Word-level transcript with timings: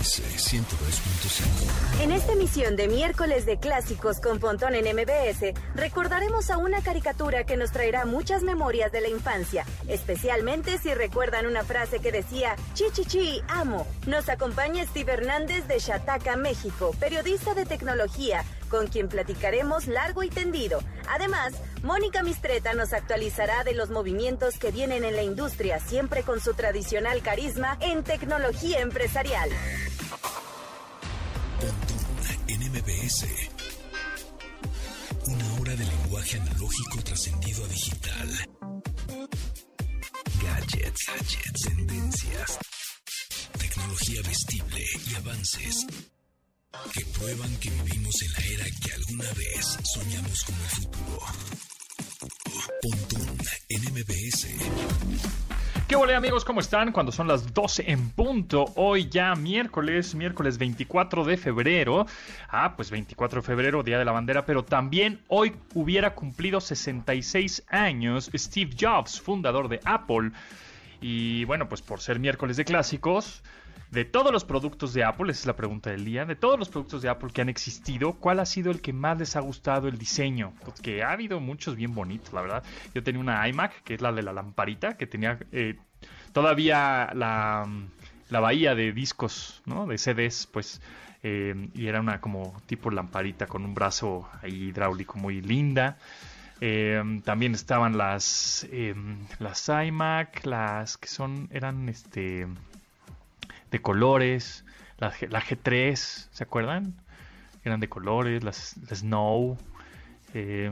MBS 0.00 0.22
102.5. 0.54 2.00
En 2.02 2.10
esta 2.12 2.32
emisión 2.32 2.74
de 2.74 2.88
miércoles 2.88 3.44
de 3.44 3.58
clásicos 3.58 4.18
con 4.18 4.38
Pontón 4.38 4.74
en 4.74 4.86
MBS, 4.96 5.52
recordaremos 5.74 6.50
a 6.50 6.56
una 6.56 6.80
caricatura 6.80 7.44
que 7.44 7.58
nos 7.58 7.70
traerá 7.70 8.06
muchas 8.06 8.42
memorias 8.42 8.92
de 8.92 9.02
la 9.02 9.08
infancia, 9.08 9.66
especialmente 9.88 10.78
si 10.78 10.94
recuerdan 10.94 11.44
una 11.46 11.64
frase 11.64 11.98
que 12.00 12.12
decía, 12.12 12.56
chi 12.72 12.84
chi 12.94 13.04
chi, 13.04 13.42
amo. 13.48 13.86
Nos 14.06 14.30
acompaña 14.30 14.86
Steve 14.86 15.12
Hernández 15.12 15.68
de 15.68 15.76
Chataca, 15.76 16.34
México, 16.34 16.94
periodista 16.98 17.52
de 17.52 17.66
tecnología, 17.66 18.42
con 18.70 18.86
quien 18.86 19.08
platicaremos 19.08 19.86
largo 19.86 20.22
y 20.22 20.30
tendido. 20.30 20.80
Además, 21.08 21.52
Mónica 21.82 22.22
Mistreta 22.22 22.72
nos 22.72 22.92
actualizará 22.92 23.64
de 23.64 23.74
los 23.74 23.90
movimientos 23.90 24.58
que 24.58 24.70
vienen 24.70 25.04
en 25.04 25.16
la 25.16 25.22
industria, 25.22 25.80
siempre 25.80 26.22
con 26.22 26.40
su 26.40 26.54
tradicional 26.54 27.20
carisma 27.22 27.76
en 27.80 28.04
tecnología 28.04 28.80
empresarial. 28.80 29.50
en 32.46 32.60
MBS. 32.72 33.26
Una 35.26 35.60
hora 35.60 35.76
de 35.76 35.84
lenguaje 35.84 36.36
analógico 36.38 37.02
trascendido 37.04 37.64
a 37.64 37.68
digital. 37.68 38.28
Gadgets, 40.42 41.06
gadgets, 41.06 41.62
tendencias, 41.62 42.58
tecnología 43.58 44.22
vestible 44.22 44.84
y 45.10 45.14
avances 45.14 45.86
que 46.92 47.04
prueban 47.18 47.54
que 47.56 47.70
vivimos 47.70 48.14
en 48.22 48.32
la 48.32 48.38
era 48.54 48.64
que 48.82 48.92
alguna 48.92 49.32
vez 49.34 49.78
soñamos 49.92 50.44
como 50.44 50.58
el 50.62 50.70
futuro. 50.70 51.20
Pontón 52.82 53.36
en 53.68 53.82
MBS. 53.92 54.46
¿Qué 55.88 55.96
hola 55.96 56.16
amigos? 56.16 56.44
¿Cómo 56.44 56.60
están? 56.60 56.92
Cuando 56.92 57.10
son 57.10 57.26
las 57.26 57.52
12 57.52 57.90
en 57.90 58.10
punto, 58.10 58.66
hoy 58.76 59.08
ya 59.08 59.34
miércoles, 59.34 60.14
miércoles 60.14 60.58
24 60.58 61.24
de 61.24 61.36
febrero. 61.36 62.06
Ah, 62.48 62.74
pues 62.76 62.92
24 62.92 63.40
de 63.40 63.46
febrero, 63.46 63.82
Día 63.82 63.98
de 63.98 64.04
la 64.04 64.12
Bandera, 64.12 64.46
pero 64.46 64.64
también 64.64 65.20
hoy 65.26 65.52
hubiera 65.74 66.14
cumplido 66.14 66.60
66 66.60 67.64
años 67.68 68.30
Steve 68.32 68.70
Jobs, 68.78 69.20
fundador 69.20 69.68
de 69.68 69.80
Apple. 69.84 70.30
Y 71.00 71.44
bueno, 71.44 71.68
pues 71.68 71.82
por 71.82 72.00
ser 72.00 72.20
miércoles 72.20 72.56
de 72.56 72.64
clásicos, 72.64 73.42
de 73.90 74.04
todos 74.04 74.32
los 74.32 74.44
productos 74.44 74.94
de 74.94 75.02
Apple, 75.02 75.32
esa 75.32 75.40
es 75.40 75.46
la 75.46 75.56
pregunta 75.56 75.90
del 75.90 76.04
día, 76.04 76.24
de 76.24 76.36
todos 76.36 76.58
los 76.58 76.68
productos 76.68 77.02
de 77.02 77.08
Apple 77.08 77.30
que 77.32 77.40
han 77.40 77.48
existido, 77.48 78.12
¿cuál 78.14 78.38
ha 78.38 78.46
sido 78.46 78.70
el 78.70 78.80
que 78.80 78.92
más 78.92 79.18
les 79.18 79.34
ha 79.34 79.40
gustado 79.40 79.88
el 79.88 79.98
diseño? 79.98 80.52
Porque 80.64 81.02
ha 81.02 81.10
habido 81.10 81.40
muchos 81.40 81.74
bien 81.74 81.94
bonitos, 81.94 82.32
la 82.32 82.42
verdad. 82.42 82.64
Yo 82.94 83.02
tenía 83.02 83.20
una 83.20 83.48
iMac, 83.48 83.82
que 83.82 83.94
es 83.94 84.00
la 84.00 84.12
de 84.12 84.22
la 84.22 84.32
lamparita, 84.32 84.96
que 84.96 85.06
tenía 85.08 85.38
eh, 85.50 85.76
todavía 86.32 87.10
la, 87.14 87.66
bahía 88.30 88.76
de 88.76 88.92
discos, 88.92 89.60
¿no? 89.66 89.86
De 89.86 89.98
CDs, 89.98 90.46
pues. 90.46 90.80
Eh, 91.22 91.68
y 91.74 91.86
era 91.86 92.00
una 92.00 92.18
como 92.18 92.58
tipo 92.64 92.90
lamparita 92.90 93.46
con 93.46 93.62
un 93.62 93.74
brazo 93.74 94.26
hidráulico 94.42 95.18
muy 95.18 95.42
linda. 95.42 95.98
Eh, 96.62 97.02
también 97.24 97.54
estaban 97.54 97.98
las 97.98 98.66
las 99.38 99.68
iMac, 99.68 100.46
las 100.46 100.96
que 100.96 101.08
son 101.08 101.48
eran 101.52 101.90
este 101.90 102.46
de 103.70 103.80
colores, 103.80 104.64
la, 104.98 105.12
la 105.28 105.40
G3, 105.40 105.94
¿se 105.96 106.44
acuerdan? 106.44 106.94
Eran 107.64 107.80
de 107.80 107.88
colores, 107.88 108.42
las, 108.42 108.76
Snow. 108.92 109.56
Eh, 110.32 110.70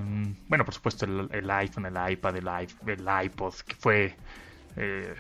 bueno, 0.49 0.65
por 0.65 0.75
supuesto 0.75 1.05
el, 1.05 1.51
iPhone, 1.51 1.87
el 1.87 2.13
iPad, 2.13 2.37
el, 2.37 3.09
iPod, 3.25 3.55
que 3.67 3.75
fue... 3.75 4.17
Eh, 4.77 5.15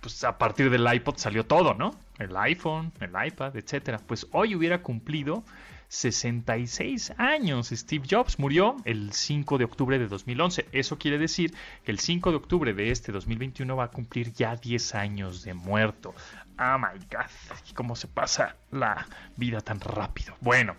pues 0.00 0.24
a 0.24 0.36
partir 0.36 0.68
del 0.68 0.92
iPod 0.92 1.16
salió 1.16 1.46
todo, 1.46 1.74
¿no? 1.74 1.94
El 2.18 2.36
iPhone, 2.36 2.92
el 2.98 3.12
iPad, 3.26 3.56
etcétera. 3.56 4.00
Pues 4.04 4.26
hoy 4.32 4.56
hubiera 4.56 4.82
cumplido 4.82 5.44
66 5.92 7.12
años. 7.18 7.68
Steve 7.68 8.06
Jobs 8.10 8.38
murió 8.38 8.76
el 8.86 9.12
5 9.12 9.58
de 9.58 9.64
octubre 9.64 9.98
de 9.98 10.08
2011. 10.08 10.66
Eso 10.72 10.96
quiere 10.96 11.18
decir 11.18 11.52
que 11.84 11.90
el 11.90 11.98
5 11.98 12.30
de 12.30 12.36
octubre 12.38 12.72
de 12.72 12.90
este 12.90 13.12
2021 13.12 13.76
va 13.76 13.84
a 13.84 13.90
cumplir 13.90 14.32
ya 14.32 14.56
10 14.56 14.94
años 14.94 15.44
de 15.44 15.52
muerto. 15.52 16.14
Oh 16.58 16.78
my 16.78 16.98
god, 17.10 17.26
cómo 17.74 17.94
se 17.94 18.08
pasa 18.08 18.56
la 18.70 19.06
vida 19.36 19.60
tan 19.60 19.80
rápido. 19.80 20.34
Bueno, 20.40 20.76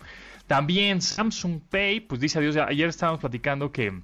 también 0.48 1.00
Samsung 1.00 1.60
Pay, 1.60 2.00
pues 2.00 2.20
dice 2.20 2.40
adiós. 2.40 2.56
Ayer 2.56 2.88
estábamos 2.88 3.20
platicando 3.20 3.70
que 3.70 4.02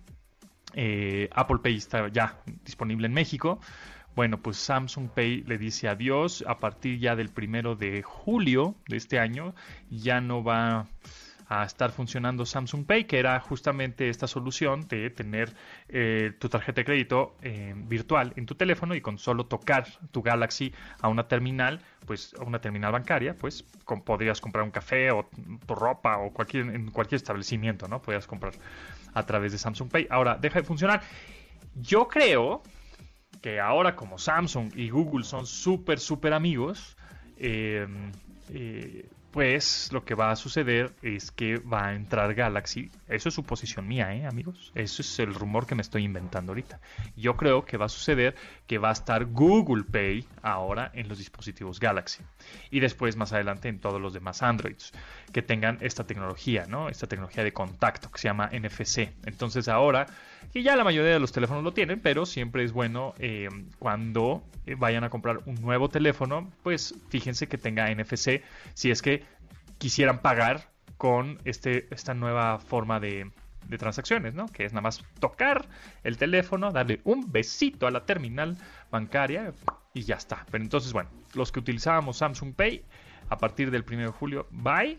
eh, 0.74 1.28
Apple 1.32 1.58
Pay 1.60 1.74
está 1.74 2.06
ya 2.06 2.38
disponible 2.64 3.08
en 3.08 3.14
México. 3.14 3.60
Bueno, 4.16 4.38
pues 4.38 4.56
Samsung 4.56 5.08
Pay 5.08 5.42
le 5.42 5.56
dice 5.56 5.88
adiós 5.88 6.44
a 6.46 6.58
partir 6.58 6.98
ya 6.98 7.16
del 7.16 7.28
primero 7.28 7.76
de 7.76 8.02
julio 8.02 8.74
de 8.88 8.96
este 8.96 9.18
año. 9.18 9.54
Ya 9.88 10.20
no 10.20 10.42
va 10.42 10.86
a 11.50 11.64
estar 11.64 11.90
funcionando 11.90 12.46
Samsung 12.46 12.86
Pay, 12.86 13.04
que 13.04 13.18
era 13.18 13.40
justamente 13.40 14.08
esta 14.08 14.28
solución 14.28 14.86
de 14.86 15.10
tener 15.10 15.52
eh, 15.88 16.32
tu 16.38 16.48
tarjeta 16.48 16.80
de 16.80 16.84
crédito 16.84 17.34
eh, 17.42 17.74
virtual 17.76 18.32
en 18.36 18.46
tu 18.46 18.54
teléfono 18.54 18.94
y 18.94 19.00
con 19.00 19.18
solo 19.18 19.46
tocar 19.46 19.86
tu 20.12 20.22
Galaxy 20.22 20.72
a 21.00 21.08
una 21.08 21.26
terminal, 21.26 21.80
pues 22.06 22.34
una 22.34 22.60
terminal 22.60 22.92
bancaria, 22.92 23.34
pues 23.34 23.64
podrías 24.04 24.40
comprar 24.40 24.62
un 24.62 24.70
café 24.70 25.10
o 25.10 25.28
tu 25.66 25.74
ropa 25.74 26.18
o 26.18 26.32
cualquier 26.32 26.66
en 26.66 26.90
cualquier 26.92 27.16
establecimiento, 27.16 27.88
¿no? 27.88 28.00
Podrías 28.00 28.28
comprar 28.28 28.52
a 29.12 29.26
través 29.26 29.50
de 29.50 29.58
Samsung 29.58 29.90
Pay. 29.90 30.06
Ahora 30.08 30.38
deja 30.40 30.60
de 30.60 30.64
funcionar. 30.64 31.02
Yo 31.74 32.06
creo 32.06 32.62
que 33.40 33.60
ahora 33.60 33.96
como 33.96 34.18
Samsung 34.18 34.72
y 34.76 34.90
Google 34.90 35.24
son 35.24 35.46
súper, 35.46 35.98
súper 35.98 36.32
amigos, 36.32 36.96
eh, 37.36 37.86
pues 39.30 39.90
lo 39.92 40.04
que 40.04 40.14
va 40.14 40.30
a 40.32 40.36
suceder 40.36 40.92
es 41.02 41.30
que 41.30 41.58
va 41.58 41.86
a 41.86 41.94
entrar 41.94 42.34
Galaxy. 42.34 42.90
Eso 43.08 43.28
es 43.28 43.34
suposición 43.34 43.86
mía, 43.86 44.14
¿eh, 44.14 44.26
amigos? 44.26 44.72
Eso 44.74 45.02
es 45.02 45.18
el 45.20 45.34
rumor 45.34 45.66
que 45.66 45.74
me 45.74 45.82
estoy 45.82 46.04
inventando 46.04 46.50
ahorita. 46.50 46.80
Yo 47.16 47.36
creo 47.36 47.64
que 47.64 47.76
va 47.76 47.86
a 47.86 47.88
suceder 47.88 48.34
que 48.66 48.78
va 48.78 48.88
a 48.88 48.92
estar 48.92 49.26
Google 49.26 49.84
Pay 49.84 50.26
ahora 50.42 50.90
en 50.94 51.08
los 51.08 51.18
dispositivos 51.18 51.78
Galaxy. 51.78 52.22
Y 52.70 52.80
después, 52.80 53.16
más 53.16 53.32
adelante, 53.32 53.68
en 53.68 53.78
todos 53.78 54.00
los 54.00 54.12
demás 54.12 54.42
Androids 54.42 54.92
que 55.32 55.42
tengan 55.42 55.78
esta 55.80 56.04
tecnología, 56.04 56.66
¿no? 56.66 56.88
Esta 56.88 57.06
tecnología 57.06 57.44
de 57.44 57.52
contacto 57.52 58.10
que 58.10 58.18
se 58.18 58.28
llama 58.28 58.50
NFC. 58.52 59.12
Entonces 59.24 59.68
ahora, 59.68 60.08
y 60.52 60.62
ya 60.62 60.76
la 60.76 60.84
mayoría 60.84 61.12
de 61.12 61.20
los 61.20 61.32
teléfonos 61.32 61.62
lo 61.62 61.72
tienen, 61.72 62.00
pero 62.00 62.26
siempre 62.26 62.64
es 62.64 62.72
bueno 62.72 63.14
eh, 63.18 63.48
cuando 63.78 64.42
vayan 64.78 65.04
a 65.04 65.10
comprar 65.10 65.40
un 65.46 65.56
nuevo 65.56 65.88
teléfono, 65.88 66.50
pues 66.62 66.94
fíjense 67.08 67.48
que 67.48 67.58
tenga 67.58 67.92
NFC 67.92 68.42
si 68.74 68.90
es 68.90 69.02
que 69.02 69.24
quisieran 69.78 70.20
pagar 70.20 70.70
con 70.96 71.38
este, 71.44 71.86
esta 71.94 72.14
nueva 72.14 72.58
forma 72.58 73.00
de, 73.00 73.30
de 73.70 73.78
transacciones, 73.78 74.34
¿no? 74.34 74.46
Que 74.48 74.64
es 74.64 74.72
nada 74.72 74.82
más 74.82 75.02
tocar 75.18 75.66
el 76.04 76.18
teléfono, 76.18 76.72
darle 76.72 77.00
un 77.04 77.32
besito 77.32 77.86
a 77.86 77.90
la 77.90 78.04
terminal 78.04 78.56
bancaria 78.90 79.52
y 79.94 80.02
ya 80.02 80.16
está. 80.16 80.44
Pero 80.50 80.62
entonces, 80.62 80.92
bueno, 80.92 81.08
los 81.34 81.52
que 81.52 81.60
utilizábamos 81.60 82.18
Samsung 82.18 82.54
Pay 82.54 82.84
a 83.28 83.38
partir 83.38 83.70
del 83.70 83.84
1 83.88 83.98
de 83.98 84.08
julio, 84.08 84.46
bye. 84.50 84.98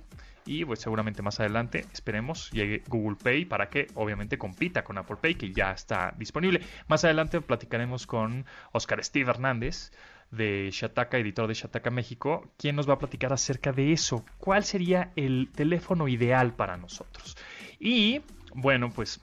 Y 0.51 0.65
pues 0.65 0.81
seguramente 0.81 1.21
más 1.21 1.39
adelante 1.39 1.85
esperemos 1.93 2.51
llegue 2.51 2.83
Google 2.89 3.15
Pay 3.15 3.45
para 3.45 3.69
que 3.69 3.87
obviamente 3.93 4.37
compita 4.37 4.83
con 4.83 4.97
Apple 4.97 5.15
Pay 5.15 5.35
que 5.35 5.53
ya 5.53 5.71
está 5.71 6.13
disponible. 6.17 6.59
Más 6.89 7.05
adelante 7.05 7.39
platicaremos 7.39 8.05
con 8.05 8.45
Oscar 8.73 9.01
Steve 9.01 9.29
Hernández 9.29 9.93
de 10.29 10.67
Shataka, 10.69 11.17
editor 11.17 11.47
de 11.47 11.53
Shataka 11.53 11.89
México, 11.89 12.51
quien 12.57 12.75
nos 12.75 12.89
va 12.89 12.95
a 12.95 12.99
platicar 12.99 13.31
acerca 13.31 13.71
de 13.71 13.93
eso. 13.93 14.25
¿Cuál 14.39 14.65
sería 14.65 15.13
el 15.15 15.49
teléfono 15.55 16.09
ideal 16.09 16.53
para 16.53 16.75
nosotros? 16.75 17.37
Y 17.79 18.19
bueno, 18.53 18.91
pues 18.91 19.21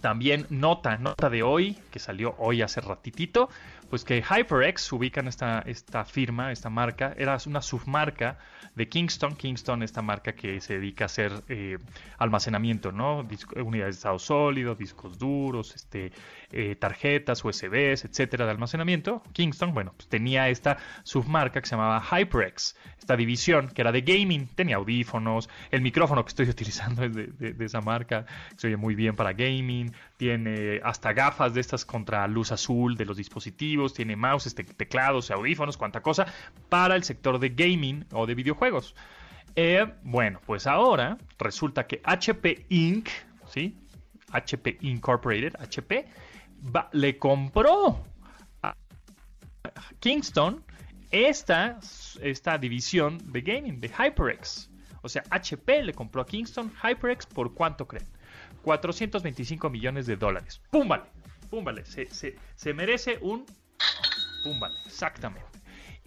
también 0.00 0.46
nota, 0.48 0.96
nota 0.96 1.28
de 1.28 1.42
hoy, 1.42 1.76
que 1.90 1.98
salió 1.98 2.34
hoy 2.38 2.62
hace 2.62 2.80
ratitito, 2.80 3.50
pues 3.88 4.04
que 4.04 4.22
HyperX 4.22 4.92
ubican 4.92 5.28
esta, 5.28 5.60
esta 5.60 6.04
firma, 6.04 6.52
esta 6.52 6.70
marca, 6.70 7.14
era 7.16 7.38
una 7.46 7.62
submarca 7.62 8.38
de 8.74 8.88
Kingston. 8.88 9.36
Kingston, 9.36 9.82
esta 9.82 10.02
marca 10.02 10.34
que 10.34 10.60
se 10.60 10.74
dedica 10.74 11.04
a 11.04 11.06
hacer 11.06 11.32
eh, 11.48 11.78
almacenamiento, 12.18 12.92
¿no? 12.92 13.26
unidades 13.56 13.96
de 13.96 13.98
estado 13.98 14.18
sólido, 14.18 14.74
discos 14.74 15.18
duros, 15.18 15.74
este, 15.74 16.12
eh, 16.58 16.74
tarjetas, 16.74 17.44
USBs, 17.44 18.06
etcétera, 18.06 18.46
de 18.46 18.50
almacenamiento. 18.50 19.22
Kingston, 19.34 19.74
bueno, 19.74 19.92
pues 19.94 20.08
tenía 20.08 20.48
esta 20.48 20.78
submarca 21.02 21.60
que 21.60 21.68
se 21.68 21.76
llamaba 21.76 22.00
HyperX, 22.00 22.76
esta 22.98 23.14
división 23.14 23.68
que 23.68 23.82
era 23.82 23.92
de 23.92 24.00
gaming, 24.00 24.46
tenía 24.54 24.76
audífonos, 24.76 25.50
el 25.70 25.82
micrófono 25.82 26.24
que 26.24 26.30
estoy 26.30 26.48
utilizando 26.48 27.04
es 27.04 27.14
de, 27.14 27.54
esa 27.60 27.82
marca, 27.82 28.24
se 28.56 28.68
oye 28.68 28.78
muy 28.78 28.94
bien 28.94 29.14
para 29.16 29.34
gaming, 29.34 29.92
tiene 30.16 30.80
hasta 30.82 31.12
gafas 31.12 31.52
de 31.52 31.60
estas 31.60 31.84
contra 31.84 32.26
luz 32.26 32.52
azul 32.52 32.96
de 32.96 33.04
los 33.04 33.18
dispositivos, 33.18 33.92
tiene 33.92 34.16
mouse, 34.16 34.54
teclados, 34.54 35.30
audífonos, 35.30 35.76
cuánta 35.76 36.00
cosa, 36.00 36.24
para 36.70 36.96
el 36.96 37.04
sector 37.04 37.38
de 37.38 37.50
gaming 37.50 38.06
o 38.12 38.24
de 38.24 38.34
videojuegos. 38.34 38.94
Eh, 39.56 39.86
bueno, 40.04 40.40
pues 40.46 40.66
ahora 40.66 41.18
resulta 41.38 41.86
que 41.86 42.00
HP 42.02 42.64
Inc., 42.70 43.10
¿sí? 43.46 43.76
HP 44.32 44.78
Incorporated, 44.80 45.54
HP, 45.60 46.06
le 46.92 47.18
compró 47.18 48.04
a 48.62 48.74
Kingston 50.00 50.64
esta, 51.10 51.78
esta 52.20 52.58
división 52.58 53.18
de 53.32 53.40
gaming, 53.40 53.80
de 53.80 53.88
HyperX. 53.88 54.70
O 55.02 55.08
sea, 55.08 55.22
HP 55.30 55.82
le 55.82 55.92
compró 55.92 56.22
a 56.22 56.26
Kingston 56.26 56.72
HyperX 56.82 57.26
por 57.26 57.54
cuánto 57.54 57.86
creen? 57.86 58.06
425 58.62 59.70
millones 59.70 60.06
de 60.06 60.16
dólares. 60.16 60.60
¡Pum! 60.70 60.88
Vale, 60.88 61.84
Se, 61.86 62.08
se 62.56 62.74
merece 62.74 63.18
un... 63.20 63.46
¡Pum! 64.42 64.58
Vale, 64.58 64.74
exactamente. 64.84 65.55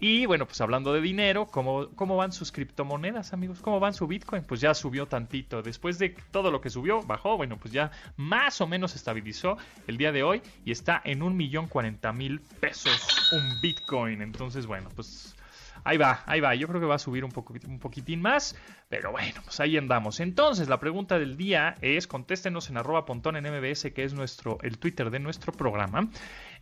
Y 0.02 0.24
bueno, 0.24 0.46
pues 0.46 0.58
hablando 0.62 0.94
de 0.94 1.02
dinero, 1.02 1.46
¿cómo, 1.46 1.90
¿cómo 1.94 2.16
van 2.16 2.32
sus 2.32 2.50
criptomonedas, 2.52 3.34
amigos? 3.34 3.60
¿Cómo 3.60 3.80
van 3.80 3.92
su 3.92 4.06
Bitcoin? 4.06 4.42
Pues 4.44 4.62
ya 4.62 4.72
subió 4.72 5.06
tantito. 5.06 5.62
Después 5.62 5.98
de 5.98 6.16
todo 6.30 6.50
lo 6.50 6.62
que 6.62 6.70
subió, 6.70 7.02
bajó. 7.02 7.36
Bueno, 7.36 7.58
pues 7.58 7.74
ya 7.74 7.90
más 8.16 8.62
o 8.62 8.66
menos 8.66 8.96
estabilizó 8.96 9.58
el 9.86 9.98
día 9.98 10.10
de 10.10 10.22
hoy 10.22 10.40
y 10.64 10.72
está 10.72 11.02
en 11.04 11.22
un 11.22 11.36
millón 11.36 11.68
cuarenta 11.68 12.14
mil 12.14 12.40
pesos 12.40 13.30
un 13.32 13.60
Bitcoin. 13.60 14.22
Entonces, 14.22 14.64
bueno, 14.64 14.88
pues 14.96 15.36
ahí 15.84 15.98
va, 15.98 16.22
ahí 16.24 16.40
va. 16.40 16.54
Yo 16.54 16.66
creo 16.66 16.80
que 16.80 16.86
va 16.86 16.94
a 16.94 16.98
subir 16.98 17.22
un, 17.22 17.30
poco, 17.30 17.54
un 17.66 17.78
poquitín 17.78 18.22
más, 18.22 18.56
pero 18.88 19.12
bueno, 19.12 19.42
pues 19.44 19.60
ahí 19.60 19.76
andamos. 19.76 20.20
Entonces, 20.20 20.70
la 20.70 20.80
pregunta 20.80 21.18
del 21.18 21.36
día 21.36 21.74
es, 21.82 22.06
contéstenos 22.06 22.70
en 22.70 22.78
arroba 22.78 23.04
pontón 23.04 23.36
en 23.36 23.44
MBS, 23.44 23.92
que 23.92 24.04
es 24.04 24.14
nuestro, 24.14 24.56
el 24.62 24.78
Twitter 24.78 25.10
de 25.10 25.18
nuestro 25.18 25.52
programa. 25.52 26.08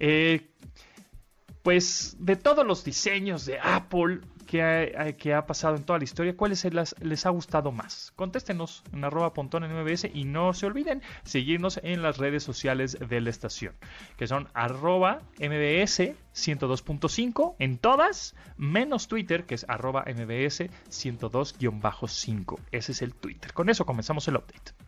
Eh, 0.00 0.50
pues 1.62 2.16
de 2.19 2.37
todos 2.37 2.66
los 2.66 2.84
diseños 2.84 3.46
de 3.46 3.58
Apple 3.60 4.20
que 4.49 5.34
ha, 5.34 5.46
pasado 5.46 5.76
en 5.76 5.84
toda 5.84 5.99
la 5.99 6.05
historia, 6.05 6.34
¿cuáles 6.34 6.66
les, 7.00 7.26
ha 7.26 7.31
gustado 7.31 7.70
más? 7.70 8.12
Contéstenos 8.16 8.82
en 8.93 9.05
arroba 9.05 9.34
pontón 9.34 9.62
en 9.62 9.78
MBS 9.78 10.06
y 10.12 10.25
no 10.25 10.55
se 10.55 10.64
olviden 10.64 11.02
seguirnos 11.22 11.78
en 11.82 12.00
las 12.02 12.16
redes 12.16 12.44
sociales 12.44 12.96
de 12.99 13.20
la 13.20 13.28
estación, 13.28 13.75
que 14.16 14.26
son 14.26 14.49
arroba 14.55 15.20
MBS 15.38 16.14
102.5 16.34 17.56
en 17.58 17.76
todas, 17.76 18.34
menos 18.56 19.08
Twitter, 19.08 19.44
que 19.44 19.54
es 19.54 19.66
arroba 19.69 20.04
MBS 20.06 20.70
102-5. 20.88 22.58
Ese 22.72 22.93
es 22.93 23.02
el 23.02 23.14
Twitter. 23.14 23.52
Con 23.52 23.69
eso 23.69 23.84
comenzamos 23.84 24.26
el 24.28 24.37
update. 24.37 24.88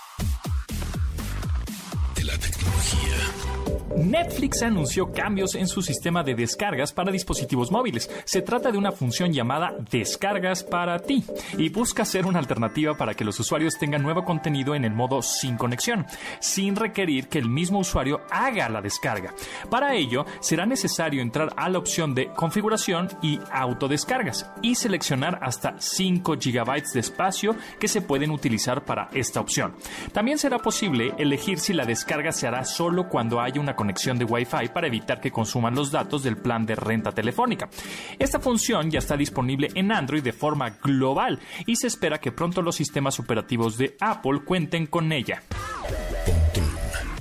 Netflix 4.01 4.63
anunció 4.63 5.11
cambios 5.11 5.53
en 5.53 5.67
su 5.67 5.83
sistema 5.83 6.23
de 6.23 6.33
descargas 6.33 6.91
para 6.91 7.11
dispositivos 7.11 7.71
móviles. 7.71 8.09
Se 8.25 8.41
trata 8.41 8.71
de 8.71 8.77
una 8.77 8.91
función 8.91 9.31
llamada 9.31 9.75
Descargas 9.91 10.63
para 10.63 10.97
ti 10.99 11.23
y 11.57 11.69
busca 11.69 12.03
ser 12.03 12.25
una 12.25 12.39
alternativa 12.39 12.95
para 12.95 13.13
que 13.13 13.23
los 13.23 13.39
usuarios 13.39 13.77
tengan 13.77 14.01
nuevo 14.01 14.25
contenido 14.25 14.73
en 14.73 14.85
el 14.85 14.93
modo 14.93 15.21
sin 15.21 15.55
conexión, 15.55 16.07
sin 16.39 16.75
requerir 16.75 17.27
que 17.27 17.37
el 17.37 17.47
mismo 17.47 17.79
usuario 17.79 18.21
haga 18.31 18.69
la 18.69 18.81
descarga. 18.81 19.35
Para 19.69 19.93
ello, 19.93 20.25
será 20.39 20.65
necesario 20.65 21.21
entrar 21.21 21.53
a 21.55 21.69
la 21.69 21.77
opción 21.77 22.15
de 22.15 22.29
configuración 22.33 23.07
y 23.21 23.39
autodescargas 23.51 24.49
y 24.63 24.75
seleccionar 24.75 25.37
hasta 25.43 25.75
5 25.79 26.37
GB 26.37 26.83
de 26.93 26.99
espacio 26.99 27.55
que 27.79 27.87
se 27.87 28.01
pueden 28.01 28.31
utilizar 28.31 28.83
para 28.83 29.09
esta 29.13 29.39
opción. 29.39 29.75
También 30.11 30.39
será 30.39 30.57
posible 30.57 31.13
elegir 31.19 31.59
si 31.59 31.73
la 31.73 31.85
descarga 31.85 32.31
se 32.31 32.47
hará 32.47 32.65
solo 32.65 33.07
cuando 33.07 33.39
haya 33.39 33.61
una 33.61 33.75
conexión 33.75 33.90
de 33.91 34.25
Wi-Fi 34.25 34.69
para 34.73 34.87
evitar 34.87 35.19
que 35.19 35.31
consuman 35.31 35.75
los 35.75 35.91
datos 35.91 36.23
del 36.23 36.37
plan 36.37 36.65
de 36.65 36.75
renta 36.75 37.11
telefónica. 37.11 37.69
Esta 38.17 38.39
función 38.39 38.89
ya 38.89 38.99
está 38.99 39.17
disponible 39.17 39.69
en 39.75 39.91
Android 39.91 40.23
de 40.23 40.33
forma 40.33 40.69
global 40.81 41.39
y 41.65 41.75
se 41.75 41.87
espera 41.87 42.19
que 42.19 42.31
pronto 42.31 42.61
los 42.61 42.75
sistemas 42.75 43.19
operativos 43.19 43.77
de 43.77 43.97
Apple 43.99 44.41
cuenten 44.45 44.87
con 44.87 45.11
ella. 45.11 45.43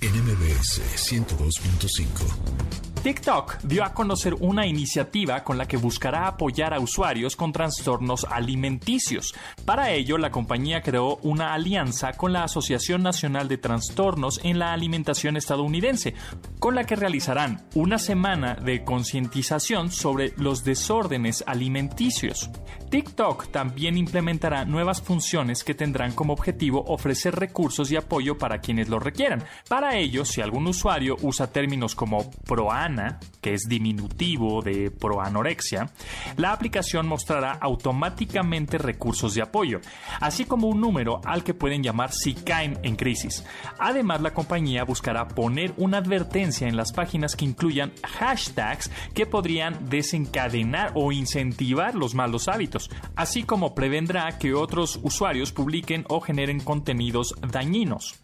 NMBS 0.01 0.81
102.5 0.97 2.80
TikTok 3.03 3.63
dio 3.63 3.83
a 3.83 3.95
conocer 3.95 4.35
una 4.41 4.67
iniciativa 4.67 5.43
con 5.43 5.57
la 5.57 5.67
que 5.67 5.79
buscará 5.79 6.27
apoyar 6.27 6.75
a 6.75 6.81
usuarios 6.81 7.35
con 7.35 7.51
trastornos 7.51 8.27
alimenticios. 8.29 9.33
Para 9.65 9.91
ello, 9.91 10.19
la 10.19 10.31
compañía 10.31 10.83
creó 10.83 11.17
una 11.23 11.55
alianza 11.55 12.13
con 12.13 12.35
la 12.35 12.45
Asociación 12.45 13.03
Nacional 13.03 13.49
de 13.49 13.57
Trastornos 13.57 14.39
en 14.45 14.59
la 14.59 14.75
Alimentación 14.75 15.39
estadounidense, 15.39 16.13
con 16.59 16.75
la 16.75 16.85
que 16.85 16.95
realizarán 16.95 17.67
una 17.75 17.99
semana 17.99 18.57
de 18.57 18.85
concientización 18.85 19.91
sobre 19.91 20.35
los 20.37 20.63
desórdenes 20.63 21.43
alimenticios. 21.47 22.51
TikTok 22.91 23.53
también 23.53 23.97
implementará 23.97 24.65
nuevas 24.65 25.01
funciones 25.01 25.63
que 25.63 25.75
tendrán 25.75 26.13
como 26.13 26.33
objetivo 26.33 26.85
ofrecer 26.89 27.37
recursos 27.37 27.93
y 27.93 27.97
apoyo 27.97 28.37
para 28.37 28.59
quienes 28.59 28.89
lo 28.89 28.99
requieran. 28.99 29.45
Para 29.69 29.97
ello, 29.97 30.25
si 30.25 30.41
algún 30.41 30.67
usuario 30.67 31.17
usa 31.23 31.53
términos 31.53 31.95
como 31.95 32.29
proana, 32.31 33.21
que 33.41 33.55
es 33.55 33.69
diminutivo 33.69 34.61
de 34.61 34.91
proanorexia, 34.91 35.89
la 36.37 36.53
aplicación 36.53 37.07
mostrará 37.07 37.53
automáticamente 37.53 38.77
recursos 38.77 39.35
de 39.35 39.43
apoyo, 39.43 39.81
así 40.21 40.45
como 40.45 40.67
un 40.67 40.81
número 40.81 41.21
al 41.25 41.45
que 41.45 41.55
pueden 41.55 41.85
llamar 41.85 42.11
si 42.11 42.35
caen 42.35 42.81
en 42.83 42.97
crisis. 42.97 43.45
Además, 43.79 44.21
la 44.21 44.35
compañía 44.35 44.83
buscará 44.83 45.29
poner 45.29 45.73
una 45.77 45.99
advertencia 45.99 46.67
en 46.67 46.77
las 46.77 46.93
páginas 46.93 47.37
que 47.37 47.45
incluyan 47.45 47.93
hashtags 48.19 48.91
que 49.15 49.27
podrían 49.27 49.89
desencadenar 49.89 50.91
o 50.97 51.13
incentivar 51.13 51.95
los 51.95 52.17
malos 52.17 52.49
hábitos 52.49 52.80
así 53.17 53.43
como 53.43 53.75
prevendrá 53.75 54.39
que 54.39 54.55
otros 54.55 54.99
usuarios 55.03 55.53
publiquen 55.53 56.05
o 56.09 56.21
generen 56.21 56.61
contenidos 56.61 57.35
dañinos. 57.41 58.15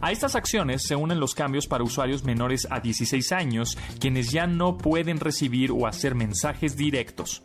A 0.00 0.12
estas 0.12 0.36
acciones 0.36 0.82
se 0.86 0.96
unen 0.96 1.20
los 1.20 1.34
cambios 1.34 1.66
para 1.66 1.84
usuarios 1.84 2.24
menores 2.24 2.66
a 2.70 2.80
16 2.80 3.32
años, 3.32 3.76
quienes 3.98 4.30
ya 4.30 4.46
no 4.46 4.78
pueden 4.78 5.20
recibir 5.20 5.72
o 5.72 5.86
hacer 5.86 6.14
mensajes 6.14 6.76
directos. 6.76 7.42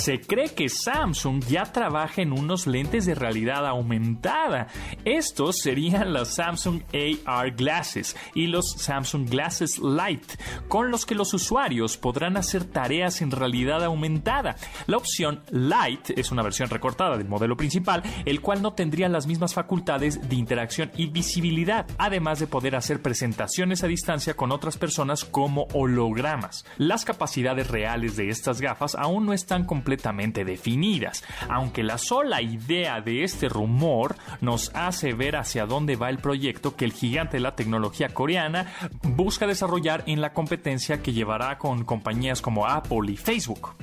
Se 0.00 0.18
cree 0.18 0.54
que 0.54 0.70
Samsung 0.70 1.44
ya 1.44 1.64
trabaja 1.64 2.22
en 2.22 2.32
unos 2.32 2.66
lentes 2.66 3.04
de 3.04 3.14
realidad 3.14 3.66
aumentada. 3.66 4.68
Estos 5.04 5.58
serían 5.58 6.14
los 6.14 6.36
Samsung 6.36 6.80
AR 7.26 7.50
Glasses 7.50 8.16
y 8.34 8.46
los 8.46 8.72
Samsung 8.78 9.28
Glasses 9.28 9.78
Lite, 9.78 10.38
con 10.68 10.90
los 10.90 11.04
que 11.04 11.14
los 11.14 11.34
usuarios 11.34 11.98
podrán 11.98 12.38
hacer 12.38 12.64
tareas 12.64 13.20
en 13.20 13.30
realidad 13.30 13.84
aumentada. 13.84 14.56
La 14.86 14.96
opción 14.96 15.42
Lite 15.50 16.18
es 16.18 16.32
una 16.32 16.42
versión 16.42 16.70
recortada 16.70 17.18
del 17.18 17.28
modelo 17.28 17.58
principal, 17.58 18.02
el 18.24 18.40
cual 18.40 18.62
no 18.62 18.72
tendría 18.72 19.10
las 19.10 19.26
mismas 19.26 19.52
facultades 19.52 20.30
de 20.30 20.34
interacción 20.34 20.90
y 20.96 21.08
visibilidad, 21.08 21.86
además 21.98 22.38
de 22.38 22.46
poder 22.46 22.74
hacer 22.74 23.02
presentaciones 23.02 23.84
a 23.84 23.86
distancia 23.86 24.32
con 24.32 24.50
otras 24.50 24.78
personas 24.78 25.26
como 25.26 25.66
hologramas. 25.74 26.64
Las 26.78 27.04
capacidades 27.04 27.68
reales 27.68 28.16
de 28.16 28.30
estas 28.30 28.62
gafas 28.62 28.94
aún 28.94 29.26
no 29.26 29.34
están 29.34 29.64
completamente 29.90 30.44
definidas, 30.44 31.24
aunque 31.48 31.82
la 31.82 31.98
sola 31.98 32.40
idea 32.42 33.00
de 33.00 33.24
este 33.24 33.48
rumor 33.48 34.14
nos 34.40 34.70
hace 34.72 35.14
ver 35.14 35.34
hacia 35.34 35.66
dónde 35.66 35.96
va 35.96 36.10
el 36.10 36.18
proyecto 36.18 36.76
que 36.76 36.84
el 36.84 36.92
gigante 36.92 37.38
de 37.38 37.40
la 37.40 37.56
tecnología 37.56 38.10
coreana 38.10 38.72
busca 39.02 39.48
desarrollar 39.48 40.04
en 40.06 40.20
la 40.20 40.32
competencia 40.32 41.02
que 41.02 41.12
llevará 41.12 41.58
con 41.58 41.84
compañías 41.84 42.40
como 42.40 42.68
Apple 42.68 43.10
y 43.10 43.16
Facebook. 43.16 43.74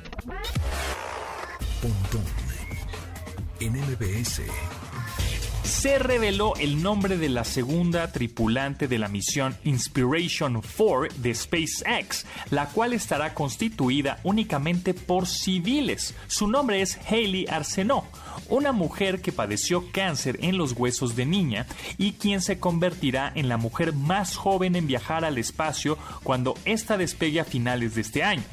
Se 5.67 5.99
reveló 5.99 6.55
el 6.55 6.81
nombre 6.81 7.17
de 7.17 7.27
la 7.27 7.43
segunda 7.43 8.09
tripulante 8.13 8.87
de 8.87 8.97
la 8.97 9.09
misión 9.09 9.57
Inspiration 9.65 10.61
4 10.61 11.07
de 11.17 11.35
SpaceX, 11.35 12.25
la 12.51 12.67
cual 12.67 12.93
estará 12.93 13.33
constituida 13.33 14.19
únicamente 14.23 14.93
por 14.93 15.27
civiles. 15.27 16.15
Su 16.27 16.47
nombre 16.47 16.81
es 16.81 16.97
Haley 17.09 17.47
Arsenault, 17.49 18.05
una 18.49 18.71
mujer 18.71 19.21
que 19.21 19.33
padeció 19.33 19.91
cáncer 19.91 20.39
en 20.41 20.57
los 20.57 20.71
huesos 20.71 21.17
de 21.17 21.25
niña 21.25 21.65
y 21.97 22.13
quien 22.13 22.41
se 22.41 22.59
convertirá 22.59 23.31
en 23.35 23.49
la 23.49 23.57
mujer 23.57 23.91
más 23.91 24.37
joven 24.37 24.77
en 24.77 24.87
viajar 24.87 25.25
al 25.25 25.37
espacio 25.37 25.97
cuando 26.23 26.55
ésta 26.63 26.97
despegue 26.97 27.41
a 27.41 27.45
finales 27.45 27.95
de 27.95 28.01
este 28.01 28.23
año. 28.23 28.43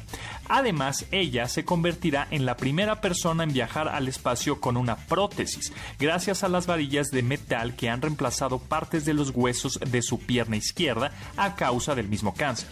Además, 0.47 1.05
ella 1.11 1.47
se 1.47 1.65
convertirá 1.65 2.27
en 2.31 2.45
la 2.45 2.57
primera 2.57 3.01
persona 3.01 3.43
en 3.43 3.53
viajar 3.53 3.87
al 3.87 4.07
espacio 4.07 4.59
con 4.59 4.77
una 4.77 4.95
prótesis, 4.95 5.73
gracias 5.99 6.43
a 6.43 6.49
las 6.49 6.67
varillas 6.67 7.11
de 7.11 7.23
metal 7.23 7.75
que 7.75 7.89
han 7.89 8.01
reemplazado 8.01 8.59
partes 8.59 9.05
de 9.05 9.13
los 9.13 9.31
huesos 9.31 9.79
de 9.79 10.01
su 10.01 10.19
pierna 10.19 10.57
izquierda 10.57 11.11
a 11.37 11.55
causa 11.55 11.95
del 11.95 12.07
mismo 12.07 12.33
cáncer. 12.33 12.67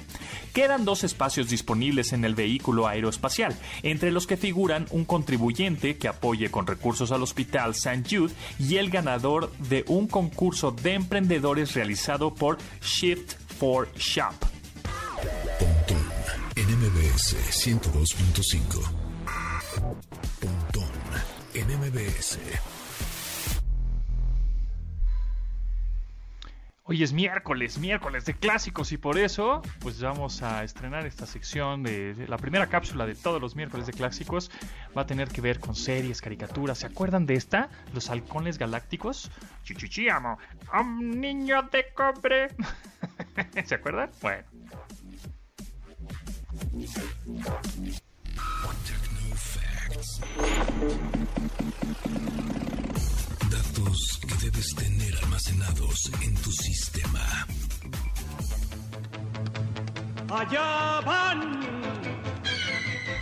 Quedan 0.53 0.85
dos 0.85 1.03
espacios 1.03 1.49
disponibles 1.49 2.13
en 2.13 2.25
el 2.25 2.35
vehículo 2.35 2.87
aeroespacial, 2.87 3.57
entre 3.81 4.11
los 4.11 4.27
que 4.27 4.37
figuran 4.37 4.85
un 4.91 5.03
contribuyente 5.03 5.97
que 5.97 6.07
apoye 6.07 6.51
con 6.51 6.67
recursos 6.67 7.11
al 7.11 7.23
Hospital 7.23 7.71
St. 7.71 8.03
Jude 8.09 8.33
y 8.59 8.75
el 8.75 8.91
ganador 8.91 9.51
de 9.57 9.83
un 9.87 10.07
concurso 10.07 10.71
de 10.71 10.93
emprendedores 10.93 11.73
realizado 11.73 12.35
por 12.35 12.57
Shift 12.81 13.33
for 13.57 13.91
Shop. 13.95 14.33
NMBS 16.65 17.35
102.5. 17.51 18.89
Pontón 20.39 20.89
en 21.53 21.67
MBS. 21.77 22.39
Hoy 26.83 27.03
es 27.03 27.11
miércoles, 27.11 27.77
miércoles 27.79 28.23
de 28.23 28.35
clásicos 28.35 28.93
y 28.93 28.97
por 28.97 29.17
eso 29.17 29.61
pues 29.79 30.01
vamos 30.01 30.41
a 30.41 30.63
estrenar 30.63 31.05
esta 31.05 31.25
sección 31.25 31.83
de, 31.83 32.15
la 32.29 32.37
primera 32.37 32.67
cápsula 32.67 33.05
de 33.05 33.15
todos 33.15 33.41
los 33.41 33.57
miércoles 33.57 33.85
de 33.85 33.91
clásicos. 33.91 34.49
Va 34.97 35.01
a 35.01 35.05
tener 35.05 35.27
que 35.27 35.41
ver 35.41 35.59
con 35.59 35.75
series, 35.75 36.21
caricaturas. 36.21 36.77
¿Se 36.77 36.85
acuerdan 36.85 37.25
de 37.25 37.33
esta? 37.33 37.69
Los 37.93 38.09
halcones 38.09 38.57
galácticos. 38.57 39.29
Chichichi 39.63 40.07
amo. 40.07 40.37
Un 40.73 41.19
niño 41.19 41.63
de 41.63 41.87
cobre. 41.93 42.47
¿Se 43.65 43.75
acuerdan? 43.75 44.11
Bueno. 44.21 44.52
Datos 53.49 54.19
que 54.27 54.45
debes 54.45 54.75
tener 54.75 55.17
almacenados 55.23 56.11
en 56.21 56.35
tu 56.35 56.51
sistema. 56.51 57.47
Allá 60.29 61.01
van. 61.05 61.61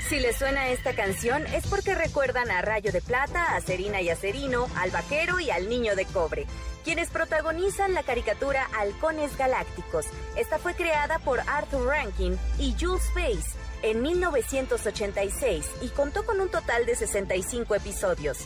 Si 0.09 0.19
les 0.19 0.37
suena 0.37 0.69
esta 0.69 0.93
canción 0.93 1.45
es 1.47 1.65
porque 1.67 1.95
recuerdan 1.95 2.51
a 2.51 2.61
Rayo 2.61 2.91
de 2.91 3.01
Plata, 3.01 3.55
a 3.55 3.61
Serina 3.61 4.01
y 4.01 4.09
a 4.09 4.15
Cerino, 4.15 4.67
al 4.75 4.91
vaquero 4.91 5.39
y 5.39 5.49
al 5.51 5.69
niño 5.69 5.95
de 5.95 6.05
cobre, 6.05 6.47
quienes 6.83 7.09
protagonizan 7.09 7.93
la 7.93 8.03
caricatura 8.03 8.67
Halcones 8.77 9.37
Galácticos. 9.37 10.05
Esta 10.35 10.59
fue 10.59 10.73
creada 10.73 11.19
por 11.19 11.39
Arthur 11.41 11.87
Rankin 11.87 12.37
y 12.57 12.75
Jules 12.79 13.09
Pace 13.13 13.57
en 13.83 14.01
1986 14.01 15.65
y 15.81 15.89
contó 15.89 16.25
con 16.25 16.39
un 16.39 16.49
total 16.49 16.85
de 16.85 16.95
65 16.95 17.75
episodios. 17.75 18.39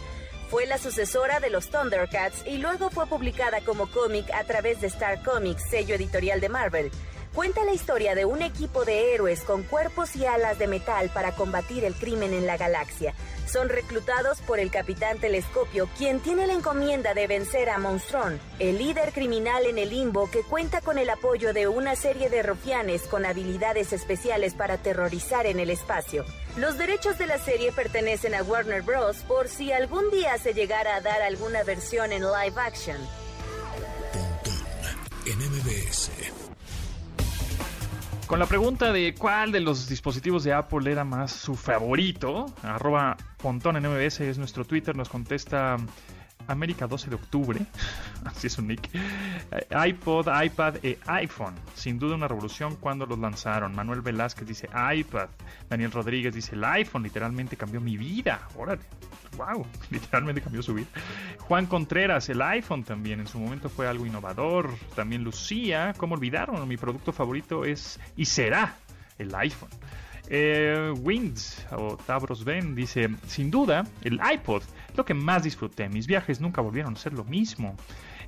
Fue 0.49 0.65
la 0.65 0.77
sucesora 0.77 1.39
de 1.39 1.49
los 1.49 1.69
Thundercats 1.69 2.45
y 2.45 2.57
luego 2.57 2.89
fue 2.89 3.07
publicada 3.07 3.61
como 3.61 3.89
cómic 3.89 4.29
a 4.31 4.43
través 4.43 4.79
de 4.79 4.87
Star 4.87 5.23
Comics, 5.23 5.69
sello 5.69 5.95
editorial 5.95 6.39
de 6.39 6.49
Marvel. 6.49 6.91
Cuenta 7.33 7.65
la 7.65 7.73
historia 7.73 8.15
de 8.15 8.23
un 8.23 8.41
equipo 8.41 8.85
de 8.85 9.13
héroes 9.13 9.41
con 9.41 9.63
cuerpos 9.63 10.15
y 10.15 10.25
alas 10.25 10.57
de 10.57 10.67
metal 10.67 11.09
para 11.13 11.33
combatir 11.33 11.83
el 11.83 11.93
crimen 11.95 12.33
en 12.33 12.47
la 12.47 12.55
galaxia. 12.55 13.13
Son 13.45 13.69
reclutados 13.69 14.41
por 14.41 14.59
el 14.59 14.71
Capitán 14.71 15.19
Telescopio, 15.19 15.87
quien 15.97 16.19
tiene 16.19 16.47
la 16.47 16.53
encomienda 16.53 17.13
de 17.13 17.27
vencer 17.27 17.69
a 17.69 17.77
Monstrón, 17.77 18.39
el 18.59 18.77
líder 18.77 19.11
criminal 19.13 19.65
en 19.65 19.77
el 19.77 19.89
limbo 19.89 20.29
que 20.29 20.41
cuenta 20.41 20.81
con 20.81 20.97
el 20.97 21.09
apoyo 21.09 21.53
de 21.53 21.67
una 21.67 21.95
serie 21.95 22.29
de 22.29 22.43
rufianes 22.43 23.03
con 23.03 23.25
habilidades 23.25 23.93
especiales 23.93 24.53
para 24.53 24.75
aterrorizar 24.75 25.45
en 25.45 25.59
el 25.59 25.69
espacio. 25.69 26.25
Los 26.57 26.77
derechos 26.77 27.17
de 27.17 27.27
la 27.27 27.37
serie 27.37 27.71
pertenecen 27.71 28.33
a 28.33 28.43
Warner 28.43 28.81
Bros. 28.81 29.17
por 29.27 29.47
si 29.47 29.71
algún 29.71 30.09
día 30.09 30.37
se 30.37 30.53
llegara 30.53 30.95
a 30.95 31.01
dar 31.01 31.21
alguna 31.21 31.63
versión 31.63 32.11
en 32.11 32.23
live 32.23 32.59
action. 32.59 32.97
en 35.25 35.39
MBS. 35.39 36.11
Con 38.27 38.39
la 38.39 38.47
pregunta 38.47 38.91
de 38.91 39.13
cuál 39.13 39.51
de 39.51 39.59
los 39.59 39.87
dispositivos 39.87 40.43
de 40.43 40.51
Apple 40.51 40.91
era 40.91 41.03
más 41.03 41.31
su 41.31 41.53
favorito, 41.53 42.47
arroba 42.63 43.15
Pontón 43.37 43.77
en 43.77 43.85
es 44.29 44.37
nuestro 44.39 44.65
Twitter, 44.65 44.95
nos 44.95 45.09
contesta 45.09 45.77
América 46.47 46.87
12 46.87 47.09
de 47.09 47.15
octubre, 47.15 47.59
así 48.25 48.47
es 48.47 48.57
un 48.57 48.67
nick, 48.67 48.89
eh, 48.93 49.87
iPod, 49.87 50.27
iPad 50.43 50.77
e 50.83 50.97
iPhone, 51.07 51.55
sin 51.73 51.99
duda 51.99 52.15
una 52.15 52.27
revolución 52.27 52.75
cuando 52.75 53.05
los 53.05 53.19
lanzaron. 53.19 53.75
Manuel 53.75 54.01
Velázquez 54.01 54.47
dice 54.47 54.69
iPad, 54.93 55.29
Daniel 55.69 55.91
Rodríguez 55.91 56.33
dice 56.33 56.55
el 56.55 56.63
iPhone 56.63 57.03
literalmente 57.03 57.57
cambió 57.57 57.81
mi 57.81 57.97
vida, 57.97 58.47
órale, 58.57 58.81
wow, 59.37 59.65
literalmente 59.89 60.41
cambió 60.41 60.61
su 60.61 60.73
vida. 60.73 60.87
Juan 61.39 61.65
Contreras, 61.65 62.29
el 62.29 62.41
iPhone 62.41 62.83
también 62.83 63.19
en 63.19 63.27
su 63.27 63.39
momento 63.39 63.69
fue 63.69 63.87
algo 63.87 64.05
innovador, 64.05 64.69
también 64.95 65.23
Lucía, 65.23 65.93
¿cómo 65.97 66.15
olvidaron? 66.15 66.67
Mi 66.67 66.77
producto 66.77 67.11
favorito 67.11 67.65
es 67.65 67.99
y 68.15 68.25
será 68.25 68.75
el 69.17 69.33
iPhone. 69.35 69.69
Eh, 70.27 70.91
Wings 71.01 71.65
o 71.71 71.97
Tabros 71.97 72.43
Ben 72.43 72.73
dice, 72.73 73.09
sin 73.27 73.51
duda, 73.51 73.85
el 74.01 74.19
iPod, 74.33 74.63
lo 74.97 75.05
que 75.05 75.13
más 75.13 75.43
disfruté. 75.43 75.89
Mis 75.89 76.07
viajes 76.07 76.41
nunca 76.41 76.61
volvieron 76.61 76.93
a 76.93 76.97
ser 76.97 77.13
lo 77.13 77.23
mismo. 77.23 77.75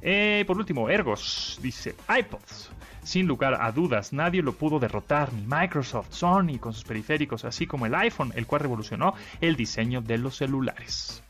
Eh, 0.01 0.43
por 0.47 0.57
último, 0.57 0.89
Ergos 0.89 1.59
dice, 1.61 1.95
iPods. 2.07 2.69
Sin 3.03 3.25
lugar 3.25 3.57
a 3.61 3.71
dudas, 3.71 4.11
nadie 4.11 4.41
lo 4.41 4.53
pudo 4.53 4.79
derrotar, 4.79 5.31
ni 5.33 5.45
Microsoft, 5.47 6.11
Sony 6.11 6.59
con 6.59 6.73
sus 6.73 6.83
periféricos, 6.83 7.45
así 7.45 7.65
como 7.65 7.85
el 7.85 7.95
iPhone, 7.95 8.33
el 8.35 8.45
cual 8.45 8.61
revolucionó 8.61 9.13
el 9.39 9.55
diseño 9.55 10.01
de 10.01 10.17
los 10.17 10.35
celulares. 10.35 11.23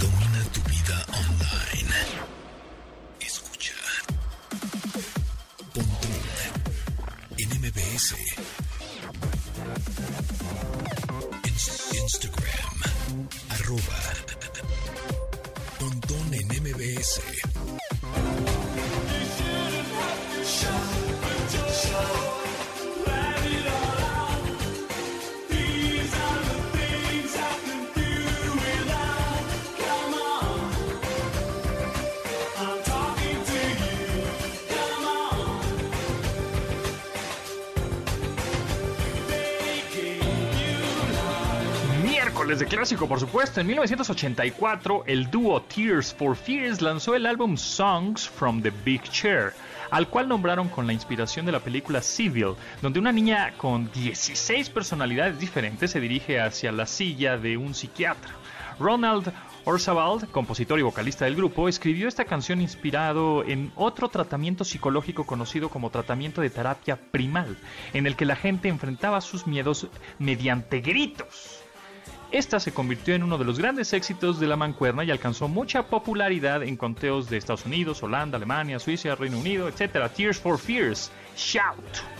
Domina 0.00 0.42
tu 0.52 0.60
vida 0.68 1.06
online. 1.12 1.94
Escucha. 3.20 3.74
Pontón 5.72 6.10
en 7.38 7.48
MBS. 7.60 8.67
Instagram. 12.08 13.28
Arroba. 13.50 13.98
Pontón 15.78 16.32
en 16.32 16.46
MBS. 16.48 17.20
Miércoles 42.48 42.70
de 42.70 42.76
clásico, 42.76 43.06
por 43.06 43.20
supuesto. 43.20 43.60
En 43.60 43.66
1984, 43.66 45.04
el 45.06 45.30
dúo 45.30 45.60
Tears 45.60 46.14
for 46.14 46.34
Fears 46.34 46.80
lanzó 46.80 47.14
el 47.14 47.26
álbum 47.26 47.58
Songs 47.58 48.26
from 48.26 48.62
the 48.62 48.72
Big 48.86 49.02
Chair, 49.02 49.52
al 49.90 50.08
cual 50.08 50.28
nombraron 50.28 50.70
con 50.70 50.86
la 50.86 50.94
inspiración 50.94 51.44
de 51.44 51.52
la 51.52 51.60
película 51.60 52.00
Civil, 52.00 52.54
donde 52.80 53.00
una 53.00 53.12
niña 53.12 53.52
con 53.58 53.92
16 53.92 54.70
personalidades 54.70 55.38
diferentes 55.38 55.90
se 55.90 56.00
dirige 56.00 56.40
hacia 56.40 56.72
la 56.72 56.86
silla 56.86 57.36
de 57.36 57.58
un 57.58 57.74
psiquiatra. 57.74 58.32
Ronald 58.80 59.30
Orzabal, 59.66 60.26
compositor 60.30 60.78
y 60.78 60.82
vocalista 60.82 61.26
del 61.26 61.36
grupo, 61.36 61.68
escribió 61.68 62.08
esta 62.08 62.24
canción 62.24 62.62
inspirado 62.62 63.44
en 63.44 63.72
otro 63.76 64.08
tratamiento 64.08 64.64
psicológico 64.64 65.26
conocido 65.26 65.68
como 65.68 65.90
tratamiento 65.90 66.40
de 66.40 66.48
terapia 66.48 66.96
primal, 66.96 67.58
en 67.92 68.06
el 68.06 68.16
que 68.16 68.24
la 68.24 68.36
gente 68.36 68.70
enfrentaba 68.70 69.20
sus 69.20 69.46
miedos 69.46 69.88
mediante 70.18 70.80
gritos. 70.80 71.57
Esta 72.30 72.60
se 72.60 72.72
convirtió 72.72 73.14
en 73.14 73.22
uno 73.22 73.38
de 73.38 73.46
los 73.46 73.58
grandes 73.58 73.94
éxitos 73.94 74.38
de 74.38 74.46
la 74.46 74.56
mancuerna 74.56 75.02
y 75.02 75.10
alcanzó 75.10 75.48
mucha 75.48 75.84
popularidad 75.84 76.62
en 76.62 76.76
conteos 76.76 77.30
de 77.30 77.38
Estados 77.38 77.64
Unidos, 77.64 78.02
Holanda, 78.02 78.36
Alemania, 78.36 78.78
Suiza, 78.78 79.14
Reino 79.14 79.38
Unido, 79.38 79.66
etc. 79.66 80.10
Tears 80.14 80.38
for 80.38 80.58
Fears, 80.58 81.10
Shout. 81.36 82.17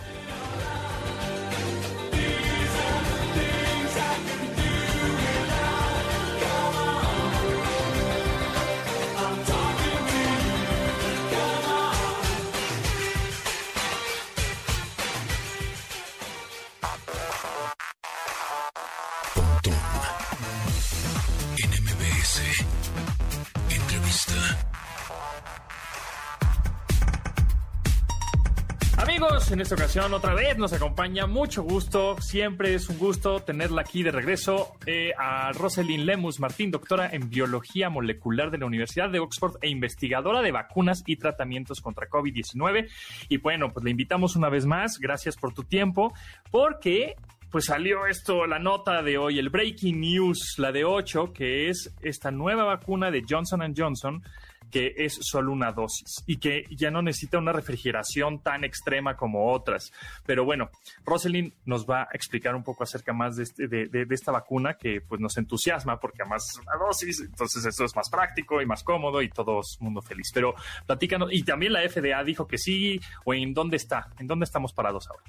En 29.51 29.59
esta 29.59 29.75
ocasión 29.75 30.13
otra 30.13 30.33
vez 30.33 30.57
nos 30.57 30.71
acompaña 30.71 31.27
mucho 31.27 31.63
gusto, 31.63 32.15
siempre 32.21 32.73
es 32.73 32.87
un 32.87 32.97
gusto 32.97 33.41
tenerla 33.41 33.81
aquí 33.81 34.01
de 34.01 34.11
regreso 34.11 34.71
eh, 34.85 35.11
a 35.17 35.51
Rosalind 35.51 36.05
Lemus 36.05 36.39
Martín, 36.39 36.71
doctora 36.71 37.09
en 37.11 37.29
biología 37.29 37.89
molecular 37.89 38.49
de 38.49 38.59
la 38.59 38.65
Universidad 38.65 39.09
de 39.09 39.19
Oxford 39.19 39.57
e 39.61 39.67
investigadora 39.67 40.41
de 40.41 40.53
vacunas 40.53 41.03
y 41.05 41.17
tratamientos 41.17 41.81
contra 41.81 42.07
COVID-19. 42.07 42.87
Y 43.27 43.37
bueno, 43.37 43.67
pues 43.73 43.83
le 43.83 43.91
invitamos 43.91 44.37
una 44.37 44.47
vez 44.47 44.65
más, 44.65 44.99
gracias 44.99 45.35
por 45.35 45.53
tu 45.53 45.63
tiempo, 45.63 46.13
porque 46.49 47.15
pues 47.51 47.65
salió 47.65 48.05
esto, 48.05 48.45
la 48.45 48.59
nota 48.59 49.01
de 49.01 49.17
hoy, 49.17 49.37
el 49.37 49.49
breaking 49.49 49.99
news, 49.99 50.55
la 50.59 50.71
de 50.71 50.85
8, 50.85 51.33
que 51.33 51.69
es 51.69 51.93
esta 52.01 52.31
nueva 52.31 52.63
vacuna 52.63 53.11
de 53.11 53.25
Johnson 53.27 53.73
Johnson 53.75 54.23
que 54.69 54.93
es 54.97 55.17
solo 55.21 55.51
una 55.51 55.71
dosis 55.71 56.23
y 56.25 56.37
que 56.37 56.65
ya 56.71 56.91
no 56.91 57.01
necesita 57.01 57.37
una 57.37 57.51
refrigeración 57.51 58.41
tan 58.41 58.63
extrema 58.63 59.15
como 59.15 59.51
otras. 59.51 59.91
Pero 60.25 60.45
bueno, 60.45 60.69
Rosalind 61.05 61.53
nos 61.65 61.85
va 61.85 62.03
a 62.03 62.09
explicar 62.13 62.55
un 62.55 62.63
poco 62.63 62.83
acerca 62.83 63.13
más 63.13 63.35
de, 63.35 63.43
este, 63.43 63.67
de, 63.67 64.07
esta 64.09 64.31
vacuna 64.31 64.75
que 64.75 65.01
pues 65.01 65.21
nos 65.21 65.37
entusiasma 65.37 65.99
porque 65.99 66.21
además 66.21 66.43
es 66.49 66.59
una 66.59 66.75
dosis, 66.75 67.21
entonces 67.21 67.65
eso 67.65 67.85
es 67.85 67.95
más 67.95 68.09
práctico 68.09 68.61
y 68.61 68.65
más 68.65 68.83
cómodo 68.83 69.21
y 69.21 69.29
todo 69.29 69.59
es 69.61 69.77
mundo 69.79 70.01
feliz. 70.01 70.29
Pero 70.33 70.55
platícanos, 70.85 71.29
y 71.31 71.43
también 71.43 71.73
la 71.73 71.87
FDA 71.87 72.23
dijo 72.23 72.47
que 72.47 72.57
sí, 72.57 72.99
o 73.25 73.33
en 73.33 73.53
dónde 73.53 73.77
está, 73.77 74.09
en 74.19 74.27
dónde 74.27 74.45
estamos 74.45 74.73
parados 74.73 75.07
ahora. 75.09 75.23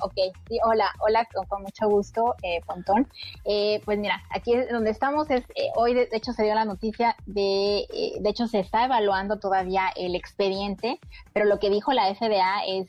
Ok, 0.00 0.14
sí, 0.48 0.58
hola, 0.64 0.90
hola, 1.00 1.28
con, 1.48 1.62
mucho 1.62 1.88
gusto, 1.88 2.34
eh, 2.42 2.60
Pontón. 2.66 3.06
Eh, 3.44 3.80
pues 3.84 3.98
mira, 3.98 4.22
aquí 4.30 4.54
donde 4.70 4.90
estamos 4.90 5.30
es, 5.30 5.44
eh, 5.54 5.68
hoy 5.76 5.94
de, 5.94 6.08
hecho 6.12 6.32
se 6.32 6.44
dio 6.44 6.54
la 6.54 6.64
noticia 6.64 7.14
de, 7.26 7.80
eh, 7.80 8.14
de 8.20 8.30
hecho 8.30 8.46
se 8.46 8.60
está 8.60 8.84
evaluando 8.84 9.38
todavía 9.38 9.90
el 9.94 10.14
expediente, 10.14 10.98
pero 11.32 11.44
lo 11.44 11.58
que 11.58 11.70
dijo 11.70 11.92
la 11.92 12.12
FDA 12.14 12.64
es, 12.66 12.88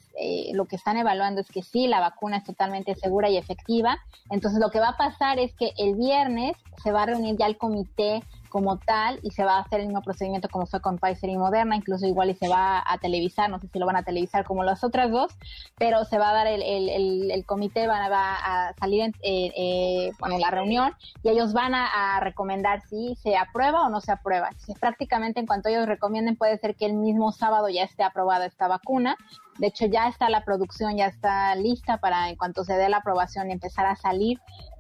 lo 0.54 0.66
que 0.66 0.76
están 0.76 0.98
evaluando 0.98 1.42
es 1.42 1.50
que 1.50 1.62
sí, 1.62 1.88
la 1.88 2.00
vacuna 2.00 2.38
es 2.38 2.44
totalmente 2.46 2.96
segura 2.96 3.30
y 3.30 3.38
efectiva. 3.38 4.00
Entonces 4.30 4.60
lo 4.60 4.70
que 4.70 4.80
va 4.80 4.90
a 4.90 4.98
pasar 4.98 5.40
es 5.40 5.54
que 5.54 5.74
el 5.78 5.96
viernes 5.96 6.56
se 6.82 6.92
va 6.92 7.04
a 7.04 7.08
reunir 7.08 7.36
ya 7.38 7.48
el 7.48 7.58
comité 7.58 8.24
como 8.54 8.78
tal 8.78 9.20
y 9.24 9.32
se 9.32 9.44
va 9.44 9.56
a 9.56 9.62
hacer 9.62 9.80
el 9.80 9.88
mismo 9.88 10.04
procedimiento 10.04 10.48
como 10.48 10.68
fue 10.68 10.80
con 10.80 11.00
Pfizer 11.00 11.28
y 11.28 11.38
Moderna, 11.38 11.76
incluso 11.76 12.06
igual 12.06 12.30
y 12.30 12.36
se 12.36 12.48
va 12.48 12.84
a 12.86 13.00
televisar, 13.00 13.50
no 13.50 13.58
sé 13.58 13.68
si 13.68 13.80
lo 13.80 13.88
van 13.88 13.96
a 13.96 14.04
televisar 14.04 14.46
como 14.46 14.64
las 14.64 14.84
otras 14.84 15.10
dos, 15.10 15.32
pero 15.80 16.06
se 16.06 16.20
va 16.20 16.30
a 16.30 16.34
dar 16.34 16.46
el, 16.46 16.62
el, 16.62 17.32
el, 17.32 17.46
comité, 17.48 17.88
va, 17.88 17.98
a 18.06 18.74
salir 18.80 19.02
en 19.02 19.14
eh, 19.24 19.52
eh, 19.58 20.12
bueno, 20.20 20.38
la 20.38 20.52
reunión 20.52 20.94
y 21.24 21.30
ellos 21.30 21.52
van 21.52 21.74
a, 21.74 22.20
recomendar 22.20 22.84
si 22.88 23.16
se 23.16 23.36
aprueba 23.36 23.88
o 23.88 23.90
no 23.90 24.00
se 24.02 24.12
aprueba. 24.12 24.52
prácticamente 24.80 25.40
en 25.40 25.48
cuanto 25.48 25.70
ellos 25.70 25.88
recomienden 25.88 26.36
puede 26.36 26.60
ser 26.60 26.76
que 26.76 26.86
el 26.86 26.94
mismo 26.94 27.32
sábado 27.32 27.70
ya 27.70 27.84
esté 27.84 28.04
aprobada 28.04 28.46
esta 28.46 28.68
vacuna. 28.68 29.18
De 29.58 29.68
hecho, 29.68 29.86
ya 29.86 30.08
está 30.08 30.30
la 30.30 30.44
producción, 30.44 30.98
ya 30.98 31.08
está 31.08 31.56
lista 31.56 31.98
para 31.98 32.30
en 32.30 32.36
cuanto 32.36 32.64
se 32.64 32.74
dé 32.74 32.90
la 32.90 32.98
aprobación 32.98 33.50
empezar 33.52 33.86
a 33.86 33.96
salir. 33.96 34.40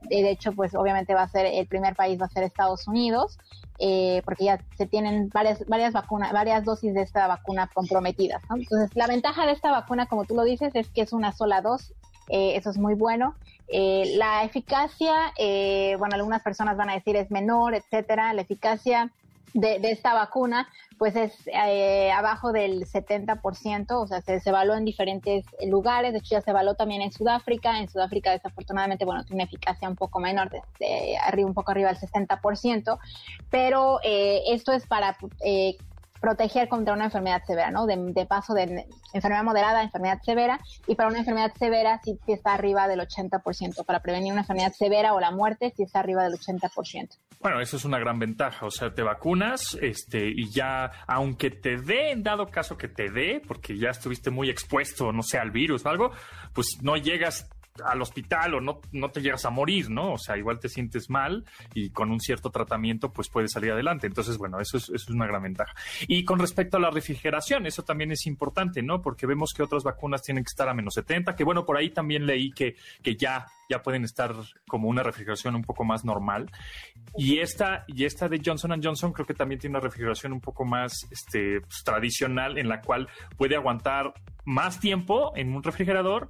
De 0.09 0.29
hecho, 0.29 0.53
pues 0.53 0.75
obviamente 0.75 1.13
va 1.13 1.23
a 1.23 1.27
ser 1.27 1.45
el 1.45 1.67
primer 1.67 1.95
país 1.95 2.19
va 2.19 2.25
a 2.25 2.29
ser 2.29 2.43
Estados 2.43 2.87
Unidos 2.87 3.37
eh, 3.79 4.21
porque 4.25 4.45
ya 4.45 4.59
se 4.77 4.85
tienen 4.85 5.29
varias, 5.33 5.65
varias 5.67 5.93
vacunas, 5.93 6.31
varias 6.31 6.63
dosis 6.63 6.93
de 6.93 7.01
esta 7.01 7.27
vacuna 7.27 7.69
comprometidas. 7.73 8.41
Entonces, 8.55 8.91
la 8.95 9.07
ventaja 9.07 9.45
de 9.45 9.53
esta 9.53 9.71
vacuna, 9.71 10.05
como 10.05 10.25
tú 10.25 10.35
lo 10.35 10.43
dices, 10.43 10.75
es 10.75 10.89
que 10.89 11.01
es 11.01 11.13
una 11.13 11.31
sola 11.31 11.61
dosis. 11.61 11.95
Eh, 12.29 12.55
eso 12.55 12.69
es 12.69 12.77
muy 12.77 12.93
bueno. 12.93 13.35
Eh, 13.67 14.13
la 14.17 14.43
eficacia, 14.43 15.33
bueno, 15.97 16.15
algunas 16.15 16.41
personas 16.43 16.77
van 16.77 16.89
a 16.89 16.93
decir 16.93 17.15
es 17.15 17.31
menor, 17.31 17.73
etcétera. 17.73 18.33
La 18.33 18.41
eficacia 18.41 19.11
de, 19.53 19.79
esta 19.83 20.13
vacuna, 20.13 20.67
pues 20.97 21.15
es 21.15 21.33
eh, 21.47 22.11
abajo 22.11 22.51
del 22.51 22.85
70%, 22.85 23.91
o 23.91 24.07
sea, 24.07 24.21
se, 24.21 24.41
evaluó 24.45 24.75
en 24.75 24.85
diferentes 24.85 25.45
lugares, 25.65 26.11
de 26.11 26.19
hecho 26.19 26.31
ya 26.31 26.41
se 26.41 26.51
evaluó 26.51 26.75
también 26.75 27.01
en 27.01 27.11
Sudáfrica, 27.11 27.79
en 27.79 27.89
Sudáfrica 27.89 28.31
desafortunadamente, 28.31 29.05
bueno, 29.05 29.23
tiene 29.25 29.43
eficacia 29.43 29.87
un 29.87 29.95
poco 29.95 30.19
menor, 30.19 30.49
de, 30.49 31.17
arriba, 31.17 31.47
un 31.47 31.53
poco 31.53 31.71
arriba 31.71 31.93
del 31.93 31.99
60%, 31.99 32.97
pero 33.49 33.99
eh, 34.03 34.41
esto 34.47 34.71
es 34.71 34.87
para 34.87 35.17
eh, 35.43 35.77
proteger 36.23 36.69
contra 36.69 36.93
una 36.93 37.03
enfermedad 37.03 37.43
severa, 37.45 37.69
¿no? 37.69 37.85
De, 37.85 38.25
paso 38.25 38.53
de 38.53 38.85
enfermedad 39.11 39.43
moderada 39.43 39.81
a 39.81 39.83
enfermedad 39.83 40.21
severa 40.23 40.57
y 40.87 40.95
para 40.95 41.09
una 41.09 41.19
enfermedad 41.19 41.51
severa 41.59 41.99
si 42.01 42.17
está 42.27 42.53
arriba 42.53 42.87
del 42.87 43.01
80%, 43.01 43.85
para 43.85 43.99
prevenir 43.99 44.31
una 44.31 44.43
enfermedad 44.43 44.71
severa 44.71 45.13
o 45.15 45.19
la 45.19 45.31
muerte 45.31 45.73
si 45.75 45.83
está 45.83 45.99
arriba 45.99 46.23
del 46.23 46.39
80%. 46.39 47.17
Bueno, 47.41 47.59
eso 47.59 47.75
es 47.75 47.83
una 47.83 47.99
gran 47.99 48.19
ventaja, 48.19 48.65
o 48.65 48.71
sea, 48.71 48.93
te 48.93 49.03
vacunas 49.03 49.77
este 49.81 50.29
y 50.29 50.49
ya 50.49 50.91
aunque 51.07 51.49
te 51.49 51.75
dé 51.75 52.11
en 52.11 52.23
dado 52.23 52.47
caso 52.47 52.77
que 52.77 52.87
te 52.87 53.11
dé, 53.11 53.41
porque 53.45 53.77
ya 53.77 53.89
estuviste 53.89 54.29
muy 54.29 54.49
expuesto, 54.49 55.11
no 55.11 55.23
sé, 55.23 55.39
al 55.39 55.51
virus 55.51 55.85
o 55.85 55.89
algo, 55.89 56.11
pues 56.53 56.77
no 56.81 56.95
llegas 56.95 57.49
al 57.83 58.01
hospital 58.01 58.55
o 58.55 58.61
no, 58.61 58.81
no 58.91 59.09
te 59.09 59.21
llegas 59.21 59.45
a 59.45 59.49
morir, 59.49 59.89
¿no? 59.89 60.13
O 60.13 60.17
sea, 60.17 60.37
igual 60.37 60.59
te 60.59 60.69
sientes 60.69 61.09
mal 61.09 61.43
y 61.73 61.89
con 61.89 62.11
un 62.11 62.19
cierto 62.19 62.51
tratamiento 62.51 63.11
pues 63.11 63.29
puedes 63.29 63.51
salir 63.51 63.71
adelante. 63.71 64.07
Entonces, 64.07 64.37
bueno, 64.37 64.59
eso 64.59 64.77
es, 64.77 64.83
eso 64.85 64.95
es 64.95 65.09
una 65.09 65.25
gran 65.25 65.43
ventaja. 65.43 65.73
Y 66.07 66.23
con 66.23 66.39
respecto 66.39 66.77
a 66.77 66.79
la 66.79 66.91
refrigeración, 66.91 67.65
eso 67.65 67.83
también 67.83 68.11
es 68.11 68.25
importante, 68.27 68.81
¿no? 68.83 69.01
Porque 69.01 69.25
vemos 69.25 69.53
que 69.53 69.63
otras 69.63 69.83
vacunas 69.83 70.21
tienen 70.21 70.43
que 70.43 70.49
estar 70.49 70.69
a 70.69 70.73
menos 70.73 70.93
70, 70.93 71.35
que 71.35 71.43
bueno, 71.43 71.65
por 71.65 71.77
ahí 71.77 71.89
también 71.89 72.25
leí 72.25 72.51
que, 72.51 72.75
que 73.01 73.15
ya, 73.15 73.47
ya 73.69 73.81
pueden 73.81 74.03
estar 74.03 74.35
como 74.67 74.87
una 74.87 75.03
refrigeración 75.03 75.55
un 75.55 75.63
poco 75.63 75.83
más 75.83 76.05
normal. 76.05 76.51
Y 77.17 77.39
esta, 77.39 77.85
y 77.87 78.05
esta 78.05 78.29
de 78.29 78.41
Johnson 78.43 78.81
Johnson 78.83 79.13
creo 79.13 79.25
que 79.25 79.33
también 79.33 79.59
tiene 79.59 79.77
una 79.77 79.83
refrigeración 79.83 80.33
un 80.33 80.41
poco 80.41 80.65
más 80.65 81.07
este, 81.11 81.61
pues, 81.61 81.83
tradicional 81.83 82.57
en 82.57 82.67
la 82.67 82.81
cual 82.81 83.07
puede 83.37 83.55
aguantar 83.55 84.13
más 84.45 84.79
tiempo 84.79 85.31
en 85.35 85.53
un 85.55 85.63
refrigerador 85.63 86.29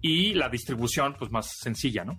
y 0.00 0.34
la 0.34 0.48
distribución 0.48 1.14
pues 1.18 1.30
más 1.30 1.46
sencilla, 1.60 2.04
¿no? 2.04 2.18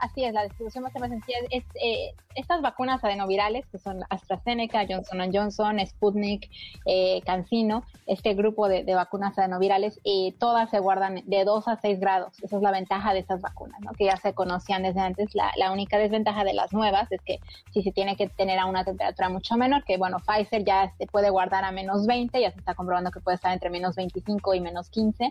Así 0.00 0.24
es, 0.24 0.32
la 0.32 0.44
distribución 0.44 0.82
más 0.82 0.92
sencilla 0.94 1.38
es, 1.50 1.62
eh, 1.74 2.14
estas 2.34 2.62
vacunas 2.62 3.04
adenovirales, 3.04 3.66
que 3.66 3.78
son 3.78 4.00
AstraZeneca, 4.08 4.86
Johnson 4.88 5.30
Johnson, 5.30 5.78
Sputnik, 5.86 6.48
eh, 6.86 7.20
CanSino, 7.26 7.84
este 8.06 8.32
grupo 8.32 8.66
de, 8.66 8.82
vacunas 8.94 9.38
adenovirales, 9.38 10.00
y 10.02 10.32
todas 10.38 10.70
se 10.70 10.78
guardan 10.78 11.22
de 11.26 11.44
2 11.44 11.68
a 11.68 11.76
6 11.76 12.00
grados. 12.00 12.32
Esa 12.42 12.56
es 12.56 12.62
la 12.62 12.70
ventaja 12.70 13.12
de 13.12 13.18
estas 13.18 13.42
vacunas, 13.42 13.78
¿no? 13.82 13.92
que 13.92 14.06
ya 14.06 14.16
se 14.16 14.32
conocían 14.32 14.82
desde 14.82 15.00
antes. 15.00 15.34
La, 15.34 15.52
la, 15.56 15.70
única 15.70 15.98
desventaja 15.98 16.44
de 16.44 16.54
las 16.54 16.72
nuevas 16.72 17.12
es 17.12 17.20
que 17.20 17.38
si 17.70 17.82
se 17.82 17.92
tiene 17.92 18.16
que 18.16 18.26
tener 18.26 18.58
a 18.58 18.64
una 18.64 18.84
temperatura 18.84 19.28
mucho 19.28 19.56
menor, 19.56 19.84
que 19.84 19.98
bueno, 19.98 20.16
Pfizer 20.18 20.64
ya 20.64 20.94
puede 21.12 21.28
guardar 21.28 21.64
a 21.64 21.72
menos 21.72 22.06
20, 22.06 22.40
ya 22.40 22.50
se 22.50 22.58
está 22.58 22.74
comprobando 22.74 23.10
que 23.10 23.20
puede 23.20 23.34
estar 23.34 23.52
entre 23.52 23.68
menos 23.68 23.96
25 23.96 24.54
y 24.54 24.60
menos 24.60 24.88
15, 24.88 25.30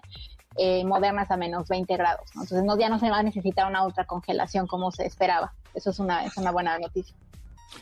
eh, 0.57 0.83
modernas 0.85 1.29
a 1.31 1.37
menos 1.37 1.67
20 1.67 1.95
grados. 1.97 2.29
Entonces 2.33 2.63
no, 2.63 2.77
ya 2.77 2.89
no 2.89 2.99
se 2.99 3.09
va 3.09 3.19
a 3.19 3.23
necesitar 3.23 3.67
una 3.67 3.85
ultracongelación 3.85 4.67
como 4.67 4.91
se 4.91 5.05
esperaba. 5.05 5.53
Eso 5.73 5.91
es 5.91 5.99
una, 5.99 6.25
es 6.25 6.35
una 6.37 6.51
buena 6.51 6.77
noticia. 6.79 7.15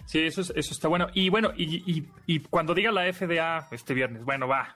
Sí, 0.05 0.19
eso, 0.19 0.41
eso 0.41 0.73
está 0.73 0.87
bueno. 0.87 1.07
Y 1.13 1.29
bueno, 1.29 1.51
y, 1.55 2.05
y, 2.25 2.39
cuando 2.39 2.73
diga 2.73 2.91
la 2.91 3.11
FDA 3.11 3.67
este 3.71 3.93
viernes, 3.93 4.23
bueno, 4.25 4.47
va, 4.47 4.75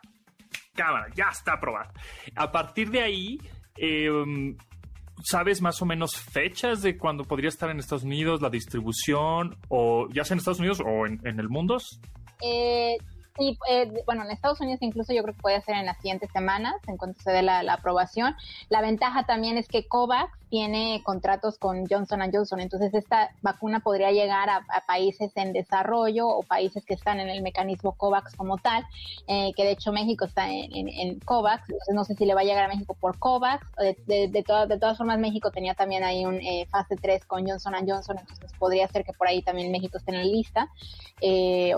cámara, 0.73 1.07
ya 1.15 1.29
está 1.31 1.53
aprobada. 1.53 1.91
A 2.35 2.51
partir 2.51 2.89
de 2.91 3.01
ahí, 3.01 3.39
em, 3.75 4.57
¿sabes 5.23 5.61
más 5.61 5.81
o 5.81 5.85
menos 5.85 6.15
fechas 6.15 6.81
de 6.81 6.97
cuando 6.97 7.25
podría 7.25 7.49
estar 7.49 7.69
en 7.69 7.79
Estados 7.79 8.03
Unidos, 8.03 8.41
la 8.41 8.49
distribución, 8.49 9.57
o 9.67 10.07
ya 10.13 10.23
sea 10.23 10.35
en 10.35 10.39
Estados 10.39 10.59
Unidos 10.59 10.81
o 10.85 11.05
en, 11.05 11.19
en 11.25 11.39
el 11.39 11.49
mundo? 11.49 11.77
Eh, 12.41 12.97
Sí, 13.37 13.57
eh, 13.69 13.89
bueno, 14.05 14.23
en 14.25 14.31
Estados 14.31 14.59
Unidos 14.59 14.81
incluso 14.81 15.13
yo 15.13 15.23
creo 15.23 15.33
que 15.33 15.41
puede 15.41 15.61
ser 15.61 15.75
en 15.75 15.85
las 15.85 15.97
siguientes 15.97 16.29
semanas, 16.33 16.75
en 16.87 16.97
cuanto 16.97 17.21
se 17.21 17.31
dé 17.31 17.41
la, 17.41 17.61
aprobación. 17.71 18.35
La 18.69 18.81
ventaja 18.81 19.25
también 19.25 19.57
es 19.57 19.69
que 19.69 19.87
COVAX 19.87 20.37
tiene 20.49 21.01
contratos 21.05 21.57
con 21.57 21.87
Johnson 21.87 22.19
Johnson, 22.31 22.59
entonces 22.59 22.93
esta 22.93 23.31
vacuna 23.41 23.79
podría 23.79 24.11
llegar 24.11 24.49
a, 24.49 24.65
países 24.85 25.31
en 25.35 25.53
desarrollo 25.53 26.27
o 26.27 26.43
países 26.43 26.83
que 26.83 26.93
están 26.93 27.21
en 27.21 27.29
el 27.29 27.41
mecanismo 27.41 27.93
COVAX 27.93 28.35
como 28.35 28.57
tal, 28.57 28.85
eh, 29.27 29.53
que 29.55 29.63
de 29.63 29.71
hecho 29.71 29.93
México 29.93 30.25
está 30.25 30.49
en, 30.49 31.19
COVAX, 31.21 31.69
entonces 31.69 31.95
no 31.95 32.03
sé 32.03 32.15
si 32.15 32.25
le 32.25 32.33
va 32.33 32.41
a 32.41 32.43
llegar 32.43 32.65
a 32.65 32.67
México 32.67 32.97
por 32.99 33.17
COVAX, 33.17 33.65
de, 34.07 34.27
de, 34.27 34.43
todas 34.43 34.97
formas 34.97 35.19
México 35.19 35.51
tenía 35.51 35.73
también 35.73 36.03
ahí 36.03 36.25
un 36.25 36.35
eh, 36.41 36.67
fase 36.69 36.97
3 36.97 37.25
con 37.25 37.47
Johnson 37.47 37.73
Johnson, 37.87 38.17
entonces 38.19 38.51
podría 38.59 38.89
ser 38.89 39.05
que 39.05 39.13
por 39.13 39.29
ahí 39.29 39.41
también 39.41 39.71
México 39.71 39.97
esté 39.97 40.11
en 40.11 40.17
la 40.17 40.25
lista 40.25 40.69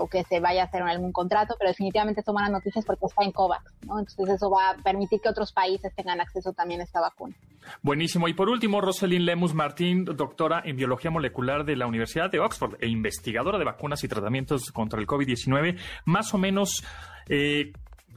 o 0.00 0.08
que 0.08 0.24
se 0.24 0.40
vaya 0.40 0.62
a 0.62 0.64
hacer 0.64 0.82
algún 0.82 1.12
contrato 1.12 1.43
pero 1.58 1.70
definitivamente 1.70 2.22
son 2.22 2.34
buenas 2.34 2.50
noticias 2.50 2.84
porque 2.84 3.06
está 3.06 3.24
en 3.24 3.32
COVAX, 3.32 3.64
¿no? 3.86 3.98
Entonces 3.98 4.36
eso 4.36 4.50
va 4.50 4.70
a 4.70 4.76
permitir 4.76 5.20
que 5.20 5.28
otros 5.28 5.52
países 5.52 5.94
tengan 5.94 6.20
acceso 6.20 6.52
también 6.52 6.80
a 6.80 6.84
esta 6.84 7.00
vacuna. 7.00 7.34
Buenísimo. 7.82 8.28
Y 8.28 8.34
por 8.34 8.48
último, 8.48 8.80
Rosalind 8.80 9.24
Lemus 9.24 9.54
Martín, 9.54 10.04
doctora 10.04 10.62
en 10.64 10.76
biología 10.76 11.10
molecular 11.10 11.64
de 11.64 11.76
la 11.76 11.86
Universidad 11.86 12.30
de 12.30 12.40
Oxford 12.40 12.76
e 12.80 12.88
investigadora 12.88 13.58
de 13.58 13.64
vacunas 13.64 14.04
y 14.04 14.08
tratamientos 14.08 14.70
contra 14.72 15.00
el 15.00 15.06
COVID-19, 15.06 15.78
más 16.04 16.34
o 16.34 16.38
menos... 16.38 16.84
Eh, 17.28 17.72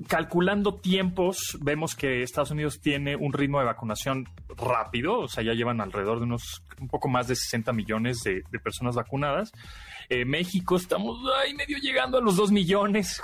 calculando 0.07 0.75
tiempos, 0.75 1.57
vemos 1.61 1.95
que 1.95 2.21
Estados 2.21 2.51
Unidos 2.51 2.79
tiene 2.81 3.15
un 3.15 3.33
ritmo 3.33 3.59
de 3.59 3.65
vacunación 3.65 4.27
rápido, 4.55 5.19
o 5.19 5.27
sea, 5.27 5.43
ya 5.43 5.53
llevan 5.53 5.81
alrededor 5.81 6.19
de 6.19 6.25
unos 6.25 6.61
un 6.79 6.87
poco 6.87 7.09
más 7.09 7.27
de 7.27 7.35
60 7.35 7.73
millones 7.73 8.21
de, 8.23 8.43
personas 8.59 8.95
vacunadas. 8.95 9.51
Eh, 10.09 10.23
México 10.23 10.77
estamos 10.77 11.19
ahí 11.43 11.53
medio 11.53 11.77
llegando 11.79 12.17
a 12.17 12.21
los 12.21 12.37
2 12.37 12.51
millones 12.51 13.21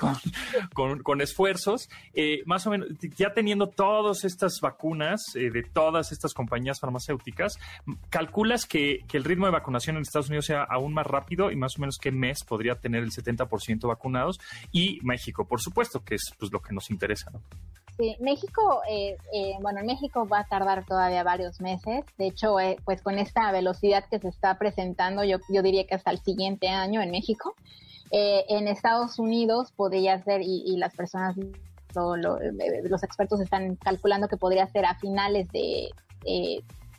con, 0.73 1.21
esfuerzos. 1.21 1.89
Eh, 2.13 2.43
más 2.45 2.67
o 2.67 2.71
menos, 2.71 2.89
ya 3.15 3.33
teniendo 3.33 3.67
todas 3.67 4.25
estas 4.25 4.59
vacunas 4.61 5.21
eh, 5.35 5.49
de 5.49 5.63
todas 5.63 6.11
estas 6.11 6.33
compañías 6.33 6.79
farmacéuticas, 6.79 7.57
¿calculas 8.09 8.65
que, 8.65 8.99
el 9.13 9.23
ritmo 9.23 9.45
de 9.45 9.51
vacunación 9.51 9.95
en 9.95 10.01
Estados 10.01 10.27
Unidos 10.27 10.47
sea 10.47 10.63
aún 10.63 10.93
más 10.93 11.05
rápido 11.05 11.51
y 11.51 11.55
más 11.55 11.77
o 11.77 11.81
menos 11.81 11.97
qué 11.99 12.11
mes 12.11 12.43
podría 12.43 12.75
tener 12.75 13.03
el 13.03 13.11
70% 13.11 13.87
vacunados? 13.87 14.39
Y 14.71 14.99
México, 15.03 15.47
por 15.47 15.61
supuesto, 15.61 16.03
que 16.03 16.15
es 16.15 16.33
pues, 16.37 16.51
lo 16.51 16.61
que 16.61 16.73
nos 16.73 16.89
interesa, 16.89 17.29
¿no? 17.31 17.41
Sí, 17.97 18.15
México, 18.19 18.81
eh, 18.89 19.17
eh, 19.33 19.53
bueno, 19.61 19.81
en 19.81 19.85
México 19.85 20.27
va 20.27 20.39
a 20.39 20.47
tardar 20.47 20.83
todavía 20.85 21.23
varios 21.23 21.61
meses. 21.61 22.03
De 22.17 22.27
hecho, 22.27 22.59
eh, 22.59 22.77
pues 22.85 23.03
con 23.03 23.19
esta 23.19 23.51
velocidad 23.51 24.05
que 24.09 24.19
se 24.19 24.29
está 24.29 24.57
presentando, 24.57 25.23
yo, 25.23 25.37
yo 25.49 25.61
diría 25.61 25.85
que 25.85 25.93
hasta 25.93 26.09
el 26.09 26.19
siguiente 26.19 26.69
año 26.73 27.01
en 27.01 27.11
México. 27.11 27.55
Eh, 28.11 28.45
en 28.49 28.67
Estados 28.67 29.19
Unidos 29.19 29.71
podría 29.75 30.21
ser, 30.23 30.41
y, 30.43 30.77
las 30.77 30.95
personas, 30.95 31.37
eh, 31.37 32.81
los 32.83 33.03
expertos 33.03 33.39
están 33.41 33.75
calculando 33.75 34.27
que 34.27 34.37
podría 34.37 34.67
ser 34.67 34.85
a 34.85 34.95
finales 34.95 35.47
de, 35.51 35.89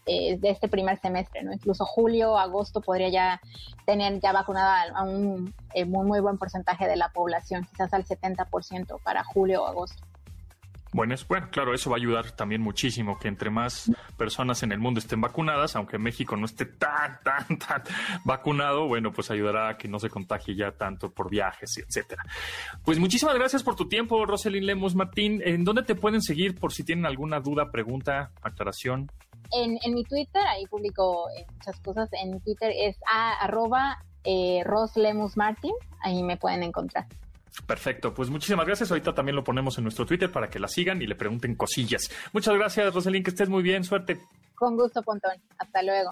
de 0.07 0.51
este 0.51 0.69
primer 0.69 0.99
semestre, 0.99 1.43
¿no? 1.43 1.53
Incluso 1.53 1.85
julio, 1.85 2.37
agosto 2.37 2.81
podría 2.81 3.09
ya 3.09 3.41
tener 3.87 4.21
ya 4.21 4.33
vacunada 4.33 4.85
a 4.95 5.03
un 5.03 5.55
muy, 5.87 6.07
muy 6.07 6.21
buen 6.21 6.37
porcentaje 6.37 6.87
de 6.89 6.97
la 6.97 7.11
población, 7.11 7.65
quizás 7.71 7.93
al 7.95 8.05
70% 8.05 9.01
para 9.03 9.25
julio 9.25 9.63
o 9.63 9.67
agosto. 9.67 10.05
Bueno, 10.95 11.17
bueno, 11.29 11.49
claro, 11.51 11.75
eso 11.75 11.91
va 11.91 11.97
a 11.97 11.99
ayudar 11.99 12.31
también 12.37 12.63
muchísimo 12.63 13.19
que 13.19 13.27
entre 13.27 13.51
más 13.51 13.91
personas 14.17 14.63
en 14.63 14.71
el 14.71 14.79
mundo 14.79 15.01
estén 15.01 15.21
vacunadas, 15.21 15.75
aunque 15.75 15.99
México 15.99 16.37
no 16.37 16.47
esté 16.47 16.67
tan, 16.67 17.19
tan, 17.25 17.59
tan 17.59 17.83
vacunado, 18.25 18.87
bueno, 18.87 19.11
pues 19.11 19.29
ayudará 19.33 19.71
a 19.71 19.77
que 19.77 19.89
no 19.89 19.99
se 19.99 20.09
contagie 20.09 20.55
ya 20.55 20.71
tanto 20.71 21.13
por 21.13 21.29
viajes, 21.29 21.79
etcétera. 21.79 22.23
Pues 22.85 23.01
muchísimas 23.01 23.35
gracias 23.35 23.65
por 23.65 23.75
tu 23.75 23.89
tiempo, 23.89 24.25
Roselyn 24.25 24.67
Lemos 24.67 24.95
Martín. 24.95 25.43
¿En 25.45 25.65
dónde 25.65 25.83
te 25.83 25.97
pueden 25.97 26.23
seguir 26.23 26.55
por 26.61 26.73
si 26.73 26.85
tienen 26.85 27.07
alguna 27.07 27.41
duda, 27.41 27.73
pregunta, 27.73 28.31
aclaración? 28.41 29.11
En, 29.51 29.81
mi 29.93 30.05
Twitter, 30.05 30.43
ahí 30.47 30.65
publico 30.67 31.29
eh, 31.37 31.45
muchas 31.55 31.81
cosas. 31.81 32.09
En 32.13 32.31
mi 32.35 32.39
Twitter 32.39 32.71
es 32.73 32.97
a, 33.13 33.33
arroba 33.43 33.99
eh, 34.23 34.63
Lemus 34.95 35.37
Martin, 35.37 35.75
ahí 36.03 36.23
me 36.23 36.37
pueden 36.37 36.63
encontrar. 36.63 37.09
Perfecto, 37.67 38.13
pues 38.13 38.31
muchísimas 38.31 38.67
gracias. 38.67 38.91
Ahorita 38.91 39.15
también 39.15 39.37
lo 39.37 39.45
ponemos 39.45 39.79
en 39.79 39.85
nuestro 39.85 40.05
Twitter 40.05 40.31
para 40.31 40.51
que 40.51 40.59
la 40.59 40.69
sigan 40.69 41.01
y 41.01 41.07
le 41.07 41.15
pregunten 41.15 41.55
cosillas. 41.55 42.11
Muchas 42.33 42.55
gracias, 42.55 42.93
Rosalín, 42.93 43.23
que 43.23 43.31
estés 43.31 43.49
muy 43.49 43.63
bien. 43.63 43.85
Suerte. 43.85 44.21
Con 44.55 44.77
gusto, 44.77 45.03
Pontón. 45.03 45.33
Hasta 45.59 45.83
luego. 45.83 46.11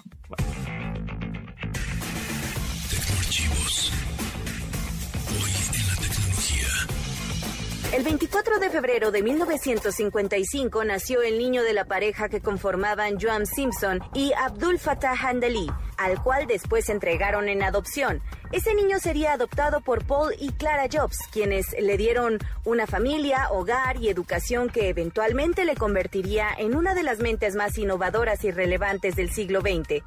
El 7.93 8.01
24 8.03 8.57
de 8.57 8.71
febrero 8.71 9.11
de 9.11 9.21
1955 9.21 10.83
nació 10.83 11.21
el 11.21 11.37
niño 11.37 11.61
de 11.61 11.73
la 11.73 11.85
pareja 11.85 12.27
que 12.27 12.41
conformaban 12.41 13.19
Joan 13.21 13.45
Simpson 13.45 13.99
y 14.15 14.33
Abdul 14.33 14.79
Fattah 14.79 15.13
Handeli, 15.13 15.69
al 15.97 16.19
cual 16.23 16.47
después 16.47 16.89
entregaron 16.89 17.49
en 17.49 17.61
adopción. 17.61 18.19
Ese 18.51 18.73
niño 18.73 18.97
sería 18.97 19.33
adoptado 19.33 19.81
por 19.81 20.07
Paul 20.07 20.33
y 20.39 20.53
Clara 20.53 20.87
Jobs, 20.91 21.19
quienes 21.31 21.67
le 21.79 21.95
dieron 21.97 22.39
una 22.65 22.87
familia, 22.87 23.51
hogar 23.51 23.97
y 23.97 24.09
educación 24.09 24.69
que 24.69 24.89
eventualmente 24.89 25.63
le 25.63 25.75
convertiría 25.75 26.47
en 26.57 26.75
una 26.75 26.95
de 26.95 27.03
las 27.03 27.19
mentes 27.19 27.53
más 27.53 27.77
innovadoras 27.77 28.43
y 28.43 28.49
relevantes 28.49 29.15
del 29.15 29.29
siglo 29.29 29.61
XX. 29.61 30.01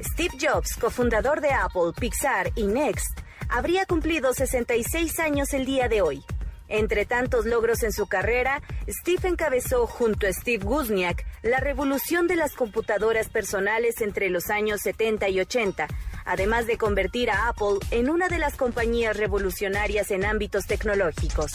Steve 0.00 0.36
Jobs, 0.40 0.76
cofundador 0.76 1.40
de 1.40 1.50
Apple, 1.50 1.90
Pixar 1.98 2.52
y 2.54 2.68
Next, 2.68 3.18
habría 3.48 3.84
cumplido 3.84 4.32
66 4.32 5.18
años 5.18 5.52
el 5.54 5.64
día 5.64 5.88
de 5.88 6.02
hoy. 6.02 6.24
Entre 6.72 7.04
tantos 7.04 7.44
logros 7.44 7.82
en 7.82 7.92
su 7.92 8.06
carrera, 8.06 8.62
Steve 8.88 9.28
encabezó 9.28 9.86
junto 9.86 10.26
a 10.26 10.32
Steve 10.32 10.64
Wozniak 10.64 11.22
la 11.42 11.60
revolución 11.60 12.26
de 12.26 12.34
las 12.34 12.54
computadoras 12.54 13.28
personales 13.28 14.00
entre 14.00 14.30
los 14.30 14.48
años 14.48 14.80
70 14.80 15.28
y 15.28 15.40
80, 15.40 15.86
además 16.24 16.66
de 16.66 16.78
convertir 16.78 17.30
a 17.30 17.48
Apple 17.48 17.76
en 17.90 18.08
una 18.08 18.28
de 18.28 18.38
las 18.38 18.56
compañías 18.56 19.18
revolucionarias 19.18 20.10
en 20.12 20.24
ámbitos 20.24 20.64
tecnológicos. 20.64 21.52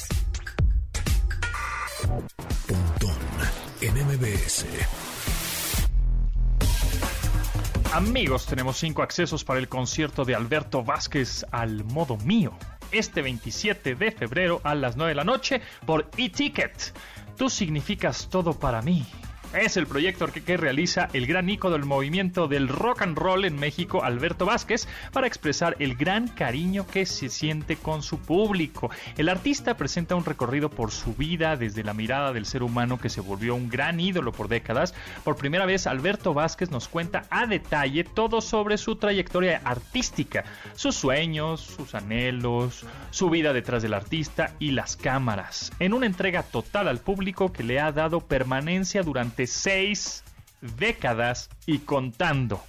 Amigos, 7.91 8.45
tenemos 8.45 8.77
cinco 8.77 9.01
accesos 9.01 9.43
para 9.43 9.60
el 9.60 9.67
concierto 9.67 10.25
de 10.25 10.36
Alberto 10.36 10.84
Vázquez 10.84 11.43
al 11.49 11.84
modo 11.86 12.17
mío 12.17 12.56
este 12.91 13.21
27 13.21 13.95
de 13.95 14.12
febrero 14.12 14.62
a 14.63 14.76
las 14.76 14.95
9 14.95 15.10
de 15.12 15.15
la 15.15 15.23
noche 15.23 15.62
por 15.86 16.10
eTicket. 16.17 16.93
Tú 17.38 17.50
significas 17.50 18.30
todo 18.30 18.54
para 18.54 18.82
mí. 18.82 19.06
Es 19.54 19.78
el 19.78 19.88
proyecto 19.88 20.28
que, 20.28 20.58
realiza 20.58 21.10
el 21.14 21.26
gran 21.26 21.50
ícono 21.50 21.74
del 21.74 21.86
movimiento 21.86 22.48
del 22.48 22.68
rock 22.68 23.02
and 23.02 23.18
roll 23.18 23.46
en 23.46 23.58
México, 23.58 24.04
Alberto 24.04 24.46
Vázquez, 24.46 24.88
para 25.14 25.26
expresar 25.26 25.76
el 25.80 25.96
gran 25.96 26.28
cariño 26.28 26.86
que 26.86 27.06
se 27.06 27.30
siente 27.30 27.78
con 27.78 28.04
su 28.04 28.20
público. 28.20 28.92
El 29.18 29.30
artista 29.30 29.78
presenta 29.78 30.16
un 30.16 30.26
recorrido 30.26 30.70
por 30.70 30.92
su 30.92 31.14
vida 31.14 31.56
desde 31.56 31.84
la 31.84 31.94
mirada 31.94 32.34
del 32.34 32.46
ser 32.46 32.62
humano 32.62 33.00
que 33.00 33.10
se 33.10 33.22
volvió 33.22 33.56
un 33.56 33.70
gran 33.70 34.00
ídolo 34.00 34.32
por 34.32 34.48
décadas. 34.48 34.94
Por 35.24 35.38
primera 35.38 35.66
vez, 35.66 35.88
Alberto 35.88 36.34
Vázquez 36.34 36.70
nos 36.70 36.88
cuenta 36.88 37.26
a 37.30 37.48
detalle 37.48 38.04
todo 38.04 38.42
sobre 38.42 38.78
su 38.78 38.98
trayectoria 38.98 39.62
artística, 39.64 40.44
sus 40.76 40.96
sueños, 40.96 41.62
sus 41.62 41.96
anhelos, 41.96 42.86
su 43.12 43.30
vida 43.30 43.54
detrás 43.54 43.82
del 43.82 43.94
artista 43.94 44.54
y 44.60 44.72
las 44.72 44.98
cámaras, 44.98 45.72
en 45.80 45.94
una 45.94 46.06
entrega 46.06 46.44
total 46.44 46.88
al 46.88 47.00
público 47.00 47.52
que 47.54 47.64
le 47.64 47.80
ha 47.80 47.92
dado 47.92 48.20
permanencia 48.20 49.04
durante 49.04 49.37
seis 49.45 50.23
décadas 50.62 51.50
y 51.65 51.80
contando. 51.80 52.63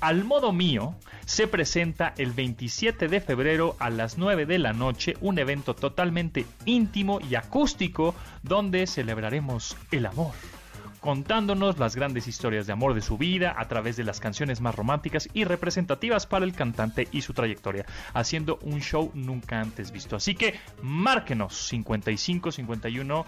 Al 0.00 0.24
modo 0.24 0.52
mío, 0.52 0.94
se 1.26 1.48
presenta 1.48 2.14
el 2.16 2.32
27 2.32 3.08
de 3.08 3.20
febrero 3.20 3.76
a 3.80 3.90
las 3.90 4.16
9 4.16 4.46
de 4.46 4.58
la 4.58 4.72
noche 4.72 5.16
un 5.20 5.38
evento 5.38 5.74
totalmente 5.74 6.46
íntimo 6.64 7.20
y 7.20 7.34
acústico 7.34 8.14
donde 8.42 8.86
celebraremos 8.86 9.76
el 9.90 10.06
amor, 10.06 10.32
contándonos 11.00 11.78
las 11.78 11.96
grandes 11.96 12.28
historias 12.28 12.68
de 12.68 12.72
amor 12.72 12.94
de 12.94 13.02
su 13.02 13.18
vida 13.18 13.56
a 13.58 13.66
través 13.66 13.96
de 13.96 14.04
las 14.04 14.20
canciones 14.20 14.60
más 14.60 14.76
románticas 14.76 15.28
y 15.34 15.42
representativas 15.42 16.26
para 16.26 16.44
el 16.44 16.54
cantante 16.54 17.08
y 17.10 17.22
su 17.22 17.34
trayectoria, 17.34 17.84
haciendo 18.14 18.60
un 18.62 18.80
show 18.80 19.10
nunca 19.14 19.60
antes 19.60 19.90
visto. 19.90 20.14
Así 20.14 20.36
que 20.36 20.54
márquenos 20.80 21.56
55 21.68 22.52
51 22.52 23.26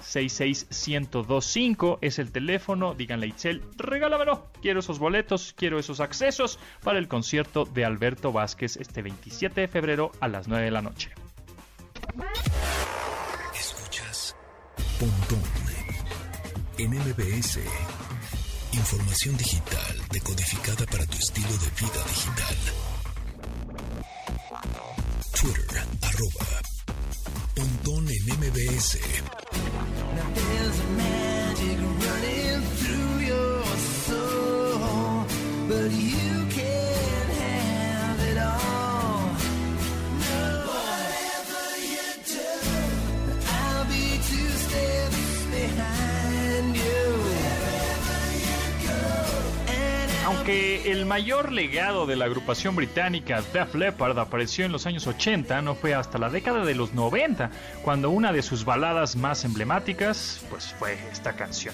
66125 0.00 1.98
es 2.00 2.18
el 2.18 2.32
teléfono. 2.32 2.94
Díganle 2.94 3.26
a 3.26 3.28
Itzel, 3.28 3.62
regálamelo. 3.76 4.46
Quiero 4.60 4.80
esos 4.80 4.98
boletos, 4.98 5.54
quiero 5.56 5.78
esos 5.78 6.00
accesos 6.00 6.58
para 6.82 6.98
el 6.98 7.08
concierto 7.08 7.64
de 7.64 7.84
Alberto 7.84 8.32
Vázquez 8.32 8.76
este 8.76 9.02
27 9.02 9.60
de 9.60 9.68
febrero 9.68 10.12
a 10.20 10.28
las 10.28 10.48
9 10.48 10.64
de 10.64 10.70
la 10.70 10.82
noche. 10.82 11.10
Escuchas 13.54 14.36
Pontón 14.98 15.42
en 16.78 16.90
MBS. 16.90 17.60
Información 18.72 19.36
digital 19.36 19.96
decodificada 20.10 20.86
para 20.86 21.04
tu 21.06 21.18
estilo 21.18 21.48
de 21.48 21.70
vida 21.70 22.04
digital. 22.08 22.56
Twitter, 25.40 25.84
arroba 26.02 26.46
Pontón 27.54 28.08
en 28.08 28.24
MBS. 28.38 28.98
but 35.70 35.92
you 35.92 36.29
El 50.50 51.06
mayor 51.06 51.52
legado 51.52 52.06
de 52.06 52.16
la 52.16 52.24
agrupación 52.24 52.74
británica 52.74 53.40
Def 53.52 53.72
Leppard 53.76 54.18
apareció 54.18 54.64
en 54.64 54.72
los 54.72 54.84
años 54.84 55.06
80, 55.06 55.62
no 55.62 55.76
fue 55.76 55.94
hasta 55.94 56.18
la 56.18 56.28
década 56.28 56.64
de 56.64 56.74
los 56.74 56.92
90 56.92 57.52
cuando 57.82 58.10
una 58.10 58.32
de 58.32 58.42
sus 58.42 58.64
baladas 58.64 59.14
más 59.14 59.44
emblemáticas 59.44 60.44
pues 60.50 60.74
fue 60.76 60.98
esta 61.12 61.34
canción 61.34 61.72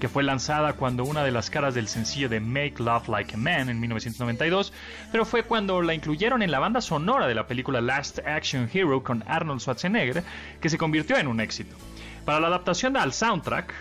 que 0.00 0.08
fue 0.08 0.22
lanzada 0.22 0.72
cuando 0.72 1.04
una 1.04 1.22
de 1.22 1.32
las 1.32 1.50
caras 1.50 1.74
del 1.74 1.86
sencillo 1.86 2.30
de 2.30 2.40
Make 2.40 2.76
Love 2.78 3.08
Like 3.08 3.34
a 3.34 3.36
Man 3.36 3.68
en 3.68 3.78
1992, 3.78 4.72
pero 5.12 5.26
fue 5.26 5.42
cuando 5.42 5.82
la 5.82 5.92
incluyeron 5.92 6.42
en 6.42 6.50
la 6.50 6.58
banda 6.58 6.80
sonora 6.80 7.26
de 7.26 7.34
la 7.34 7.46
película 7.46 7.82
Last 7.82 8.20
Action 8.26 8.70
Hero 8.72 9.02
con 9.02 9.22
Arnold 9.26 9.60
Schwarzenegger, 9.60 10.24
que 10.60 10.70
se 10.70 10.78
convirtió 10.78 11.18
en 11.18 11.28
un 11.28 11.40
éxito. 11.40 11.76
Para 12.24 12.40
la 12.40 12.48
adaptación 12.48 12.96
al 12.96 13.12
soundtrack, 13.12 13.72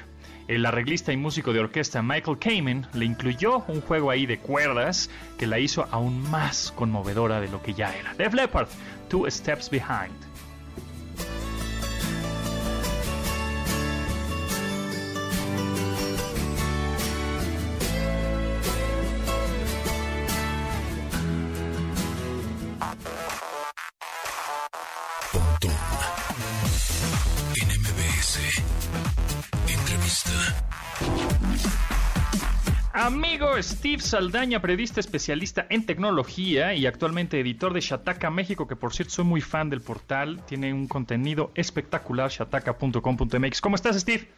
el 0.47 0.65
arreglista 0.65 1.11
y 1.11 1.17
músico 1.17 1.53
de 1.53 1.59
orquesta 1.59 2.01
Michael 2.01 2.39
Kamen 2.39 2.87
le 2.93 3.05
incluyó 3.05 3.63
un 3.67 3.81
juego 3.81 4.09
ahí 4.09 4.25
de 4.25 4.39
cuerdas 4.39 5.09
que 5.37 5.47
la 5.47 5.59
hizo 5.59 5.87
aún 5.91 6.29
más 6.29 6.71
conmovedora 6.75 7.39
de 7.39 7.49
lo 7.49 7.61
que 7.61 7.73
ya 7.73 7.95
era. 7.95 8.13
Def 8.15 8.33
Leppard, 8.33 8.67
Two 9.09 9.29
Steps 9.29 9.69
Behind. 9.69 10.32
Amigo 33.03 33.61
Steve 33.61 34.01
Saldaña, 34.01 34.61
periodista 34.61 35.01
especialista 35.01 35.67
en 35.69 35.85
tecnología 35.85 36.73
y 36.73 36.85
actualmente 36.85 37.37
editor 37.37 37.73
de 37.73 37.81
Shataka 37.81 38.29
México, 38.29 38.65
que 38.65 38.77
por 38.77 38.93
cierto 38.93 39.15
soy 39.15 39.25
muy 39.25 39.41
fan 39.41 39.69
del 39.69 39.81
portal, 39.81 40.41
tiene 40.47 40.73
un 40.73 40.87
contenido 40.87 41.51
espectacular, 41.53 42.31
shataka.com.mx. 42.31 43.59
¿Cómo 43.59 43.75
estás, 43.75 43.99
Steve? 43.99 44.29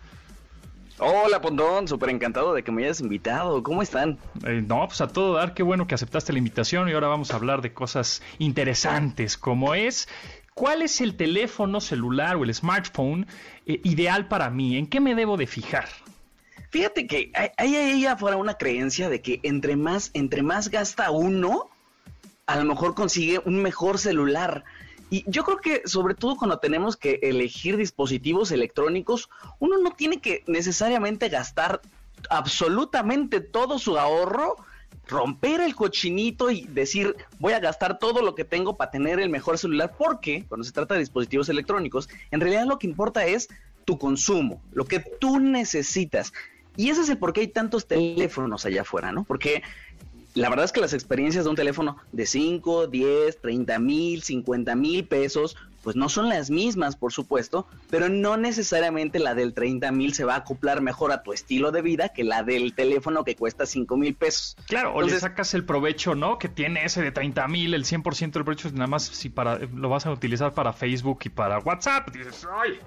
Hola, 0.97 1.41
Pondón, 1.41 1.87
súper 1.87 2.09
encantado 2.09 2.55
de 2.55 2.63
que 2.63 2.71
me 2.71 2.85
hayas 2.85 3.01
invitado. 3.01 3.61
¿Cómo 3.61 3.83
están? 3.83 4.17
Eh, 4.43 4.63
no, 4.67 4.87
pues 4.87 4.99
a 4.99 5.09
todo 5.09 5.35
dar, 5.35 5.53
qué 5.53 5.61
bueno 5.61 5.85
que 5.85 5.93
aceptaste 5.93 6.33
la 6.33 6.39
invitación 6.39 6.89
y 6.89 6.93
ahora 6.93 7.07
vamos 7.07 7.29
a 7.29 7.35
hablar 7.35 7.61
de 7.61 7.71
cosas 7.71 8.23
interesantes, 8.39 9.37
como 9.37 9.75
es 9.75 10.07
¿Cuál 10.55 10.81
es 10.81 11.01
el 11.01 11.17
teléfono 11.17 11.81
celular 11.81 12.35
o 12.37 12.43
el 12.45 12.51
smartphone 12.51 13.27
eh, 13.67 13.79
ideal 13.83 14.27
para 14.27 14.49
mí? 14.49 14.77
¿En 14.77 14.87
qué 14.87 15.01
me 15.01 15.13
debo 15.13 15.37
de 15.37 15.45
fijar? 15.45 15.87
Fíjate 16.69 17.07
que 17.07 17.31
hay 17.57 17.75
ahí 17.75 18.05
afuera 18.05 18.37
una 18.37 18.55
creencia 18.55 19.09
de 19.09 19.21
que 19.21 19.39
entre 19.43 19.75
más, 19.75 20.11
entre 20.13 20.43
más 20.43 20.69
gasta 20.69 21.11
uno, 21.11 21.69
a 22.45 22.57
lo 22.57 22.65
mejor 22.65 22.95
consigue 22.95 23.41
un 23.45 23.61
mejor 23.61 23.97
celular. 23.97 24.63
Y 25.09 25.23
yo 25.27 25.43
creo 25.43 25.57
que 25.57 25.83
sobre 25.85 26.15
todo 26.15 26.35
cuando 26.35 26.59
tenemos 26.59 26.97
que 26.97 27.19
elegir 27.23 27.77
dispositivos 27.77 28.51
electrónicos, 28.51 29.29
uno 29.59 29.77
no 29.77 29.91
tiene 29.91 30.19
que 30.19 30.43
necesariamente 30.47 31.29
gastar 31.29 31.81
absolutamente 32.29 33.39
todo 33.39 33.77
su 33.77 33.97
ahorro 33.97 34.55
romper 35.07 35.61
el 35.61 35.75
cochinito 35.75 36.49
y 36.49 36.61
decir 36.61 37.15
voy 37.39 37.53
a 37.53 37.59
gastar 37.59 37.99
todo 37.99 38.21
lo 38.21 38.35
que 38.35 38.45
tengo 38.45 38.75
para 38.75 38.91
tener 38.91 39.19
el 39.19 39.29
mejor 39.29 39.57
celular, 39.57 39.93
porque 39.97 40.45
cuando 40.47 40.63
se 40.63 40.71
trata 40.71 40.95
de 40.95 41.01
dispositivos 41.01 41.49
electrónicos, 41.49 42.09
en 42.31 42.41
realidad 42.41 42.65
lo 42.65 42.79
que 42.79 42.87
importa 42.87 43.25
es 43.25 43.49
tu 43.85 43.99
consumo, 43.99 44.61
lo 44.71 44.85
que 44.85 44.99
tú 44.99 45.39
necesitas. 45.39 46.33
Y 46.77 46.89
ese 46.89 47.01
es 47.01 47.09
el 47.09 47.17
por 47.17 47.33
qué 47.33 47.41
hay 47.41 47.47
tantos 47.47 47.87
teléfonos 47.87 48.65
allá 48.65 48.81
afuera, 48.81 49.11
¿no? 49.11 49.23
Porque 49.23 49.63
la 50.35 50.49
verdad 50.49 50.65
es 50.65 50.71
que 50.73 50.81
las 50.81 50.93
experiencias 50.93 51.45
de 51.45 51.49
un 51.49 51.55
teléfono 51.55 51.97
de 52.11 52.25
5, 52.25 52.87
10, 52.87 53.41
30 53.41 53.79
mil, 53.79 54.21
50 54.21 54.75
mil 54.75 55.07
pesos, 55.07 55.55
pues 55.81 55.95
no 55.95 56.09
son 56.09 56.27
las 56.29 56.49
mismas, 56.49 56.95
por 56.97 57.13
supuesto, 57.13 57.67
pero 57.89 58.09
no 58.09 58.35
necesariamente 58.35 59.19
la 59.19 59.33
del 59.33 59.53
30 59.53 59.91
mil 59.91 60.13
se 60.13 60.25
va 60.25 60.33
a 60.33 60.37
acoplar 60.37 60.81
mejor 60.81 61.11
a 61.11 61.23
tu 61.23 61.31
estilo 61.31 61.71
de 61.71 61.81
vida 61.81 62.09
que 62.09 62.23
la 62.23 62.43
del 62.43 62.73
teléfono 62.73 63.23
que 63.23 63.35
cuesta 63.35 63.65
5 63.65 63.95
mil 63.95 64.13
pesos. 64.15 64.57
Claro, 64.67 64.93
o 64.93 65.01
le 65.03 65.17
sacas 65.17 65.53
el 65.53 65.63
provecho, 65.63 66.15
¿no? 66.15 66.37
Que 66.37 66.49
tiene 66.49 66.83
ese 66.83 67.01
de 67.01 67.11
30 67.11 67.47
mil, 67.47 67.73
el 67.73 67.85
100% 67.85 68.31
del 68.31 68.43
provecho 68.43 68.67
es 68.67 68.73
nada 68.73 68.87
más 68.87 69.03
si 69.03 69.29
para, 69.29 69.59
lo 69.59 69.87
vas 69.87 70.05
a 70.05 70.11
utilizar 70.11 70.53
para 70.53 70.73
Facebook 70.73 71.19
y 71.23 71.29
para 71.29 71.59
WhatsApp. 71.59 72.09
Dices, 72.11 72.45
ay, 72.51 72.79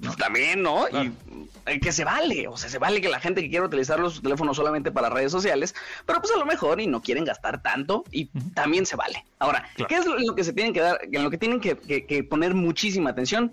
pues 0.00 0.16
también, 0.16 0.62
¿no? 0.62 0.86
Y 0.88 1.80
que 1.80 1.92
se 1.92 2.04
vale, 2.04 2.46
o 2.48 2.56
sea, 2.56 2.70
se 2.70 2.78
vale 2.78 3.00
que 3.00 3.08
la 3.08 3.18
gente 3.18 3.42
que 3.42 3.48
quiere 3.48 3.66
utilizar 3.66 3.98
los 3.98 4.22
teléfonos 4.22 4.56
solamente 4.56 4.92
para 4.92 5.10
redes 5.10 5.32
sociales, 5.32 5.74
pero 6.04 6.20
pues 6.20 6.32
a 6.32 6.38
lo 6.38 6.46
mejor 6.46 6.80
y 6.80 6.86
no 6.86 7.02
quieren 7.02 7.24
gastar 7.24 7.60
tanto 7.60 8.04
y 8.10 8.26
también 8.54 8.86
se 8.86 8.96
vale. 8.96 9.24
Ahora, 9.38 9.68
¿qué 9.88 9.96
es 9.96 10.06
lo, 10.06 10.34
que 10.34 10.44
se 10.44 10.52
tienen 10.52 10.72
que 10.72 10.80
dar, 10.80 10.98
en 11.02 11.24
lo 11.24 11.30
que 11.30 11.38
tienen 11.38 11.60
que, 11.60 12.26
poner 12.28 12.54
muchísima 12.54 13.10
atención? 13.10 13.50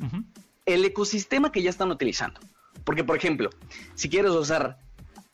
El 0.66 0.86
ecosistema 0.86 1.52
que 1.52 1.62
ya 1.62 1.70
están 1.70 1.92
utilizando. 1.92 2.40
Porque, 2.84 3.04
por 3.04 3.18
ejemplo, 3.18 3.50
si 3.96 4.10
quieres 4.10 4.32
usar 4.32 4.78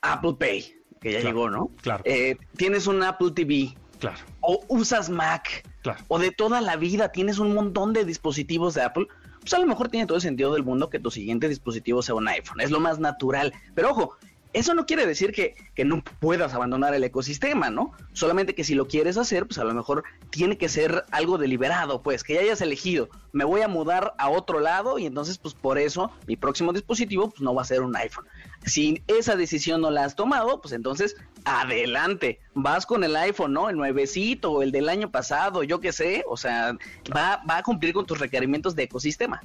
Apple 0.01 0.35
Pay, 0.39 0.75
que 1.01 1.13
ya 1.13 1.19
llegó, 1.19 1.49
¿no? 1.49 1.71
Claro. 1.81 2.03
Eh, 2.05 2.37
tienes 2.55 2.87
un 2.87 3.03
Apple 3.03 3.31
TV. 3.31 3.75
Claro. 3.99 4.17
O 4.41 4.63
usas 4.67 5.09
Mac. 5.09 5.67
Claro. 5.81 5.99
O 6.07 6.19
de 6.19 6.31
toda 6.31 6.61
la 6.61 6.75
vida 6.75 7.11
tienes 7.11 7.39
un 7.39 7.53
montón 7.53 7.93
de 7.93 8.05
dispositivos 8.05 8.73
de 8.73 8.83
Apple 8.83 9.07
pues 9.39 9.53
a 9.53 9.59
lo 9.59 9.65
mejor 9.65 9.89
tiene 9.89 10.05
todo 10.05 10.17
el 10.17 10.21
sentido 10.21 10.53
del 10.53 10.63
mundo 10.63 10.89
que 10.89 10.99
tu 10.99 11.11
siguiente 11.11 11.49
dispositivo 11.49 12.01
sea 12.01 12.15
un 12.15 12.27
iPhone. 12.27 12.61
Es 12.61 12.71
lo 12.71 12.79
más 12.79 12.99
natural. 12.99 13.53
Pero 13.73 13.91
ojo, 13.91 14.17
eso 14.53 14.73
no 14.73 14.85
quiere 14.85 15.05
decir 15.05 15.31
que, 15.31 15.55
que, 15.75 15.85
no 15.85 16.03
puedas 16.19 16.53
abandonar 16.53 16.93
el 16.95 17.03
ecosistema, 17.03 17.69
¿no? 17.69 17.91
Solamente 18.13 18.55
que 18.55 18.63
si 18.63 18.73
lo 18.73 18.87
quieres 18.87 19.17
hacer, 19.17 19.45
pues 19.45 19.59
a 19.59 19.63
lo 19.63 19.73
mejor 19.73 20.03
tiene 20.31 20.57
que 20.57 20.69
ser 20.69 21.05
algo 21.11 21.37
deliberado, 21.37 22.01
pues 22.01 22.23
que 22.23 22.33
ya 22.33 22.41
hayas 22.41 22.61
elegido, 22.61 23.09
me 23.31 23.43
voy 23.43 23.61
a 23.61 23.67
mudar 23.67 24.15
a 24.17 24.29
otro 24.29 24.59
lado 24.59 24.97
y 24.97 25.05
entonces 25.05 25.37
pues 25.37 25.53
por 25.53 25.77
eso 25.77 26.11
mi 26.27 26.35
próximo 26.35 26.73
dispositivo 26.73 27.29
pues 27.29 27.41
no 27.41 27.53
va 27.53 27.61
a 27.61 27.65
ser 27.65 27.81
un 27.81 27.95
iPhone. 27.95 28.25
Si 28.65 29.03
esa 29.07 29.35
decisión 29.35 29.81
no 29.81 29.91
la 29.91 30.05
has 30.05 30.15
tomado, 30.15 30.61
pues 30.61 30.73
entonces 30.73 31.15
adelante, 31.45 32.39
vas 32.53 32.85
con 32.85 33.03
el 33.03 33.15
iPhone, 33.15 33.53
¿no? 33.53 33.69
El 33.69 33.77
nuevecito 33.77 34.61
el 34.61 34.71
del 34.71 34.89
año 34.89 35.11
pasado, 35.11 35.63
yo 35.63 35.79
qué 35.79 35.91
sé, 35.91 36.23
o 36.27 36.37
sea, 36.37 36.75
va, 37.15 37.41
va 37.49 37.57
a 37.57 37.63
cumplir 37.63 37.93
con 37.93 38.05
tus 38.05 38.19
requerimientos 38.19 38.75
de 38.75 38.83
ecosistema. 38.83 39.41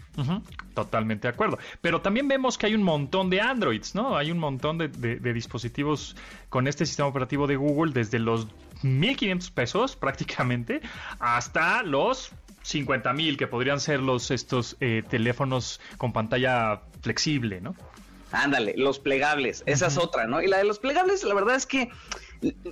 Totalmente 0.74 1.28
de 1.28 1.34
acuerdo. 1.34 1.58
Pero 1.80 2.00
también 2.00 2.26
vemos 2.26 2.58
que 2.58 2.66
hay 2.66 2.74
un 2.74 2.82
montón 2.82 3.30
de 3.30 3.40
Androids, 3.40 3.94
¿no? 3.94 4.16
Hay 4.16 4.32
un 4.32 4.38
montón 4.38 4.76
de, 4.76 4.88
dispositivos 5.32 6.16
con 6.48 6.66
este 6.66 6.84
sistema 6.84 7.08
operativo 7.08 7.46
de 7.46 7.56
Google 7.56 7.92
desde 7.92 8.18
los 8.18 8.48
1500 8.82 9.50
pesos 9.52 9.96
prácticamente 10.04 10.80
hasta 11.20 11.82
los 11.82 12.32
50 12.62 13.12
mil 13.12 13.36
que 13.36 13.46
podrían 13.46 13.78
ser 13.78 14.00
los 14.00 14.30
estos 14.30 14.76
eh, 14.80 15.02
teléfonos 15.08 15.80
con 15.96 16.12
pantalla 16.12 16.80
flexible, 17.02 17.60
¿no? 17.60 17.74
Ándale, 18.32 18.74
los 18.76 18.98
plegables, 18.98 19.62
esa 19.66 19.86
es 19.86 19.96
otra, 19.96 20.26
¿no? 20.26 20.42
Y 20.42 20.48
la 20.48 20.58
de 20.58 20.64
los 20.64 20.80
plegables, 20.80 21.22
la 21.22 21.34
verdad 21.34 21.54
es 21.54 21.66
que 21.66 21.90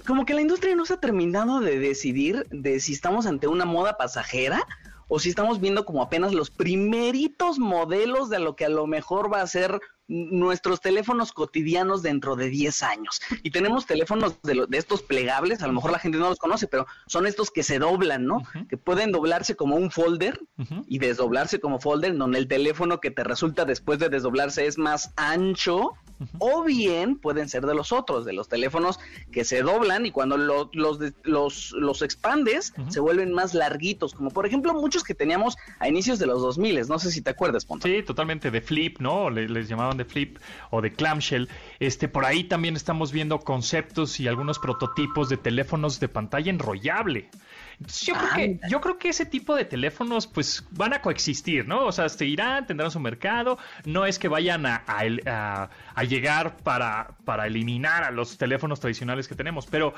como 0.06 0.26
que 0.26 0.34
la 0.34 0.40
industria 0.40 0.74
no 0.74 0.84
se 0.84 0.94
ha 0.94 0.96
terminado 0.96 1.60
de 1.60 1.78
decidir 1.78 2.46
de 2.50 2.80
si 2.80 2.92
estamos 2.92 3.26
ante 3.26 3.46
una 3.46 3.64
moda 3.64 3.96
pasajera 3.96 4.66
o 5.14 5.18
si 5.18 5.28
estamos 5.28 5.60
viendo 5.60 5.84
como 5.84 6.00
apenas 6.00 6.32
los 6.32 6.50
primeritos 6.50 7.58
modelos 7.58 8.30
de 8.30 8.38
lo 8.38 8.56
que 8.56 8.64
a 8.64 8.70
lo 8.70 8.86
mejor 8.86 9.30
va 9.30 9.42
a 9.42 9.46
ser 9.46 9.78
nuestros 10.08 10.80
teléfonos 10.80 11.32
cotidianos 11.32 12.00
dentro 12.00 12.34
de 12.34 12.48
10 12.48 12.82
años. 12.82 13.20
Y 13.42 13.50
tenemos 13.50 13.84
teléfonos 13.84 14.40
de, 14.42 14.64
de, 14.66 14.78
estos 14.78 15.02
plegables, 15.02 15.62
a 15.62 15.66
lo 15.66 15.74
mejor 15.74 15.90
la 15.90 15.98
gente 15.98 16.16
no 16.16 16.30
los 16.30 16.38
conoce, 16.38 16.66
pero 16.66 16.86
son 17.06 17.26
estos 17.26 17.50
que 17.50 17.62
se 17.62 17.78
doblan, 17.78 18.24
¿no? 18.24 18.38
Que 18.70 18.78
pueden 18.78 19.12
doblarse 19.12 19.54
como 19.54 19.76
un 19.76 19.90
folder 19.90 20.40
y 20.86 20.98
desdoblarse 20.98 21.60
como 21.60 21.78
folder, 21.78 22.16
donde 22.16 22.38
el 22.38 22.48
teléfono 22.48 22.98
que 22.98 23.10
te 23.10 23.22
resulta 23.22 23.66
después 23.66 23.98
de 23.98 24.08
desdoblarse 24.08 24.64
es 24.64 24.78
más 24.78 25.12
ancho 25.16 25.92
o 26.38 26.64
bien 26.64 27.16
pueden 27.16 27.48
ser 27.48 27.66
de 27.66 27.74
los 27.74 27.92
otros, 27.92 28.24
de 28.24 28.32
los 28.32 28.48
teléfonos 28.48 28.98
que 29.30 29.44
se 29.44 29.62
doblan 29.62 30.06
y 30.06 30.10
cuando 30.10 30.36
los, 30.36 30.68
los, 31.24 31.72
los 31.72 32.02
expandes 32.02 32.74
se 32.88 33.00
vuelven 33.00 33.32
más 33.32 33.54
larguitos, 33.54 34.14
como 34.14 34.30
por 34.30 34.46
ejemplo 34.46 34.74
muchos 34.74 35.04
que 35.04 35.14
teníamos 35.14 35.56
a 35.78 35.88
inicios 35.88 36.18
de 36.18 36.26
los 36.26 36.40
2000, 36.42 36.88
no 36.88 36.98
sé 36.98 37.10
si 37.10 37.22
te 37.22 37.30
acuerdas, 37.30 37.64
Ponto. 37.64 37.86
Sí, 37.86 38.02
totalmente, 38.02 38.50
de 38.50 38.60
flip, 38.60 38.98
¿no? 39.00 39.30
les 39.30 39.68
llamaban 39.68 39.96
de 39.96 40.04
flip 40.04 40.38
o 40.70 40.80
de 40.80 40.92
clamshell. 40.92 41.48
Este, 41.80 42.08
por 42.08 42.24
ahí 42.24 42.44
también 42.44 42.76
estamos 42.76 43.12
viendo 43.12 43.40
conceptos 43.40 44.20
y 44.20 44.28
algunos 44.28 44.58
prototipos 44.58 45.28
de 45.28 45.36
teléfonos 45.36 46.00
de 46.00 46.08
pantalla 46.08 46.50
enrollable 46.50 47.28
yo 47.78 48.14
creo, 48.14 48.30
que, 48.34 48.60
yo 48.68 48.80
creo 48.80 48.98
que 48.98 49.08
ese 49.08 49.26
tipo 49.26 49.54
de 49.54 49.64
teléfonos 49.64 50.26
pues 50.26 50.64
van 50.70 50.92
a 50.92 51.00
coexistir, 51.00 51.66
¿no? 51.66 51.84
O 51.84 51.92
sea, 51.92 52.08
se 52.08 52.26
irán, 52.26 52.66
tendrán 52.66 52.90
su 52.90 53.00
mercado, 53.00 53.58
no 53.84 54.06
es 54.06 54.18
que 54.18 54.28
vayan 54.28 54.66
a, 54.66 54.82
a, 54.86 56.04
llegar 56.04 56.56
para, 56.58 57.16
para, 57.24 57.46
eliminar 57.46 58.04
a 58.04 58.10
los 58.10 58.38
teléfonos 58.38 58.80
tradicionales 58.80 59.28
que 59.28 59.34
tenemos, 59.34 59.66
pero, 59.66 59.94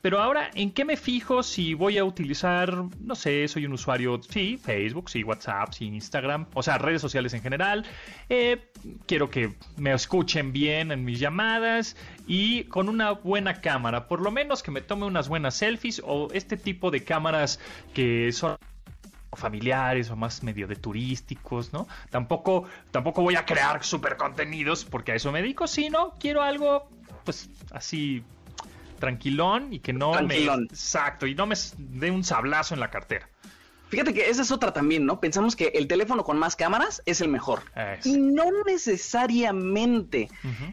pero 0.00 0.20
ahora, 0.20 0.50
¿en 0.54 0.72
qué 0.72 0.84
me 0.84 0.96
fijo 0.96 1.42
si 1.42 1.74
voy 1.74 1.98
a 1.98 2.04
utilizar, 2.04 2.84
no 3.00 3.14
sé, 3.14 3.46
soy 3.48 3.66
un 3.66 3.72
usuario, 3.72 4.20
sí, 4.22 4.58
Facebook, 4.62 5.10
sí, 5.10 5.22
WhatsApp, 5.22 5.72
sí, 5.72 5.86
Instagram, 5.86 6.46
o 6.54 6.62
sea, 6.62 6.78
redes 6.78 7.00
sociales 7.00 7.34
en 7.34 7.42
general, 7.42 7.84
eh, 8.28 8.70
quiero 9.06 9.30
que 9.30 9.54
me 9.76 9.92
escuchen 9.92 10.52
bien 10.52 10.92
en 10.92 11.04
mis 11.04 11.20
llamadas 11.20 11.96
y 12.26 12.64
con 12.64 12.88
una 12.88 13.12
buena 13.12 13.60
cámara, 13.60 14.08
por 14.08 14.20
lo 14.20 14.30
menos 14.30 14.62
que 14.62 14.70
me 14.70 14.80
tome 14.80 15.06
unas 15.06 15.28
buenas 15.28 15.54
selfies 15.54 16.00
o 16.04 16.28
este 16.32 16.56
tipo 16.56 16.90
de 16.90 17.04
cámaras 17.10 17.58
que 17.92 18.30
son 18.30 18.56
familiares 19.32 20.10
o 20.10 20.16
más 20.16 20.44
medio 20.44 20.68
de 20.68 20.76
turísticos, 20.76 21.72
¿no? 21.72 21.88
Tampoco, 22.08 22.66
tampoco 22.92 23.22
voy 23.22 23.34
a 23.34 23.44
crear 23.44 23.82
super 23.82 24.16
contenidos 24.16 24.84
porque 24.84 25.10
a 25.10 25.14
eso 25.16 25.32
me 25.32 25.42
dedico, 25.42 25.66
sino 25.66 26.14
quiero 26.20 26.40
algo, 26.40 26.88
pues, 27.24 27.50
así 27.72 28.22
tranquilón 29.00 29.72
y 29.72 29.80
que 29.80 29.92
no 29.92 30.22
me... 30.22 30.44
Exacto, 30.44 31.26
y 31.26 31.34
no 31.34 31.46
me 31.46 31.56
dé 31.78 32.12
un 32.12 32.22
sablazo 32.22 32.74
en 32.74 32.80
la 32.80 32.90
cartera. 32.90 33.28
Fíjate 33.90 34.14
que 34.14 34.30
esa 34.30 34.42
es 34.42 34.52
otra 34.52 34.72
también, 34.72 35.04
¿no? 35.04 35.18
Pensamos 35.18 35.56
que 35.56 35.72
el 35.74 35.88
teléfono 35.88 36.22
con 36.22 36.38
más 36.38 36.54
cámaras 36.54 37.02
es 37.06 37.20
el 37.20 37.28
mejor. 37.28 37.62
Y 38.04 38.18
no 38.18 38.44
necesariamente. 38.64 40.28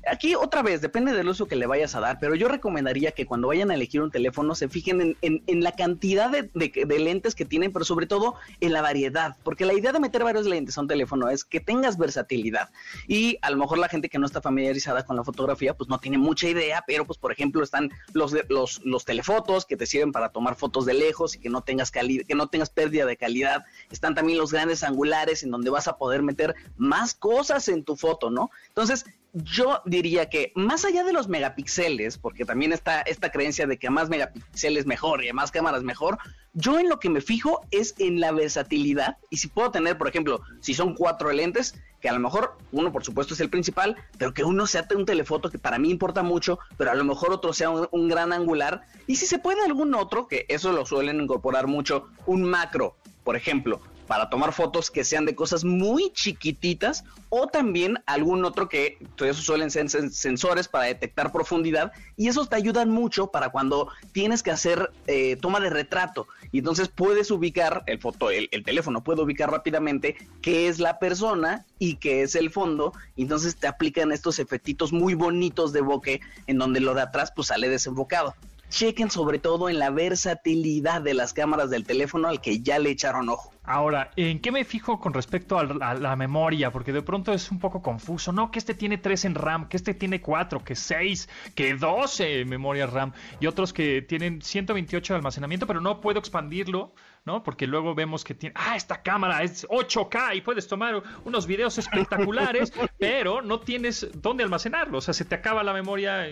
Aquí 0.09 0.35
otra 0.35 0.61
vez, 0.61 0.81
depende 0.81 1.13
del 1.13 1.27
uso 1.27 1.47
que 1.47 1.55
le 1.55 1.65
vayas 1.65 1.95
a 1.95 1.99
dar, 1.99 2.19
pero 2.19 2.35
yo 2.35 2.47
recomendaría 2.47 3.11
que 3.13 3.25
cuando 3.25 3.47
vayan 3.47 3.71
a 3.71 3.73
elegir 3.73 4.01
un 4.03 4.11
teléfono 4.11 4.53
se 4.53 4.69
fijen 4.69 5.17
en, 5.21 5.63
la 5.63 5.71
cantidad 5.71 6.29
de, 6.29 6.99
lentes 6.99 7.33
que 7.33 7.45
tienen, 7.45 7.73
pero 7.73 7.85
sobre 7.85 8.05
todo 8.05 8.35
en 8.59 8.71
la 8.71 8.83
variedad, 8.83 9.35
porque 9.43 9.65
la 9.65 9.73
idea 9.73 9.91
de 9.91 9.99
meter 9.99 10.23
varios 10.23 10.45
lentes 10.45 10.77
a 10.77 10.81
un 10.81 10.87
teléfono 10.87 11.29
es 11.29 11.43
que 11.43 11.59
tengas 11.59 11.97
versatilidad. 11.97 12.69
Y 13.07 13.39
a 13.41 13.49
lo 13.49 13.57
mejor 13.57 13.79
la 13.79 13.89
gente 13.89 14.09
que 14.09 14.19
no 14.19 14.27
está 14.27 14.41
familiarizada 14.41 15.05
con 15.05 15.15
la 15.15 15.23
fotografía, 15.23 15.73
pues 15.73 15.89
no 15.89 15.99
tiene 15.99 16.19
mucha 16.19 16.47
idea, 16.47 16.83
pero 16.85 17.05
pues 17.05 17.17
por 17.17 17.31
ejemplo 17.31 17.63
están 17.63 17.89
los, 18.13 18.35
los, 18.49 18.85
los 18.85 19.05
telefotos 19.05 19.65
que 19.65 19.75
te 19.75 19.87
sirven 19.87 20.11
para 20.11 20.29
tomar 20.29 20.55
fotos 20.55 20.85
de 20.85 20.93
lejos 20.93 21.35
y 21.35 21.39
que 21.39 21.49
no 21.49 21.61
tengas 21.61 21.91
que 21.91 22.35
no 22.35 22.47
tengas 22.47 22.69
pérdida 22.69 23.06
de 23.07 23.17
calidad. 23.17 23.65
Están 23.89 24.13
también 24.15 24.37
los 24.37 24.51
grandes 24.51 24.83
angulares 24.83 25.43
en 25.43 25.51
donde 25.51 25.69
vas 25.69 25.87
a 25.87 25.97
poder 25.97 26.21
meter 26.21 26.55
más 26.77 27.13
cosas 27.13 27.67
en 27.67 27.83
tu 27.83 27.95
foto, 27.95 28.29
¿no? 28.29 28.51
Entonces, 28.67 29.05
yo 29.43 29.81
diría 29.85 30.29
que 30.29 30.51
más 30.55 30.85
allá 30.85 31.03
de 31.03 31.13
los 31.13 31.27
megapíxeles, 31.27 32.17
porque 32.17 32.45
también 32.45 32.73
está 32.73 33.01
esta 33.01 33.31
creencia 33.31 33.67
de 33.67 33.77
que 33.77 33.87
a 33.87 33.91
más 33.91 34.09
megapíxeles 34.09 34.85
mejor 34.85 35.23
y 35.23 35.29
a 35.29 35.33
más 35.33 35.51
cámaras 35.51 35.83
mejor, 35.83 36.17
yo 36.53 36.79
en 36.79 36.89
lo 36.89 36.99
que 36.99 37.09
me 37.09 37.21
fijo 37.21 37.61
es 37.69 37.93
en 37.99 38.19
la 38.19 38.31
versatilidad. 38.31 39.17
Y 39.29 39.37
si 39.37 39.47
puedo 39.47 39.69
tener, 39.69 39.97
por 39.97 40.07
ejemplo, 40.07 40.41
si 40.61 40.73
son 40.73 40.95
cuatro 40.95 41.31
lentes, 41.31 41.75
que 42.01 42.09
a 42.09 42.13
lo 42.13 42.19
mejor 42.19 42.57
uno 42.71 42.91
por 42.91 43.03
supuesto 43.03 43.33
es 43.33 43.39
el 43.39 43.49
principal, 43.49 43.95
pero 44.17 44.33
que 44.33 44.43
uno 44.43 44.65
sea 44.65 44.87
un 44.95 45.05
telefoto 45.05 45.51
que 45.51 45.59
para 45.59 45.77
mí 45.77 45.89
importa 45.89 46.23
mucho, 46.23 46.59
pero 46.77 46.91
a 46.91 46.95
lo 46.95 47.03
mejor 47.03 47.31
otro 47.31 47.53
sea 47.53 47.69
un, 47.69 47.87
un 47.91 48.07
gran 48.07 48.33
angular. 48.33 48.81
Y 49.05 49.17
si 49.17 49.27
se 49.27 49.39
puede 49.39 49.63
algún 49.63 49.93
otro, 49.93 50.27
que 50.27 50.45
eso 50.49 50.71
lo 50.71 50.85
suelen 50.85 51.21
incorporar 51.21 51.67
mucho, 51.67 52.07
un 52.25 52.43
macro, 52.43 52.95
por 53.23 53.35
ejemplo, 53.35 53.81
para 54.07 54.29
tomar 54.29 54.53
fotos 54.53 54.89
que 54.89 55.03
sean 55.03 55.25
de 55.25 55.35
cosas 55.35 55.63
muy 55.63 56.11
chiquititas 56.13 57.03
o 57.29 57.47
también 57.47 57.99
algún 58.05 58.45
otro 58.45 58.69
que 58.69 58.97
eso 59.19 59.41
suelen 59.41 59.69
ser 59.69 59.89
sensores 59.89 60.67
para 60.67 60.85
detectar 60.85 61.31
profundidad 61.31 61.91
y 62.15 62.29
esos 62.29 62.49
te 62.49 62.55
ayudan 62.55 62.89
mucho 62.89 63.27
para 63.27 63.49
cuando 63.49 63.89
tienes 64.13 64.41
que 64.43 64.51
hacer 64.51 64.91
eh, 65.07 65.35
toma 65.35 65.59
de 65.59 65.69
retrato. 65.69 66.27
Y 66.51 66.59
entonces 66.59 66.87
puedes 66.87 67.29
ubicar 67.29 67.83
el 67.85 67.99
foto 67.99 68.31
el, 68.31 68.47
el, 68.51 68.63
teléfono 68.63 69.03
puede 69.03 69.21
ubicar 69.21 69.51
rápidamente 69.51 70.15
qué 70.41 70.67
es 70.67 70.79
la 70.79 70.99
persona 70.99 71.65
y 71.77 71.97
qué 71.97 72.23
es 72.23 72.35
el 72.35 72.49
fondo. 72.49 72.93
Y 73.15 73.23
entonces 73.23 73.57
te 73.57 73.67
aplican 73.67 74.11
estos 74.11 74.39
efectitos 74.39 74.93
muy 74.93 75.13
bonitos 75.13 75.73
de 75.73 75.81
bokeh 75.81 76.21
en 76.47 76.57
donde 76.57 76.79
lo 76.79 76.93
de 76.93 77.01
atrás 77.01 77.33
pues 77.35 77.49
sale 77.49 77.69
desenfocado 77.69 78.33
chequen 78.69 79.09
sobre 79.09 79.39
todo 79.39 79.69
en 79.69 79.79
la 79.79 79.89
versatilidad 79.89 81.01
de 81.01 81.13
las 81.13 81.33
cámaras 81.33 81.69
del 81.69 81.85
teléfono 81.85 82.27
al 82.27 82.41
que 82.41 82.59
ya 82.59 82.79
le 82.79 82.89
echaron 82.89 83.29
ojo. 83.29 83.53
Ahora, 83.67 84.11
¿en 84.15 84.39
qué 84.39 84.49
me 84.49 84.63
fijo 84.63 84.97
con 84.97 85.13
respecto 85.13 85.59
a 85.59 85.65
la, 85.65 86.15
memoria? 86.15 86.71
Porque 86.71 86.93
de 86.93 87.01
pronto 87.01 87.33
es 87.33 87.51
un 87.51 87.59
poco 87.59 87.81
confuso. 87.81 88.31
No, 88.31 88.49
que 88.49 88.59
este 88.59 88.73
tiene 88.73 88.97
3 88.97 89.25
en 89.25 89.35
RAM, 89.35 89.67
que 89.67 89.75
este 89.75 89.93
tiene 89.93 90.21
4, 90.21 90.63
que 90.63 90.73
6, 90.73 91.27
que 91.53 91.73
12 91.73 92.41
en 92.41 92.49
memoria 92.49 92.87
RAM 92.87 93.11
y 93.41 93.45
otros 93.47 93.73
que 93.73 94.01
tienen 94.01 94.41
128 94.41 95.13
de 95.13 95.17
almacenamiento, 95.17 95.67
pero 95.67 95.81
no 95.81 95.99
puedo 95.99 96.17
expandirlo. 96.17 96.93
¿no? 97.25 97.43
Porque 97.43 97.67
luego 97.67 97.93
vemos 97.93 98.23
que 98.23 98.33
tiene, 98.33 98.53
ah, 98.57 98.77
esta 98.77 99.01
cámara 99.01 99.43
es 99.43 99.67
8K 99.67 100.37
y 100.37 100.41
puedes 100.41 100.65
tomar 100.65 101.03
unos 101.25 101.45
videos 101.45 101.77
espectaculares, 101.77 102.71
pero 102.97 103.41
no 103.41 103.59
tienes 103.59 104.07
dónde 104.21 104.45
almacenarlo. 104.45 104.99
O 104.99 105.01
sea, 105.01 105.13
se 105.13 105.25
te 105.25 105.35
acaba 105.35 105.61
la 105.61 105.73
memoria 105.73 106.25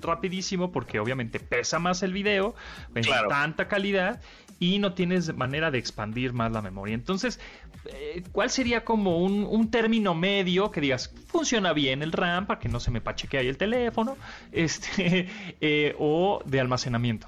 rapidísimo 0.00 0.72
porque 0.72 0.98
obviamente 0.98 1.38
pesa 1.38 1.78
más 1.78 2.02
el 2.02 2.12
video, 2.12 2.56
en 2.92 3.04
tanta 3.28 3.68
calidad 3.68 4.20
y 4.62 4.78
no 4.78 4.94
tienes 4.94 5.34
manera 5.34 5.72
de 5.72 5.78
expandir 5.78 6.32
más 6.32 6.52
la 6.52 6.62
memoria. 6.62 6.94
Entonces, 6.94 7.40
eh, 7.86 8.22
¿cuál 8.30 8.48
sería 8.48 8.84
como 8.84 9.18
un, 9.18 9.70
término 9.72 10.14
medio 10.14 10.70
que 10.70 10.80
digas, 10.80 11.12
funciona 11.26 11.72
bien 11.72 12.00
el 12.00 12.12
RAM 12.12 12.46
para 12.46 12.60
que 12.60 12.68
no 12.68 12.78
se 12.78 12.92
me 12.92 13.00
pacheque 13.00 13.38
ahí 13.38 13.48
el 13.48 13.56
teléfono, 13.56 14.16
este, 14.52 15.28
eh, 15.60 15.96
o 15.98 16.42
de 16.46 16.60
almacenamiento? 16.60 17.26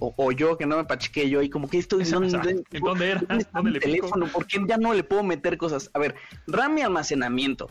o, 0.00 0.32
yo 0.32 0.58
que 0.58 0.66
no 0.66 0.76
me 0.76 0.84
pacheque 0.84 1.30
yo 1.30 1.40
y 1.40 1.48
como 1.48 1.70
que 1.70 1.78
estoy 1.78 2.02
¿dónde, 2.10 2.64
¿Dónde 2.80 3.10
era? 3.12 3.22
¿Dónde 3.52 3.70
le 3.70 3.78
teléfono? 3.78 4.26
¿Por 4.26 4.48
qué 4.48 4.58
ya 4.66 4.76
no 4.76 4.92
le 4.92 5.04
puedo 5.04 5.22
meter 5.22 5.56
cosas? 5.56 5.90
A 5.94 6.00
ver, 6.00 6.16
RAM 6.48 6.76
y 6.76 6.82
almacenamiento. 6.82 7.70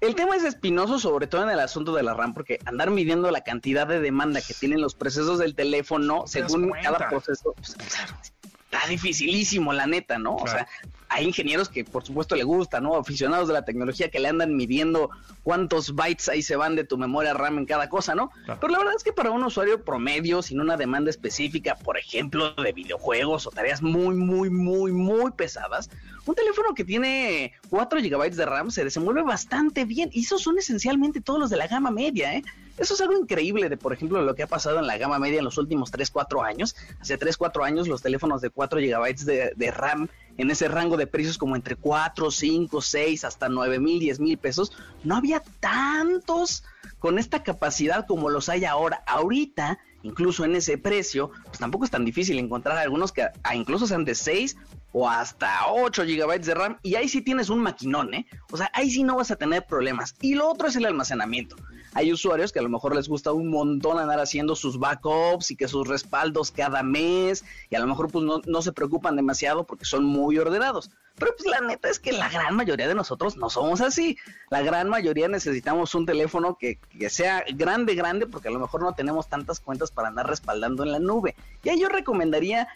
El 0.00 0.14
tema 0.14 0.34
es 0.36 0.44
espinoso, 0.44 0.98
sobre 0.98 1.26
todo 1.26 1.42
en 1.42 1.50
el 1.50 1.60
asunto 1.60 1.94
de 1.94 2.02
la 2.02 2.14
RAM, 2.14 2.32
porque 2.32 2.58
andar 2.64 2.90
midiendo 2.90 3.30
la 3.30 3.42
cantidad 3.42 3.86
de 3.86 4.00
demanda 4.00 4.40
que 4.40 4.54
tienen 4.54 4.80
los 4.80 4.94
procesos 4.94 5.38
del 5.38 5.54
teléfono 5.54 6.26
según 6.26 6.72
cada 6.82 7.10
proceso, 7.10 7.52
pues, 7.54 7.76
está 7.78 8.86
dificilísimo, 8.88 9.72
la 9.74 9.86
neta, 9.86 10.18
¿no? 10.18 10.36
O 10.36 10.46
sea, 10.46 10.66
hay 11.10 11.26
ingenieros 11.26 11.68
que 11.68 11.84
por 11.84 12.04
supuesto 12.04 12.36
le 12.36 12.44
gustan, 12.44 12.84
¿no? 12.84 12.96
Aficionados 12.96 13.48
de 13.48 13.54
la 13.54 13.64
tecnología 13.64 14.10
que 14.10 14.20
le 14.20 14.28
andan 14.28 14.56
midiendo 14.56 15.10
cuántos 15.42 15.94
bytes 15.94 16.28
ahí 16.28 16.40
se 16.40 16.54
van 16.56 16.76
de 16.76 16.84
tu 16.84 16.96
memoria 16.96 17.34
RAM 17.34 17.58
en 17.58 17.66
cada 17.66 17.88
cosa, 17.88 18.14
¿no? 18.14 18.30
Pero 18.46 18.68
la 18.68 18.78
verdad 18.78 18.94
es 18.96 19.02
que 19.02 19.12
para 19.12 19.30
un 19.30 19.42
usuario 19.42 19.84
promedio, 19.84 20.40
sin 20.40 20.60
una 20.60 20.76
demanda 20.76 21.10
específica, 21.10 21.74
por 21.74 21.98
ejemplo, 21.98 22.54
de 22.54 22.72
videojuegos 22.72 23.46
o 23.46 23.50
tareas 23.50 23.82
muy, 23.82 24.14
muy, 24.14 24.50
muy, 24.50 24.92
muy 24.92 25.32
pesadas, 25.32 25.90
un 26.26 26.34
teléfono 26.36 26.74
que 26.74 26.84
tiene 26.84 27.54
4 27.70 28.00
GB 28.00 28.30
de 28.30 28.46
RAM 28.46 28.70
se 28.70 28.84
desenvuelve 28.84 29.22
bastante 29.22 29.84
bien. 29.84 30.10
Y 30.12 30.20
esos 30.20 30.42
son 30.42 30.58
esencialmente 30.58 31.20
todos 31.20 31.40
los 31.40 31.50
de 31.50 31.56
la 31.56 31.66
gama 31.66 31.90
media, 31.90 32.34
¿eh? 32.34 32.44
Eso 32.78 32.94
es 32.94 33.00
algo 33.02 33.18
increíble 33.18 33.68
de, 33.68 33.76
por 33.76 33.92
ejemplo, 33.92 34.22
lo 34.22 34.34
que 34.34 34.42
ha 34.42 34.46
pasado 34.46 34.78
en 34.78 34.86
la 34.86 34.96
gama 34.96 35.18
media 35.18 35.38
en 35.38 35.44
los 35.44 35.58
últimos 35.58 35.90
3, 35.90 36.10
4 36.10 36.42
años. 36.42 36.76
Hace 36.98 37.18
3, 37.18 37.36
4 37.36 37.64
años 37.64 37.88
los 37.88 38.00
teléfonos 38.00 38.40
de 38.40 38.48
4 38.48 38.80
GB 38.80 39.16
de, 39.24 39.52
de 39.54 39.70
RAM 39.70 40.08
en 40.40 40.50
ese 40.50 40.68
rango 40.68 40.96
de 40.96 41.06
precios 41.06 41.36
como 41.36 41.54
entre 41.54 41.76
4, 41.76 42.30
5, 42.30 42.80
6, 42.80 43.24
hasta 43.24 43.48
9 43.50 43.78
mil, 43.78 44.00
10 44.00 44.20
mil 44.20 44.38
pesos, 44.38 44.72
no 45.04 45.16
había 45.16 45.42
tantos 45.60 46.64
con 46.98 47.18
esta 47.18 47.42
capacidad 47.42 48.06
como 48.06 48.30
los 48.30 48.48
hay 48.48 48.64
ahora. 48.64 49.02
Ahorita, 49.06 49.78
incluso 50.02 50.44
en 50.46 50.56
ese 50.56 50.78
precio, 50.78 51.30
pues 51.44 51.58
tampoco 51.58 51.84
es 51.84 51.90
tan 51.90 52.06
difícil 52.06 52.38
encontrar 52.38 52.78
algunos 52.78 53.12
que 53.12 53.22
a, 53.22 53.54
incluso 53.54 53.86
sean 53.86 54.06
de 54.06 54.14
6 54.14 54.56
o 54.92 55.08
hasta 55.08 55.66
8 55.68 56.04
gigabytes 56.04 56.46
de 56.46 56.54
RAM 56.54 56.78
y 56.82 56.94
ahí 56.94 57.08
sí 57.08 57.20
tienes 57.20 57.50
un 57.50 57.60
maquinón, 57.60 58.14
¿eh? 58.14 58.26
O 58.50 58.56
sea, 58.56 58.70
ahí 58.72 58.90
sí 58.90 59.02
no 59.02 59.16
vas 59.16 59.30
a 59.30 59.36
tener 59.36 59.66
problemas. 59.66 60.14
Y 60.22 60.36
lo 60.36 60.48
otro 60.48 60.68
es 60.68 60.76
el 60.76 60.86
almacenamiento. 60.86 61.56
Hay 61.92 62.12
usuarios 62.12 62.52
que 62.52 62.60
a 62.60 62.62
lo 62.62 62.68
mejor 62.68 62.94
les 62.94 63.08
gusta 63.08 63.32
un 63.32 63.48
montón 63.48 63.98
andar 63.98 64.20
haciendo 64.20 64.54
sus 64.54 64.78
backups 64.78 65.50
y 65.50 65.56
que 65.56 65.66
sus 65.66 65.88
respaldos 65.88 66.52
cada 66.52 66.82
mes 66.82 67.44
y 67.68 67.74
a 67.74 67.80
lo 67.80 67.86
mejor 67.86 68.10
pues 68.10 68.24
no, 68.24 68.40
no 68.46 68.62
se 68.62 68.72
preocupan 68.72 69.16
demasiado 69.16 69.64
porque 69.64 69.84
son 69.84 70.04
muy 70.04 70.38
ordenados. 70.38 70.90
Pero 71.16 71.34
pues 71.36 71.50
la 71.50 71.60
neta 71.60 71.90
es 71.90 71.98
que 71.98 72.12
la 72.12 72.28
gran 72.28 72.54
mayoría 72.54 72.86
de 72.86 72.94
nosotros 72.94 73.36
no 73.36 73.50
somos 73.50 73.80
así. 73.80 74.16
La 74.50 74.62
gran 74.62 74.88
mayoría 74.88 75.28
necesitamos 75.28 75.94
un 75.94 76.06
teléfono 76.06 76.56
que, 76.58 76.78
que, 76.98 77.10
sea 77.10 77.44
grande, 77.54 77.94
grande, 77.94 78.26
porque 78.26 78.48
a 78.48 78.52
lo 78.52 78.60
mejor 78.60 78.82
no 78.82 78.94
tenemos 78.94 79.28
tantas 79.28 79.60
cuentas 79.60 79.90
para 79.90 80.08
andar 80.08 80.28
respaldando 80.28 80.84
en 80.84 80.92
la 80.92 81.00
nube. 81.00 81.34
Y 81.64 81.70
ahí 81.70 81.80
yo 81.80 81.88
recomendaría 81.88 82.68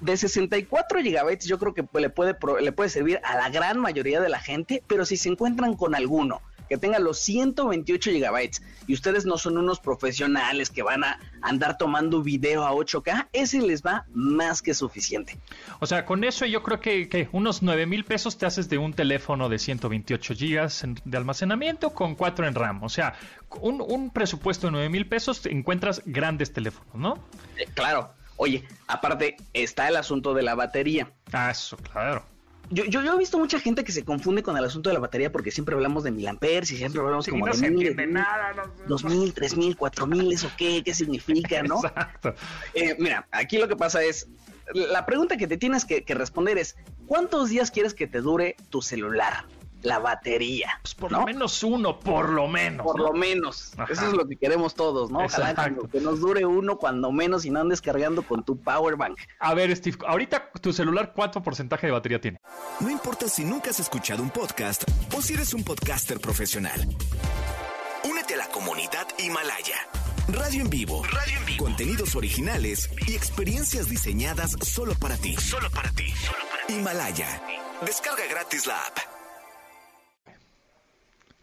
de 0.00 0.16
64 0.16 1.00
gigabytes, 1.00 1.46
yo 1.46 1.58
creo 1.58 1.74
que 1.74 1.86
le 1.94 2.10
puede, 2.10 2.36
le 2.60 2.72
puede 2.72 2.90
servir 2.90 3.20
a 3.24 3.36
la 3.36 3.50
gran 3.50 3.78
mayoría 3.78 4.20
de 4.20 4.28
la 4.28 4.40
gente, 4.40 4.82
pero 4.86 5.04
si 5.04 5.16
se 5.16 5.28
encuentran 5.28 5.76
con 5.76 5.94
alguno 5.94 6.40
que 6.72 6.78
tenga 6.78 6.98
los 6.98 7.18
128 7.18 8.12
gigabytes 8.12 8.62
y 8.86 8.94
ustedes 8.94 9.26
no 9.26 9.36
son 9.36 9.58
unos 9.58 9.78
profesionales 9.78 10.70
que 10.70 10.82
van 10.82 11.04
a 11.04 11.20
andar 11.42 11.76
tomando 11.76 12.22
video 12.22 12.64
a 12.64 12.72
8K, 12.72 13.28
ese 13.34 13.60
les 13.60 13.82
va 13.82 14.06
más 14.14 14.62
que 14.62 14.72
suficiente. 14.72 15.38
O 15.80 15.86
sea, 15.86 16.06
con 16.06 16.24
eso 16.24 16.46
yo 16.46 16.62
creo 16.62 16.80
que, 16.80 17.28
unos 17.32 17.62
9 17.62 17.84
mil 17.84 18.06
pesos 18.06 18.38
te 18.38 18.46
haces 18.46 18.70
de 18.70 18.78
un 18.78 18.94
teléfono 18.94 19.50
de 19.50 19.58
128 19.58 20.34
gigas 20.34 20.82
de 21.04 21.16
almacenamiento 21.18 21.90
con 21.90 22.14
4 22.14 22.46
en 22.46 22.54
RAM. 22.54 22.82
O 22.82 22.88
sea, 22.88 23.16
un, 23.60 24.08
presupuesto 24.08 24.68
de 24.68 24.70
9 24.70 24.88
mil 24.88 25.06
pesos 25.06 25.44
encuentras 25.44 26.00
grandes 26.06 26.54
teléfonos, 26.54 26.94
¿no? 26.94 27.18
Eh, 27.58 27.68
claro. 27.74 28.14
Oye, 28.36 28.64
aparte 28.86 29.36
está 29.52 29.88
el 29.88 29.96
asunto 29.96 30.32
de 30.32 30.42
la 30.42 30.54
batería. 30.54 31.12
Ah, 31.34 31.50
eso, 31.50 31.76
claro 31.76 32.31
yo, 32.70 32.84
yo, 32.84 33.00
he 33.00 33.18
visto 33.18 33.38
mucha 33.38 33.58
gente 33.60 33.84
que 33.84 33.92
se 33.92 34.04
confunde 34.04 34.42
con 34.42 34.56
el 34.56 34.64
asunto 34.64 34.90
de 34.90 34.94
la 34.94 35.00
batería 35.00 35.30
porque 35.30 35.50
siempre 35.50 35.74
hablamos 35.74 36.04
de 36.04 36.10
mil 36.10 36.26
amperes 36.26 36.70
y 36.70 36.76
siempre 36.76 37.00
hablamos 37.00 37.26
como 37.26 37.46
de 37.46 37.70
mil, 37.70 37.96
dos 38.86 39.04
mil, 39.04 39.34
tres 39.34 39.56
mil, 39.56 39.76
cuatro 39.76 40.06
mil, 40.06 40.32
eso 40.32 40.50
qué, 40.56 40.82
qué 40.82 40.94
significa, 40.94 41.62
¿no? 41.62 41.76
Exacto. 41.76 42.34
Eh, 42.74 42.96
mira, 42.98 43.26
aquí 43.30 43.58
lo 43.58 43.68
que 43.68 43.76
pasa 43.76 44.02
es, 44.02 44.28
la 44.74 45.04
pregunta 45.04 45.36
que 45.36 45.46
te 45.46 45.56
tienes 45.56 45.84
que 45.84 46.14
responder 46.14 46.58
es, 46.58 46.76
¿cuántos 47.06 47.50
días 47.50 47.70
quieres 47.70 47.94
que 47.94 48.06
te 48.06 48.20
dure 48.20 48.56
tu 48.70 48.80
celular? 48.80 49.44
La 49.82 49.98
batería. 49.98 50.78
Pues 50.82 50.94
por 50.94 51.12
lo 51.12 51.24
menos 51.24 51.62
uno, 51.62 51.98
por 51.98 52.30
lo 52.30 52.48
menos. 52.48 52.84
Por 52.84 53.00
lo 53.00 53.12
menos. 53.12 53.72
Eso 53.88 54.06
es 54.06 54.12
lo 54.12 54.26
que 54.26 54.36
queremos 54.36 54.74
todos, 54.74 55.10
¿no? 55.10 55.24
Ojalá 55.24 55.54
que, 55.90 56.00
nos 56.00 56.20
dure 56.20 56.44
uno 56.44 56.76
cuando 56.78 57.12
menos 57.12 57.44
y 57.44 57.50
no 57.50 57.60
andes 57.60 57.80
cargando 57.80 58.22
con 58.22 58.44
tu 58.44 58.56
power 58.56 58.96
bank. 58.96 59.18
A 59.38 59.54
ver, 59.54 59.74
Steve, 59.76 59.98
ahorita 60.06 60.50
tu 60.60 60.72
celular, 60.72 61.12
¿cuánto 61.14 61.42
porcentaje 61.42 61.86
de 61.86 61.92
batería 61.92 62.20
tiene? 62.20 62.40
No 62.80 62.90
importa 62.90 63.28
si 63.28 63.44
nunca 63.44 63.70
has 63.70 63.80
escuchado 63.80 64.22
un 64.22 64.30
podcast 64.30 64.84
o 65.16 65.22
si 65.22 65.34
eres 65.34 65.54
un 65.54 65.64
podcaster 65.64 66.20
profesional. 66.20 66.80
Únete 68.08 68.34
a 68.34 68.38
la 68.38 68.48
comunidad 68.48 69.06
Himalaya. 69.18 69.76
Radio 70.28 70.62
en 70.62 70.70
vivo. 70.70 71.02
Radio 71.04 71.38
en 71.38 71.46
vivo. 71.46 71.64
Contenidos 71.64 72.14
originales 72.14 72.88
y 73.06 73.14
experiencias 73.14 73.88
diseñadas 73.88 74.52
solo 74.62 74.94
para 74.94 75.16
ti. 75.16 75.36
Solo 75.36 75.68
para 75.70 75.90
ti. 75.90 76.10
Solo 76.10 76.44
para 76.50 76.66
ti. 76.66 76.74
Himalaya. 76.74 77.42
Descarga 77.84 78.24
gratis 78.30 78.66
la 78.66 78.78
app. 78.78 79.11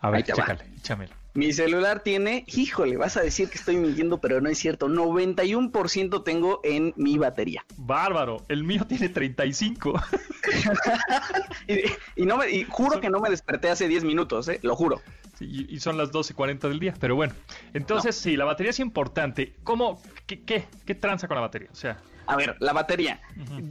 A 0.02 0.10
ver, 0.12 0.24
chécale, 0.24 1.10
Mi 1.34 1.52
celular 1.52 2.00
tiene, 2.02 2.46
híjole, 2.48 2.95
vas 2.95 3.18
a 3.18 3.22
decir 3.22 3.50
que 3.50 3.58
estoy 3.58 3.76
mintiendo, 3.76 4.22
pero 4.22 4.39
no 4.39 4.50
es 4.50 4.58
cierto. 4.58 4.88
91% 4.88 6.24
tengo 6.24 6.62
en 6.64 6.93
mi 6.95 7.18
batería. 7.18 7.66
Bárbaro, 7.76 8.45
el 8.47 8.64
mío 8.64 8.86
tiene 8.88 9.10
35. 9.10 10.02
y, 12.16 12.26
no 12.26 12.38
me, 12.38 12.50
y 12.50 12.64
juro 12.64 13.02
que 13.02 13.10
no 13.10 13.20
me 13.20 13.30
desperté 13.30 13.70
hace 13.70 13.89
10 13.89 14.06
minutos, 14.06 14.47
¿eh? 14.47 14.60
lo 14.64 14.76
juro. 14.78 15.02
y, 15.41 15.78
son 15.82 15.97
las 15.97 16.12
12.40 16.14 16.70
del 16.70 16.80
día, 16.80 16.93
pero 16.97 17.16
bueno. 17.16 17.34
Entonces, 17.74 18.16
sí, 18.16 18.38
la 18.38 18.45
batería 18.45 18.70
es 18.70 18.80
importante. 18.80 19.54
¿Cómo, 19.64 20.02
qué, 20.28 20.43
qué, 20.45 20.66
qué 20.86 20.95
tranza 20.95 21.28
con 21.28 21.36
la 21.36 21.41
batería? 21.41 21.70
O 21.72 21.76
sea... 21.76 21.97
A 22.26 22.36
ver, 22.38 22.56
la 22.60 22.74
batería. 22.74 23.20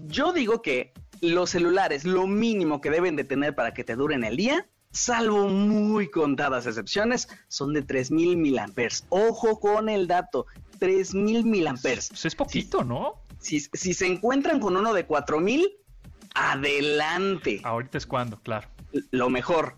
Yo 0.09 0.33
digo 0.33 0.61
que 0.63 0.93
los 1.23 1.49
celulares, 1.51 2.05
lo 2.05 2.27
mínimo 2.27 2.81
que 2.81 2.91
deben 2.91 3.17
de 3.17 3.25
tener 3.25 3.55
para 3.55 3.73
que 3.73 3.85
te 3.85 3.95
duren 3.95 4.25
el 4.25 4.37
día 4.37 4.67
salvo 4.99 5.49
muy 5.49 6.11
contadas 6.11 6.67
excepciones, 6.67 7.29
son 7.49 7.73
de 7.73 7.83
3000 7.83 8.37
miliamperes. 8.37 9.07
Ojo 9.09 9.61
con 9.61 9.89
el 9.89 10.07
dato, 10.07 10.47
3000 10.79 11.45
miliamperes. 11.45 12.09
Pues 12.11 12.25
es 12.27 12.35
poquito, 12.35 12.85
¿no? 12.85 13.15
Si, 13.39 13.61
si 13.61 13.95
se 13.95 14.07
encuentran 14.07 14.61
con 14.61 14.77
uno 14.77 14.93
de 14.93 15.07
4000, 15.07 15.69
adelante. 16.35 17.61
Ahorita 17.65 17.99
es 17.99 18.07
cuando, 18.07 18.41
claro. 18.41 18.69
Lo 19.11 19.31
mejor. 19.31 19.77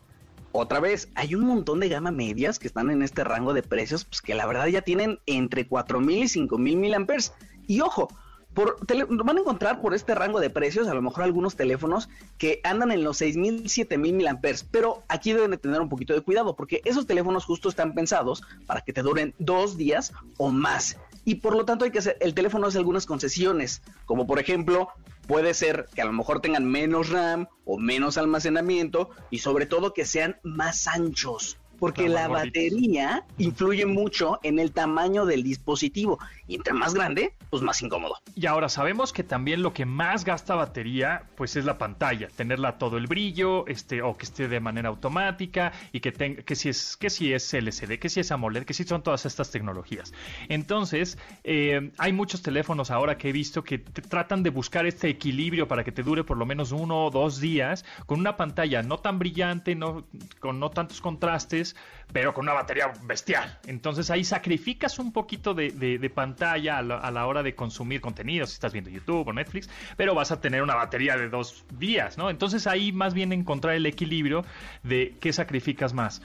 Otra 0.52 0.80
vez, 0.80 1.08
hay 1.14 1.36
un 1.36 1.46
montón 1.46 1.78
de 1.78 1.88
gama 1.88 2.10
medias 2.10 2.58
que 2.58 2.66
están 2.66 2.90
en 2.90 3.02
este 3.02 3.22
rango 3.22 3.54
de 3.54 3.62
precios, 3.62 4.04
pues 4.04 4.20
que 4.20 4.34
la 4.34 4.46
verdad 4.46 4.66
ya 4.66 4.82
tienen 4.82 5.20
entre 5.26 5.68
4000 5.68 6.24
y 6.24 6.28
5000 6.28 6.76
miliamperes. 6.76 7.32
Y 7.68 7.82
ojo, 7.82 8.08
por 8.54 8.78
van 9.24 9.36
a 9.36 9.40
encontrar 9.40 9.80
por 9.80 9.94
este 9.94 10.14
rango 10.14 10.40
de 10.40 10.50
precios 10.50 10.88
a 10.88 10.94
lo 10.94 11.02
mejor 11.02 11.24
algunos 11.24 11.56
teléfonos 11.56 12.08
que 12.36 12.60
andan 12.64 12.90
en 12.90 13.04
los 13.04 13.18
6000, 13.18 13.68
7000 13.68 14.12
miliamperes, 14.12 14.64
pero 14.64 15.02
aquí 15.08 15.32
deben 15.32 15.52
de 15.52 15.58
tener 15.58 15.80
un 15.80 15.88
poquito 15.88 16.14
de 16.14 16.20
cuidado 16.20 16.56
porque 16.56 16.82
esos 16.84 17.06
teléfonos 17.06 17.44
justo 17.44 17.68
están 17.68 17.94
pensados 17.94 18.42
para 18.66 18.80
que 18.80 18.92
te 18.92 19.02
duren 19.02 19.34
dos 19.38 19.76
días 19.76 20.12
o 20.36 20.50
más. 20.50 20.96
Y 21.24 21.36
por 21.36 21.54
lo 21.54 21.64
tanto 21.64 21.84
hay 21.84 21.90
que 21.90 21.98
hacer, 21.98 22.16
el 22.20 22.34
teléfono 22.34 22.66
hace 22.66 22.78
algunas 22.78 23.06
concesiones, 23.06 23.82
como 24.06 24.26
por 24.26 24.38
ejemplo 24.38 24.88
puede 25.26 25.54
ser 25.54 25.86
que 25.94 26.02
a 26.02 26.06
lo 26.06 26.12
mejor 26.12 26.40
tengan 26.40 26.64
menos 26.64 27.10
RAM 27.10 27.46
o 27.64 27.78
menos 27.78 28.18
almacenamiento 28.18 29.10
y 29.30 29.38
sobre 29.38 29.66
todo 29.66 29.94
que 29.94 30.06
sean 30.06 30.40
más 30.42 30.88
anchos 30.88 31.59
porque 31.80 32.08
la 32.08 32.28
batería 32.28 33.24
influye 33.38 33.86
mucho 33.86 34.38
en 34.42 34.58
el 34.58 34.70
tamaño 34.70 35.24
del 35.24 35.42
dispositivo 35.42 36.18
y 36.46 36.54
entre 36.56 36.74
más 36.74 36.94
grande, 36.94 37.32
pues 37.48 37.62
más 37.62 37.80
incómodo. 37.82 38.16
Y 38.36 38.46
ahora 38.46 38.68
sabemos 38.68 39.12
que 39.12 39.24
también 39.24 39.62
lo 39.62 39.72
que 39.72 39.86
más 39.86 40.24
gasta 40.24 40.54
batería, 40.54 41.24
pues 41.36 41.56
es 41.56 41.64
la 41.64 41.78
pantalla, 41.78 42.28
tenerla 42.28 42.78
todo 42.78 42.98
el 42.98 43.06
brillo, 43.06 43.66
este, 43.66 44.02
o 44.02 44.16
que 44.16 44.26
esté 44.26 44.46
de 44.46 44.60
manera 44.60 44.90
automática 44.90 45.72
y 45.92 46.00
que 46.00 46.12
tenga, 46.12 46.42
que 46.42 46.54
si 46.54 46.68
es, 46.68 46.96
que 46.96 47.08
si 47.08 47.32
es 47.32 47.52
LCD, 47.54 47.98
que 47.98 48.08
si 48.08 48.20
es 48.20 48.30
AMOLED, 48.30 48.64
que 48.64 48.74
si 48.74 48.84
son 48.84 49.02
todas 49.02 49.24
estas 49.24 49.50
tecnologías. 49.50 50.12
Entonces, 50.48 51.18
eh, 51.44 51.90
hay 51.96 52.12
muchos 52.12 52.42
teléfonos 52.42 52.90
ahora 52.90 53.16
que 53.16 53.30
he 53.30 53.32
visto 53.32 53.64
que 53.64 53.78
tratan 53.78 54.42
de 54.42 54.50
buscar 54.50 54.86
este 54.86 55.08
equilibrio 55.08 55.66
para 55.66 55.82
que 55.82 55.92
te 55.92 56.02
dure 56.02 56.24
por 56.24 56.36
lo 56.36 56.44
menos 56.44 56.72
uno 56.72 57.06
o 57.06 57.10
dos 57.10 57.40
días 57.40 57.84
con 58.06 58.20
una 58.20 58.36
pantalla 58.36 58.82
no 58.82 58.98
tan 58.98 59.18
brillante, 59.18 59.74
no, 59.74 60.04
con 60.40 60.60
no 60.60 60.70
tantos 60.70 61.00
contrastes 61.00 61.69
pero 62.12 62.34
con 62.34 62.44
una 62.44 62.52
batería 62.52 62.92
bestial. 63.02 63.58
Entonces 63.66 64.10
ahí 64.10 64.24
sacrificas 64.24 64.98
un 64.98 65.12
poquito 65.12 65.54
de, 65.54 66.12
pantalla 66.14 66.78
a 66.78 66.82
la, 66.82 67.26
hora 67.26 67.42
de 67.42 67.54
consumir 67.54 68.00
contenido, 68.00 68.46
si 68.46 68.54
estás 68.54 68.72
viendo 68.72 68.90
YouTube 68.90 69.28
o 69.28 69.32
Netflix, 69.32 69.68
pero 69.96 70.14
vas 70.14 70.32
a 70.32 70.40
tener 70.40 70.62
una 70.62 70.74
batería 70.74 71.16
de 71.16 71.28
dos 71.28 71.64
días, 71.78 72.18
¿no? 72.18 72.30
Entonces 72.30 72.66
ahí 72.66 72.92
más 72.92 73.14
bien 73.14 73.32
encontrar 73.32 73.74
el 73.74 73.86
equilibrio 73.86 74.44
de 74.82 75.16
qué 75.20 75.32
sacrificas 75.32 75.94
más. 75.94 76.22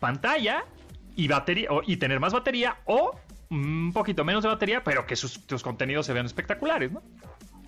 Pantalla 0.00 0.64
y 1.16 1.28
batería, 1.28 1.68
y 1.86 1.96
tener 1.96 2.20
más 2.20 2.32
batería 2.32 2.78
o 2.86 3.18
un 3.50 3.92
poquito 3.92 4.24
menos 4.24 4.42
de 4.42 4.48
batería, 4.48 4.82
pero 4.84 5.06
que 5.06 5.16
tus 5.16 5.62
contenidos 5.62 6.06
se 6.06 6.12
vean 6.12 6.26
espectaculares, 6.26 6.92
¿no? 6.92 7.02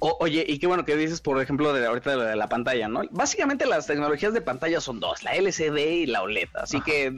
Oye, 0.02 0.44
y 0.48 0.58
qué 0.58 0.66
bueno 0.66 0.84
que 0.84 0.96
dices, 0.96 1.20
por 1.20 1.40
ejemplo, 1.40 1.72
de 1.72 1.86
ahorita 1.86 2.16
de 2.16 2.36
la 2.36 2.48
pantalla, 2.48 2.88
¿no? 2.88 3.02
Básicamente 3.10 3.66
las 3.66 3.86
tecnologías 3.86 4.34
de 4.34 4.40
pantalla 4.40 4.80
son 4.80 4.98
dos, 4.98 5.22
la 5.22 5.32
LCD 5.32 5.78
y 5.78 6.06
la 6.06 6.22
OLED. 6.22 6.48
Así 6.54 6.80
que 6.80 7.14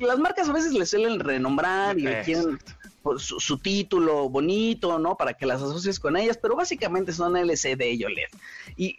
las 0.00 0.18
marcas 0.18 0.48
a 0.48 0.52
veces 0.52 0.72
les 0.72 0.90
suelen 0.90 1.20
renombrar 1.20 1.98
y 1.98 2.06
quieren 2.24 2.58
su, 3.18 3.38
su, 3.38 3.58
título 3.58 4.30
bonito, 4.30 4.98
¿no? 4.98 5.16
Para 5.16 5.34
que 5.34 5.44
las 5.44 5.60
asocies 5.60 6.00
con 6.00 6.16
ellas, 6.16 6.38
pero 6.40 6.56
básicamente 6.56 7.12
son 7.12 7.36
LCD 7.36 7.82
y 7.92 8.04
OLED. 8.04 8.28
Y 8.76 8.98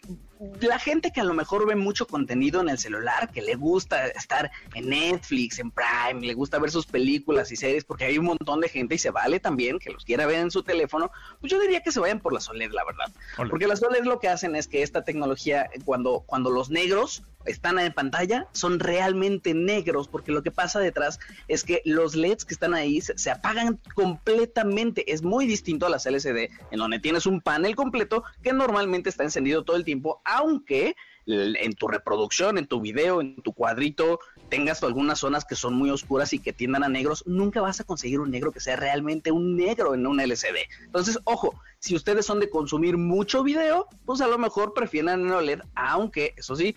la 0.60 0.78
gente 0.78 1.10
que 1.10 1.20
a 1.20 1.24
lo 1.24 1.34
mejor 1.34 1.66
ve 1.66 1.74
mucho 1.74 2.06
contenido 2.06 2.60
en 2.60 2.68
el 2.68 2.78
celular, 2.78 3.30
que 3.32 3.42
le 3.42 3.54
gusta 3.54 4.06
estar 4.06 4.50
en 4.74 4.88
Netflix, 4.88 5.58
en 5.58 5.70
Prime, 5.70 6.26
le 6.26 6.34
gusta 6.34 6.58
ver 6.58 6.70
sus 6.70 6.86
películas 6.86 7.50
y 7.50 7.56
series, 7.56 7.84
porque 7.84 8.04
hay 8.04 8.18
un 8.18 8.26
montón 8.26 8.60
de 8.60 8.68
gente 8.68 8.94
y 8.94 8.98
se 8.98 9.10
vale 9.10 9.40
también 9.40 9.78
que 9.78 9.90
los 9.90 10.04
quiera 10.04 10.26
ver 10.26 10.40
en 10.40 10.50
su 10.50 10.62
teléfono, 10.62 11.10
pues 11.40 11.50
yo 11.50 11.60
diría 11.60 11.82
que 11.82 11.92
se 11.92 12.00
vayan 12.00 12.20
por 12.20 12.32
las 12.32 12.48
OLED, 12.48 12.70
la 12.72 12.84
verdad. 12.84 13.12
Porque 13.50 13.66
las 13.66 13.82
OLED 13.82 14.04
lo 14.04 14.20
que 14.20 14.28
hacen 14.28 14.54
es 14.54 14.68
que 14.68 14.82
esta 14.82 15.02
tecnología, 15.02 15.70
cuando, 15.84 16.22
cuando 16.26 16.50
los 16.50 16.70
negros 16.70 17.22
están 17.44 17.78
en 17.78 17.92
pantalla, 17.92 18.46
son 18.52 18.78
realmente 18.78 19.54
negros, 19.54 20.08
porque 20.08 20.32
lo 20.32 20.42
que 20.42 20.50
pasa 20.50 20.80
detrás 20.80 21.18
es 21.48 21.64
que 21.64 21.82
los 21.84 22.14
LEDs 22.14 22.44
que 22.44 22.54
están 22.54 22.74
ahí 22.74 23.00
se, 23.00 23.16
se 23.16 23.30
apagan 23.30 23.80
completamente. 23.94 25.10
Es 25.12 25.22
muy 25.22 25.46
distinto 25.46 25.86
a 25.86 25.90
las 25.90 26.06
LCD, 26.06 26.50
en 26.70 26.78
donde 26.78 26.98
tienes 26.98 27.26
un 27.26 27.40
panel 27.40 27.74
completo 27.74 28.22
que 28.42 28.52
normalmente 28.52 29.08
está 29.08 29.24
encendido 29.24 29.64
todo 29.64 29.76
el 29.76 29.84
tiempo 29.84 30.20
aunque 30.28 30.94
en 31.26 31.74
tu 31.74 31.88
reproducción, 31.88 32.56
en 32.56 32.66
tu 32.66 32.80
video, 32.80 33.20
en 33.20 33.36
tu 33.42 33.52
cuadrito, 33.52 34.18
tengas 34.48 34.82
algunas 34.82 35.18
zonas 35.18 35.44
que 35.44 35.56
son 35.56 35.74
muy 35.74 35.90
oscuras 35.90 36.32
y 36.32 36.38
que 36.38 36.54
tiendan 36.54 36.84
a 36.84 36.88
negros, 36.88 37.22
nunca 37.26 37.60
vas 37.60 37.80
a 37.80 37.84
conseguir 37.84 38.20
un 38.20 38.30
negro 38.30 38.50
que 38.50 38.60
sea 38.60 38.76
realmente 38.76 39.30
un 39.30 39.56
negro 39.56 39.94
en 39.94 40.06
un 40.06 40.20
LCD. 40.20 40.56
Entonces, 40.84 41.18
ojo, 41.24 41.60
si 41.80 41.94
ustedes 41.94 42.24
son 42.24 42.40
de 42.40 42.48
consumir 42.48 42.96
mucho 42.96 43.42
video, 43.42 43.88
pues 44.06 44.22
a 44.22 44.26
lo 44.26 44.38
mejor 44.38 44.72
prefieren 44.72 45.26
el 45.26 45.32
OLED, 45.32 45.60
aunque 45.74 46.32
eso 46.36 46.56
sí, 46.56 46.74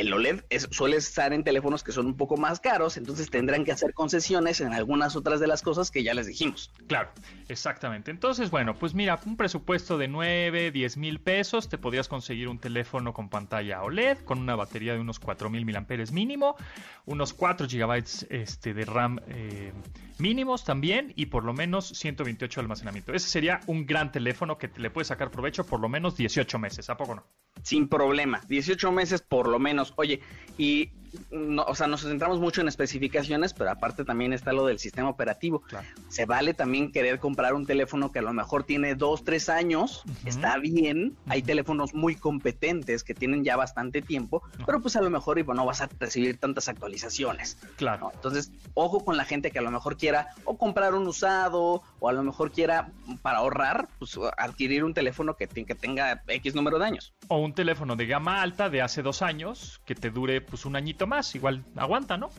el 0.00 0.12
OLED 0.12 0.44
suele 0.70 0.96
estar 0.96 1.32
en 1.32 1.44
teléfonos 1.44 1.82
que 1.82 1.92
son 1.92 2.06
un 2.06 2.16
poco 2.16 2.36
más 2.36 2.60
caros, 2.60 2.96
entonces 2.96 3.30
tendrán 3.30 3.64
que 3.64 3.72
hacer 3.72 3.94
concesiones 3.94 4.60
en 4.60 4.72
algunas 4.72 5.16
otras 5.16 5.40
de 5.40 5.46
las 5.46 5.62
cosas 5.62 5.90
que 5.90 6.02
ya 6.02 6.14
les 6.14 6.26
dijimos. 6.26 6.70
Claro, 6.86 7.10
exactamente. 7.48 8.10
Entonces, 8.10 8.50
bueno, 8.50 8.78
pues 8.78 8.94
mira, 8.94 9.18
un 9.26 9.36
presupuesto 9.36 9.98
de 9.98 10.08
9, 10.08 10.70
10 10.70 10.96
mil 10.96 11.20
pesos, 11.20 11.68
te 11.68 11.78
podrías 11.78 12.08
conseguir 12.08 12.48
un 12.48 12.58
teléfono 12.58 13.12
con 13.12 13.28
pantalla 13.28 13.82
OLED, 13.82 14.18
con 14.18 14.38
una 14.38 14.56
batería 14.56 14.94
de 14.94 15.00
unos 15.00 15.18
4 15.18 15.50
mil 15.50 15.64
miliamperes 15.64 16.12
mínimo, 16.12 16.56
unos 17.04 17.32
4 17.32 17.66
gigabytes 17.66 18.26
este, 18.30 18.74
de 18.74 18.84
RAM 18.84 19.20
eh, 19.28 19.72
mínimos 20.18 20.64
también 20.64 21.12
y 21.16 21.26
por 21.26 21.44
lo 21.44 21.52
menos 21.52 21.88
128 21.88 22.60
de 22.60 22.64
almacenamiento. 22.64 23.12
Ese 23.12 23.28
sería 23.28 23.60
un 23.66 23.86
gran 23.86 24.12
teléfono 24.12 24.58
que 24.58 24.68
te 24.68 24.80
le 24.80 24.90
puedes 24.90 25.08
sacar 25.08 25.30
provecho 25.30 25.64
por 25.64 25.80
lo 25.80 25.88
menos 25.88 26.16
18 26.16 26.58
meses, 26.58 26.90
¿a 26.90 26.96
poco 26.96 27.14
no? 27.14 27.24
Sin 27.62 27.88
problema, 27.88 28.40
18 28.48 28.92
meses 28.92 29.22
por 29.22 29.48
lo 29.48 29.58
menos. 29.58 29.85
Oye, 29.96 30.20
y 30.58 30.90
no, 31.30 31.62
o 31.64 31.74
sea, 31.74 31.86
nos 31.86 32.02
centramos 32.02 32.40
mucho 32.40 32.60
en 32.60 32.68
especificaciones, 32.68 33.54
pero 33.54 33.70
aparte 33.70 34.04
también 34.04 34.32
está 34.32 34.52
lo 34.52 34.66
del 34.66 34.78
sistema 34.78 35.08
operativo. 35.08 35.62
Se 36.08 36.26
vale 36.26 36.54
también 36.54 36.92
querer 36.92 37.18
comprar 37.18 37.54
un 37.54 37.66
teléfono 37.66 38.12
que 38.12 38.18
a 38.18 38.22
lo 38.22 38.32
mejor 38.32 38.64
tiene 38.64 38.94
dos, 38.94 39.24
tres 39.24 39.48
años, 39.48 40.02
está 40.24 40.58
bien. 40.58 41.16
Hay 41.28 41.42
teléfonos 41.42 41.94
muy 41.94 42.16
competentes 42.16 43.04
que 43.04 43.14
tienen 43.14 43.44
ya 43.44 43.56
bastante 43.56 44.02
tiempo, 44.02 44.42
pero 44.64 44.80
pues 44.80 44.96
a 44.96 45.00
lo 45.00 45.10
mejor 45.10 45.36
no 45.54 45.66
vas 45.66 45.80
a 45.80 45.88
recibir 45.98 46.38
tantas 46.38 46.68
actualizaciones. 46.68 47.58
Claro. 47.76 48.10
Entonces, 48.14 48.50
ojo 48.74 49.04
con 49.04 49.16
la 49.16 49.24
gente 49.24 49.50
que 49.50 49.58
a 49.58 49.62
lo 49.62 49.70
mejor 49.70 49.96
quiera 49.96 50.28
o 50.44 50.56
comprar 50.56 50.94
un 50.94 51.06
usado 51.06 51.82
o 51.98 52.08
a 52.08 52.12
lo 52.12 52.22
mejor 52.22 52.52
quiera 52.52 52.90
para 53.22 53.38
ahorrar, 53.38 53.88
pues 53.98 54.18
adquirir 54.38 54.84
un 54.84 54.94
teléfono 54.94 55.36
que, 55.36 55.46
que 55.46 55.74
tenga 55.74 56.22
X 56.26 56.54
número 56.54 56.78
de 56.78 56.86
años. 56.86 57.14
O 57.28 57.38
un 57.38 57.54
teléfono 57.54 57.96
de 57.96 58.06
gama 58.06 58.40
alta 58.40 58.70
de 58.70 58.82
hace 58.82 59.02
dos 59.02 59.22
años 59.22 59.80
que 59.84 59.94
te 59.94 60.10
dure 60.10 60.40
pues 60.40 60.64
un 60.64 60.76
añito 60.76 61.05
más, 61.06 61.34
igual 61.34 61.64
aguanta, 61.76 62.16
¿no? 62.16 62.30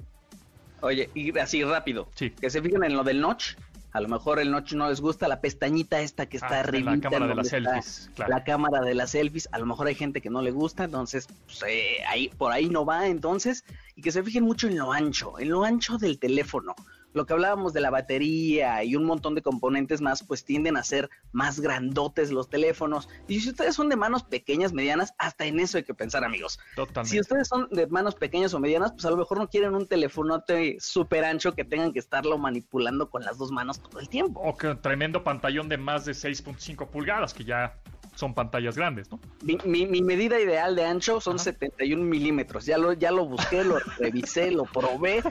Oye, 0.81 1.09
y 1.15 1.37
así 1.39 1.63
rápido. 1.63 2.07
Sí. 2.13 2.29
Que 2.31 2.49
se 2.49 2.61
fijen 2.61 2.83
en 2.83 2.95
lo 2.95 3.03
del 3.03 3.21
notch. 3.21 3.55
A 3.93 4.01
lo 4.01 4.09
mejor 4.09 4.39
el 4.39 4.51
notch 4.51 4.73
no 4.73 4.89
les 4.89 5.01
gusta 5.01 5.27
la 5.27 5.41
pestañita 5.41 6.01
esta 6.01 6.27
que 6.27 6.37
está 6.37 6.59
arriba. 6.59 6.95
La 6.95 7.01
cámara 7.01 7.27
de 7.27 7.35
las 7.35 7.47
selfies. 7.47 8.11
La 8.27 8.43
cámara 8.43 8.81
de 8.81 8.93
las 8.93 9.11
selfies. 9.11 9.49
A 9.51 9.57
lo 9.57 9.65
mejor 9.65 9.87
hay 9.87 9.95
gente 9.95 10.21
que 10.21 10.29
no 10.29 10.41
le 10.41 10.51
gusta, 10.51 10.83
entonces 10.83 11.27
pues, 11.45 11.63
eh, 11.67 12.03
ahí, 12.07 12.29
por 12.29 12.51
ahí 12.51 12.69
no 12.69 12.85
va. 12.85 13.07
Entonces, 13.07 13.63
y 13.95 14.01
que 14.03 14.11
se 14.11 14.21
fijen 14.21 14.43
mucho 14.43 14.67
en 14.67 14.77
lo 14.77 14.91
ancho, 14.91 15.39
en 15.39 15.49
lo 15.49 15.63
ancho 15.63 15.97
del 15.97 16.19
teléfono 16.19 16.75
lo 17.13 17.25
que 17.25 17.33
hablábamos 17.33 17.73
de 17.73 17.81
la 17.81 17.89
batería 17.89 18.83
y 18.83 18.95
un 18.95 19.05
montón 19.05 19.35
de 19.35 19.41
componentes 19.41 20.01
más, 20.01 20.23
pues 20.23 20.43
tienden 20.45 20.77
a 20.77 20.83
ser 20.83 21.09
más 21.31 21.59
grandotes 21.59 22.31
los 22.31 22.49
teléfonos. 22.49 23.09
Y 23.27 23.39
si 23.39 23.49
ustedes 23.49 23.75
son 23.75 23.89
de 23.89 23.95
manos 23.95 24.23
pequeñas, 24.23 24.73
medianas, 24.73 25.13
hasta 25.17 25.45
en 25.45 25.59
eso 25.59 25.77
hay 25.77 25.83
que 25.83 25.93
pensar, 25.93 26.23
amigos. 26.23 26.59
Totalmente. 26.75 27.09
Si 27.09 27.19
ustedes 27.19 27.47
son 27.47 27.67
de 27.69 27.87
manos 27.87 28.15
pequeñas 28.15 28.53
o 28.53 28.59
medianas, 28.59 28.91
pues 28.91 29.05
a 29.05 29.09
lo 29.09 29.17
mejor 29.17 29.39
no 29.39 29.47
quieren 29.47 29.73
un 29.73 29.87
telefonote 29.87 30.77
súper 30.79 31.25
ancho 31.25 31.53
que 31.53 31.63
tengan 31.63 31.93
que 31.93 31.99
estarlo 31.99 32.37
manipulando 32.37 33.09
con 33.09 33.23
las 33.23 33.37
dos 33.37 33.51
manos 33.51 33.81
todo 33.81 33.99
el 33.99 34.09
tiempo. 34.09 34.41
O 34.41 34.55
que 34.55 34.67
un 34.67 34.81
tremendo 34.81 35.23
pantallón 35.23 35.69
de 35.69 35.77
más 35.77 36.05
de 36.05 36.13
6.5 36.13 36.87
pulgadas, 36.87 37.33
que 37.33 37.43
ya 37.43 37.79
son 38.17 38.33
pantallas 38.33 38.75
grandes, 38.75 39.11
¿no? 39.11 39.19
Mi, 39.43 39.85
medida 39.85 40.39
ideal 40.39 40.75
de 40.75 40.85
ancho 40.85 41.21
son 41.21 41.37
71 41.37 42.03
milímetros. 42.03 42.65
Ya 42.65 42.77
lo, 42.77 42.93
ya 42.93 43.11
lo 43.11 43.25
busqué, 43.25 43.63
lo 43.63 43.77
revisé, 43.99 44.51
lo 44.51 44.65
probé. 44.65 45.21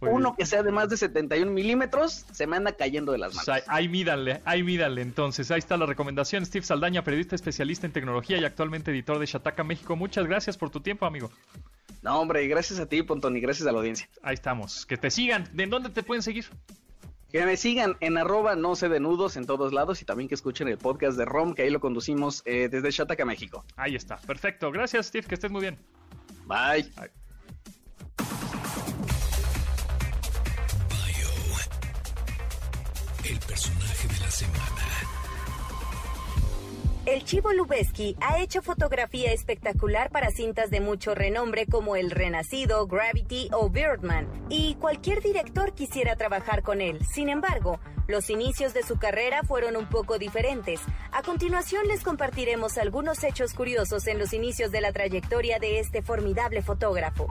uno 0.00 0.36
que 0.36 0.46
sea 0.46 0.62
de 0.62 0.70
más 0.70 0.88
de 0.88 0.96
71 0.96 1.50
milímetros 1.50 2.24
se 2.32 2.46
me 2.46 2.56
anda 2.56 2.72
cayendo 2.72 3.12
de 3.12 3.18
las 3.18 3.34
manos. 3.34 3.64
ahí 3.66 3.88
mídale, 3.88 4.40
ahí 4.44 4.62
mídale. 4.62 5.02
Entonces, 5.02 5.50
ahí 5.50 5.58
está 5.58 5.76
la 5.76 5.86
recomendación. 5.86 6.46
Steve 6.46 6.64
Saldaña, 6.64 7.02
periodista 7.02 7.34
especialista 7.34 7.86
en 7.86 7.92
tecnología 7.92 8.38
y 8.38 8.44
actualmente 8.44 8.92
editor 8.92 9.18
de 9.18 9.26
Shataka 9.26 9.64
México. 9.64 9.96
Muchas 9.96 10.26
gracias 10.26 10.56
por 10.56 10.70
tu 10.70 10.80
tiempo, 10.80 11.06
amigo. 11.06 11.30
No, 12.02 12.20
hombre, 12.20 12.46
gracias 12.46 12.78
a 12.78 12.86
ti, 12.86 13.02
Pontón, 13.02 13.36
y 13.36 13.40
gracias 13.40 13.66
a 13.66 13.72
la 13.72 13.78
audiencia. 13.78 14.08
Ahí 14.22 14.34
estamos. 14.34 14.86
Que 14.86 14.96
te 14.96 15.10
sigan. 15.10 15.48
¿De 15.52 15.66
dónde 15.66 15.88
te 15.88 16.02
pueden 16.02 16.22
seguir? 16.22 16.46
Que 17.34 17.44
me 17.44 17.56
sigan 17.56 17.96
en 17.98 18.16
arroba 18.16 18.54
no 18.54 18.76
se 18.76 18.88
denudos 18.88 19.36
en 19.36 19.44
todos 19.44 19.72
lados 19.72 20.00
y 20.00 20.04
también 20.04 20.28
que 20.28 20.36
escuchen 20.36 20.68
el 20.68 20.78
podcast 20.78 21.18
de 21.18 21.24
ROM, 21.24 21.52
que 21.52 21.62
ahí 21.62 21.70
lo 21.70 21.80
conducimos 21.80 22.44
eh, 22.44 22.68
desde 22.70 22.92
Chataca, 22.92 23.24
México. 23.24 23.64
Ahí 23.74 23.96
está, 23.96 24.18
perfecto. 24.18 24.70
Gracias, 24.70 25.06
Steve, 25.06 25.26
que 25.26 25.34
estés 25.34 25.50
muy 25.50 25.62
bien. 25.62 25.76
Bye. 26.46 26.88
Bye. 26.94 27.10
El 33.24 33.38
personaje 33.40 34.06
de 34.06 34.20
la 34.20 34.30
semana. 34.30 35.13
El 37.06 37.22
Chivo 37.24 37.52
Lubeski 37.52 38.16
ha 38.22 38.38
hecho 38.38 38.62
fotografía 38.62 39.30
espectacular 39.30 40.10
para 40.10 40.30
cintas 40.30 40.70
de 40.70 40.80
mucho 40.80 41.14
renombre 41.14 41.66
como 41.66 41.96
El 41.96 42.10
Renacido, 42.10 42.86
Gravity 42.86 43.50
o 43.52 43.68
Birdman, 43.68 44.26
y 44.48 44.76
cualquier 44.76 45.20
director 45.20 45.74
quisiera 45.74 46.16
trabajar 46.16 46.62
con 46.62 46.80
él. 46.80 47.04
Sin 47.04 47.28
embargo, 47.28 47.78
los 48.08 48.30
inicios 48.30 48.72
de 48.72 48.82
su 48.82 48.98
carrera 48.98 49.42
fueron 49.42 49.76
un 49.76 49.86
poco 49.86 50.16
diferentes. 50.18 50.80
A 51.12 51.22
continuación 51.22 51.86
les 51.88 52.02
compartiremos 52.02 52.78
algunos 52.78 53.22
hechos 53.22 53.52
curiosos 53.52 54.06
en 54.06 54.18
los 54.18 54.32
inicios 54.32 54.72
de 54.72 54.80
la 54.80 54.92
trayectoria 54.92 55.58
de 55.58 55.80
este 55.80 56.00
formidable 56.00 56.62
fotógrafo. 56.62 57.26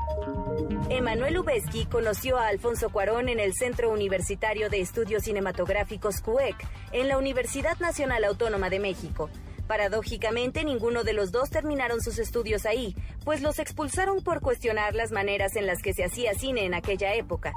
Emanuel 0.90 1.34
Lubeski 1.34 1.88
conoció 1.88 2.38
a 2.38 2.48
Alfonso 2.50 2.92
Cuarón 2.92 3.28
en 3.28 3.40
el 3.40 3.56
Centro 3.56 3.92
Universitario 3.92 4.70
de 4.70 4.82
Estudios 4.82 5.24
Cinematográficos 5.24 6.22
CUEC, 6.22 6.56
en 6.92 7.08
la 7.08 7.18
Universidad 7.18 7.80
Nacional 7.80 8.24
Autónoma 8.24 8.70
de 8.70 8.80
México. 8.80 9.32
Paradójicamente, 9.68 10.64
ninguno 10.64 11.04
de 11.04 11.14
los 11.14 11.32
dos 11.32 11.50
terminaron 11.50 12.02
sus 12.02 12.20
estudios 12.20 12.66
ahí, 12.66 12.96
pues 13.24 13.42
los 13.42 13.60
expulsaron 13.60 14.22
por 14.24 14.42
cuestionar 14.42 14.94
las 14.96 15.12
maneras 15.12 15.56
en 15.56 15.66
las 15.66 15.82
que 15.82 15.94
se 15.94 16.04
hacía 16.04 16.34
cine 16.34 16.66
en 16.66 16.74
aquella 16.74 17.14
época. 17.14 17.54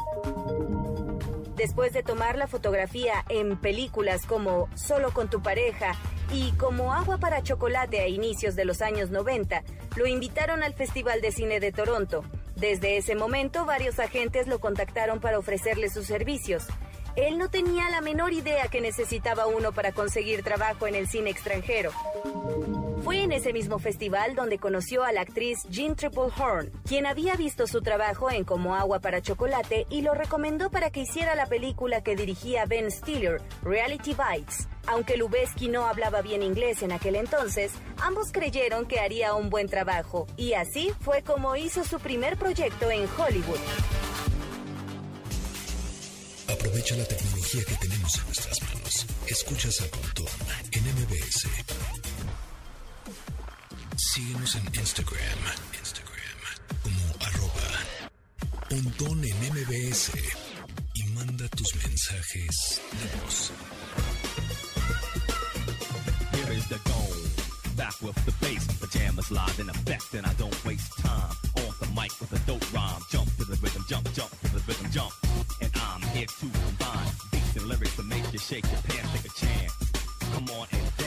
Después 1.56 1.94
de 1.94 2.02
tomar 2.02 2.36
la 2.36 2.46
fotografía 2.46 3.24
en 3.30 3.56
películas 3.56 4.26
como 4.26 4.68
Solo 4.74 5.12
con 5.12 5.30
tu 5.30 5.42
pareja 5.42 5.94
y 6.30 6.52
como 6.52 6.92
Agua 6.92 7.16
para 7.16 7.42
chocolate 7.42 8.00
a 8.00 8.08
inicios 8.08 8.56
de 8.56 8.66
los 8.66 8.82
años 8.82 9.10
90, 9.10 9.64
lo 9.96 10.06
invitaron 10.06 10.62
al 10.62 10.74
Festival 10.74 11.22
de 11.22 11.32
Cine 11.32 11.58
de 11.58 11.72
Toronto. 11.72 12.24
Desde 12.56 12.98
ese 12.98 13.14
momento, 13.14 13.64
varios 13.64 13.98
agentes 13.98 14.46
lo 14.46 14.60
contactaron 14.60 15.18
para 15.18 15.38
ofrecerle 15.38 15.88
sus 15.88 16.06
servicios. 16.06 16.66
Él 17.16 17.38
no 17.38 17.48
tenía 17.48 17.88
la 17.88 18.02
menor 18.02 18.34
idea 18.34 18.68
que 18.68 18.82
necesitaba 18.82 19.46
uno 19.46 19.72
para 19.72 19.92
conseguir 19.92 20.42
trabajo 20.42 20.86
en 20.86 20.94
el 20.94 21.08
cine 21.08 21.30
extranjero. 21.30 21.90
Fue 23.02 23.22
en 23.22 23.32
ese 23.32 23.52
mismo 23.52 23.78
festival 23.78 24.34
donde 24.34 24.58
conoció 24.58 25.02
a 25.02 25.12
la 25.12 25.22
actriz 25.22 25.62
Jean 25.70 25.96
Triplehorn, 25.96 26.72
quien 26.84 27.06
había 27.06 27.36
visto 27.36 27.66
su 27.66 27.80
trabajo 27.80 28.30
en 28.30 28.44
Como 28.44 28.74
agua 28.74 29.00
para 29.00 29.22
chocolate 29.22 29.86
y 29.88 30.02
lo 30.02 30.12
recomendó 30.12 30.70
para 30.70 30.90
que 30.90 31.00
hiciera 31.00 31.34
la 31.34 31.46
película 31.46 32.02
que 32.02 32.16
dirigía 32.16 32.66
Ben 32.66 32.90
Stiller, 32.90 33.40
Reality 33.62 34.14
Bites. 34.14 34.68
Aunque 34.86 35.16
Lubeski 35.16 35.68
no 35.68 35.86
hablaba 35.86 36.20
bien 36.20 36.42
inglés 36.42 36.82
en 36.82 36.92
aquel 36.92 37.16
entonces, 37.16 37.72
ambos 38.02 38.30
creyeron 38.30 38.86
que 38.86 39.00
haría 39.00 39.34
un 39.34 39.50
buen 39.50 39.68
trabajo, 39.68 40.26
y 40.36 40.52
así 40.52 40.92
fue 41.00 41.22
como 41.22 41.56
hizo 41.56 41.82
su 41.84 41.98
primer 41.98 42.36
proyecto 42.36 42.90
en 42.90 43.08
Hollywood. 43.18 43.58
Aprovecha 46.48 46.96
la 46.96 47.04
tecnología 47.04 47.64
que 47.64 47.74
tenemos 47.76 48.18
en 48.18 48.24
nuestras 48.26 48.62
manos. 48.62 49.06
Escuchas 49.26 49.80
a 49.80 49.86
Pontón 49.86 50.26
en 50.72 50.82
MBS. 50.84 51.48
Síguenos 53.96 54.54
en 54.54 54.66
Instagram. 54.74 55.38
Instagram 55.78 56.16
como 56.82 57.26
arroba 57.26 57.68
Pontón 58.68 59.24
en 59.24 59.36
MBS. 59.52 60.12
Y 60.94 61.04
manda 61.14 61.48
tus 61.48 61.74
mensajes 61.76 62.80
de 62.92 63.20
voz. 63.20 63.52
Here 66.32 66.52
is 66.56 66.68
the 66.68 66.78
goal. 66.84 67.16
Back 67.76 67.94
with 68.00 68.14
the 68.24 68.32
bass, 68.40 68.66
pajamas 68.80 69.30
live 69.30 69.60
in 69.60 69.68
effect, 69.68 70.14
and 70.14 70.26
I 70.26 70.32
don't 70.34 70.64
waste 70.64 70.92
time. 71.02 71.45
Mic 71.96 72.12
with 72.20 72.30
a 72.34 72.38
dope 72.46 72.74
rhyme, 72.74 73.00
jump 73.08 73.26
to 73.38 73.44
the 73.46 73.56
rhythm, 73.62 73.82
jump, 73.88 74.04
jump 74.12 74.30
to 74.42 74.52
the 74.52 74.60
rhythm, 74.68 74.90
jump. 74.90 75.12
And 75.62 75.72
I'm 75.76 76.02
here 76.12 76.26
to 76.26 76.46
combine 76.66 77.08
beats 77.32 77.56
and 77.56 77.66
lyrics 77.66 77.96
to 77.96 78.02
make 78.02 78.30
you 78.34 78.38
shake 78.38 78.66
your 78.70 78.82
pants, 78.82 79.08
take 79.14 79.24
a 79.24 79.34
chance. 79.34 79.72
Come 80.34 80.44
on 80.60 80.68
and 80.72 80.96
dance, 80.98 81.05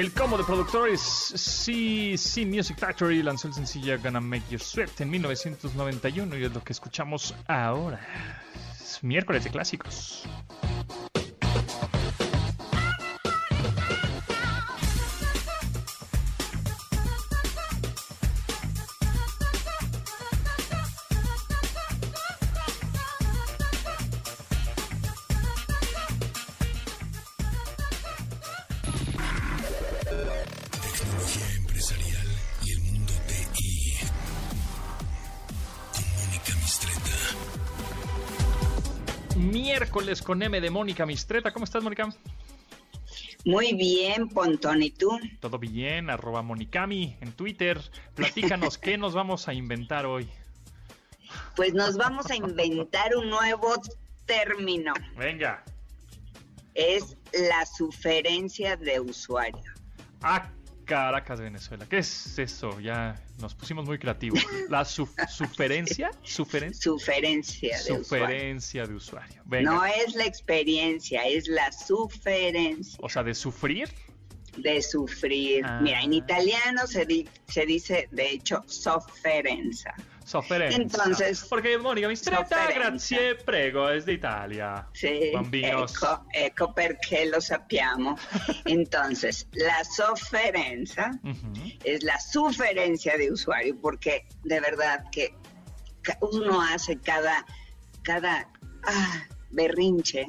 El 0.00 0.14
combo 0.14 0.38
de 0.38 0.44
productores 0.44 0.98
CC 1.02 2.46
Music 2.46 2.78
Factory 2.78 3.22
lanzó 3.22 3.48
el 3.48 3.52
sencillo 3.52 3.98
Gonna 4.02 4.18
Make 4.18 4.44
You 4.48 4.58
Sweat 4.58 4.98
en 5.02 5.10
1991 5.10 6.38
y 6.38 6.44
es 6.44 6.54
lo 6.54 6.64
que 6.64 6.72
escuchamos 6.72 7.34
ahora. 7.46 8.00
Es 8.82 9.04
miércoles 9.04 9.44
de 9.44 9.50
clásicos. 9.50 10.09
Miércoles 39.40 40.22
con 40.22 40.42
M 40.42 40.60
de 40.60 40.70
Mónica 40.70 41.06
Mistreta. 41.06 41.52
¿Cómo 41.52 41.64
estás, 41.64 41.82
Mónica? 41.82 42.08
Muy 43.44 43.72
bien, 43.72 44.28
Pontón, 44.28 44.82
¿y 44.82 44.90
tú? 44.90 45.18
Todo 45.40 45.58
bien, 45.58 46.10
arroba 46.10 46.42
Monicami 46.42 47.16
en 47.20 47.32
Twitter. 47.32 47.80
Platícanos, 48.14 48.76
¿qué 48.76 48.98
nos 48.98 49.14
vamos 49.14 49.48
a 49.48 49.54
inventar 49.54 50.04
hoy? 50.04 50.28
Pues 51.56 51.72
nos 51.72 51.96
vamos 51.96 52.30
a 52.30 52.36
inventar 52.36 53.16
un 53.16 53.30
nuevo 53.30 53.74
término. 54.26 54.92
Venga. 55.16 55.64
Es 56.74 57.16
la 57.32 57.64
suferencia 57.64 58.76
de 58.76 59.00
usuario. 59.00 59.72
Ah, 60.22 60.50
Caracas, 60.90 61.40
Venezuela. 61.40 61.86
¿Qué 61.88 61.98
es 61.98 62.38
eso? 62.38 62.80
Ya 62.80 63.14
nos 63.38 63.54
pusimos 63.54 63.86
muy 63.86 63.98
creativos. 63.98 64.44
La 64.68 64.84
su- 64.84 65.08
suferencia, 65.28 66.10
suferencia, 66.22 66.82
Suferencia 66.92 67.70
de 67.76 68.00
usuario. 68.00 68.02
suferencia 68.26 68.86
de 68.86 68.94
usuario. 68.94 69.42
Venga. 69.46 69.70
No 69.70 69.84
es 69.84 70.14
la 70.16 70.24
experiencia, 70.26 71.22
es 71.22 71.46
la 71.46 71.70
suferencia 71.70 72.98
O 73.00 73.08
sea, 73.08 73.22
de 73.22 73.34
sufrir. 73.34 73.88
de 74.56 74.82
sufrir. 74.82 75.64
Ah. 75.64 75.78
Mira, 75.80 76.02
en 76.02 76.12
italiano 76.12 76.86
se, 76.88 77.06
di- 77.06 77.28
se 77.48 77.64
dice, 77.66 78.08
de 78.10 78.30
hecho, 78.30 78.64
sofferenza. 78.66 79.94
Sofferenza. 80.30 80.80
Entonces, 80.80 81.44
Porque 81.50 81.76
Mónica 81.76 82.06
Mistretta, 82.06 82.44
sofferenza. 82.44 82.88
grazie, 82.88 83.34
prego, 83.34 83.88
es 83.90 84.06
de 84.06 84.12
Italia. 84.12 84.88
Sì, 84.92 85.32
Bambinos. 85.34 85.92
ecco, 85.92 86.26
ecco 86.32 86.72
perché 86.72 87.26
lo 87.26 87.40
sappiamo. 87.40 88.16
Entonces, 88.64 89.48
la 89.54 89.82
sofferenza 89.82 91.10
es 91.82 92.04
la 92.04 92.16
suferencia 92.20 93.16
de 93.16 93.32
usuario, 93.32 93.76
porque 93.80 94.24
de 94.44 94.60
verdad 94.60 95.02
que 95.10 95.34
uno 96.20 96.62
hace 96.62 97.00
cada, 97.00 97.44
cada 98.02 98.48
ah, 98.84 99.26
berrinche, 99.50 100.26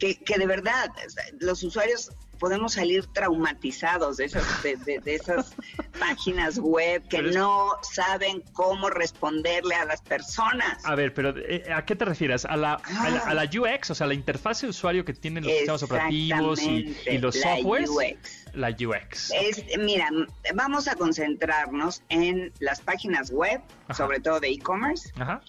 que, 0.00 0.16
que 0.24 0.38
de 0.38 0.46
verdad 0.48 0.90
los 1.38 1.62
usuarios 1.62 2.10
podemos 2.38 2.74
salir 2.74 3.06
traumatizados 3.06 4.16
de 4.18 4.26
esas, 4.26 4.62
de, 4.62 4.76
de- 4.76 4.98
de 5.00 5.14
esas 5.14 5.54
páginas 5.98 6.58
web 6.58 7.06
que 7.08 7.18
es- 7.18 7.34
no 7.34 7.70
saben 7.82 8.42
cómo 8.52 8.90
responderle 8.90 9.74
a 9.74 9.84
las 9.84 10.00
personas. 10.02 10.84
A 10.84 10.94
ver, 10.94 11.12
pero 11.14 11.34
eh, 11.36 11.64
¿a 11.74 11.84
qué 11.84 11.96
te 11.96 12.04
refieres? 12.04 12.44
¿A 12.44 12.56
la, 12.56 12.74
a, 12.74 13.10
la, 13.10 13.20
a 13.20 13.34
la 13.34 13.44
UX? 13.44 13.90
O 13.90 13.94
sea, 13.94 14.06
la 14.06 14.14
interfaz 14.14 14.62
de 14.62 14.68
usuario 14.68 15.04
que 15.04 15.12
tienen 15.14 15.44
los 15.44 15.52
sistemas 15.52 15.82
operativos 15.82 16.62
y, 16.62 16.96
los 17.18 17.36
la 17.36 17.56
softwares. 17.56 17.90
UX. 17.90 18.46
La 18.54 18.70
UX. 18.70 19.32
Es, 19.32 19.62
mira, 19.78 20.08
vamos 20.54 20.88
a 20.88 20.94
concentrarnos 20.94 22.02
en 22.08 22.52
las 22.60 22.80
páginas 22.80 23.30
web, 23.30 23.60
Ajá. 23.84 23.94
sobre 23.94 24.20
todo 24.20 24.40
de 24.40 24.48
e-commerce, 24.48 25.10
Ajá. 25.18 25.42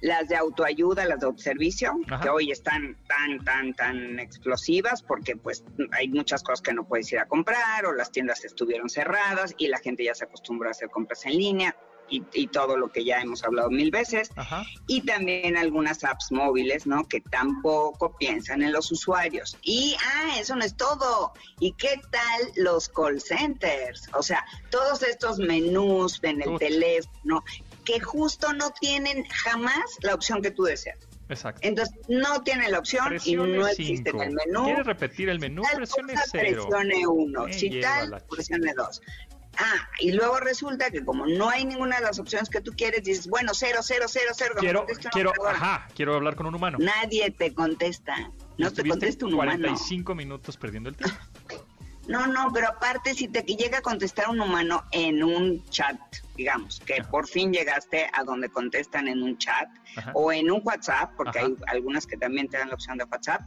Las 0.00 0.28
de 0.28 0.36
autoayuda, 0.36 1.04
las 1.04 1.20
de 1.20 1.26
autoservicio, 1.26 1.96
Ajá. 2.08 2.20
que 2.22 2.28
hoy 2.28 2.50
están 2.50 2.96
tan, 3.08 3.44
tan, 3.44 3.74
tan 3.74 4.18
explosivas 4.20 5.02
porque 5.02 5.36
pues 5.36 5.64
hay 5.92 6.08
muchas 6.08 6.42
cosas 6.42 6.60
que 6.62 6.72
no 6.72 6.84
puedes 6.86 7.10
ir 7.12 7.18
a 7.18 7.26
comprar 7.26 7.86
o 7.86 7.92
las 7.92 8.10
tiendas 8.12 8.44
estuvieron 8.44 8.88
cerradas 8.88 9.54
y 9.58 9.68
la 9.68 9.78
gente 9.78 10.04
ya 10.04 10.14
se 10.14 10.24
acostumbró 10.24 10.68
a 10.68 10.72
hacer 10.72 10.88
compras 10.90 11.26
en 11.26 11.32
línea. 11.36 11.76
y, 12.10 12.22
y 12.32 12.46
todo 12.46 12.78
lo 12.78 12.88
que 12.90 13.04
ya 13.04 13.20
hemos 13.20 13.44
hablado 13.44 13.68
mil 13.70 13.90
veces. 13.90 14.30
Ajá. 14.36 14.64
Y 14.86 15.02
también 15.02 15.58
algunas 15.58 16.04
apps 16.04 16.32
móviles, 16.32 16.86
¿no? 16.86 17.06
Que 17.06 17.20
tampoco 17.20 18.16
piensan 18.16 18.62
en 18.62 18.72
los 18.72 18.90
usuarios. 18.90 19.58
Y, 19.60 19.94
ah, 20.02 20.38
eso 20.40 20.56
no 20.56 20.64
es 20.64 20.74
todo. 20.74 21.34
¿Y 21.60 21.72
qué 21.72 22.00
tal 22.10 22.40
los 22.56 22.88
call 22.88 23.20
centers? 23.20 24.08
O 24.14 24.22
sea, 24.22 24.42
todos 24.70 25.02
estos 25.02 25.38
menús 25.38 26.18
en 26.22 26.40
el 26.40 26.48
Uf. 26.48 26.58
teléfono 26.60 27.44
que 27.88 28.00
justo 28.00 28.52
no 28.52 28.70
tienen 28.78 29.24
jamás 29.24 29.82
la 30.02 30.14
opción 30.14 30.42
que 30.42 30.50
tú 30.50 30.64
deseas. 30.64 30.98
Exacto. 31.30 31.60
Entonces, 31.64 31.94
no 32.08 32.42
tiene 32.42 32.68
la 32.68 32.78
opción 32.78 33.06
Presione 33.08 33.54
y 33.54 33.58
no 33.58 33.66
existe 33.66 34.10
cinco. 34.10 34.22
en 34.22 34.28
el 34.28 34.34
menú. 34.34 34.64
¿Quiere 34.64 34.82
repetir 34.82 35.30
el 35.30 35.38
menú? 35.40 35.62
Tal 35.62 35.76
Presione 35.76 36.12
cosa, 36.12 36.24
cero. 36.30 36.66
presione 36.68 37.06
uno. 37.06 37.44
Me 37.46 37.52
si 37.54 37.80
tal, 37.80 38.22
presione 38.30 38.74
dos. 38.74 39.00
Ah, 39.56 39.88
y 40.00 40.12
luego 40.12 40.38
resulta 40.38 40.90
que 40.90 41.02
como 41.02 41.26
no 41.26 41.48
hay 41.48 41.64
ninguna 41.64 41.96
de 41.96 42.02
las 42.02 42.18
opciones 42.18 42.50
que 42.50 42.60
tú 42.60 42.72
quieres, 42.76 43.02
dices, 43.04 43.26
bueno, 43.26 43.52
cero, 43.54 43.80
cero, 43.82 44.04
cero, 44.06 44.32
cero. 44.36 44.54
Quiero, 44.58 44.86
quiero, 45.10 45.32
ajá, 45.46 45.88
quiero 45.94 46.14
hablar 46.14 46.36
con 46.36 46.46
un 46.46 46.54
humano. 46.54 46.76
Nadie 46.78 47.30
te 47.30 47.54
contesta. 47.54 48.30
No 48.58 48.70
te 48.70 48.86
contesta 48.86 49.24
un 49.24 49.32
humano. 49.34 49.52
45 49.52 50.14
minutos 50.14 50.56
perdiendo 50.58 50.90
el 50.90 50.96
tiempo. 50.96 51.16
No, 52.08 52.26
no, 52.26 52.50
pero 52.52 52.68
aparte 52.68 53.14
si 53.14 53.28
te 53.28 53.42
llega 53.42 53.78
a 53.78 53.82
contestar 53.82 54.30
un 54.30 54.40
humano 54.40 54.82
en 54.92 55.22
un 55.22 55.62
chat, 55.66 55.98
digamos, 56.36 56.80
que 56.80 57.02
por 57.04 57.28
fin 57.28 57.52
llegaste 57.52 58.08
a 58.14 58.24
donde 58.24 58.48
contestan 58.48 59.08
en 59.08 59.22
un 59.22 59.36
chat 59.36 59.68
Ajá. 59.96 60.12
o 60.14 60.32
en 60.32 60.50
un 60.50 60.62
WhatsApp, 60.64 61.12
porque 61.16 61.38
Ajá. 61.38 61.48
hay 61.48 61.56
algunas 61.68 62.06
que 62.06 62.16
también 62.16 62.48
te 62.48 62.56
dan 62.56 62.68
la 62.68 62.74
opción 62.74 62.96
de 62.96 63.04
WhatsApp, 63.04 63.42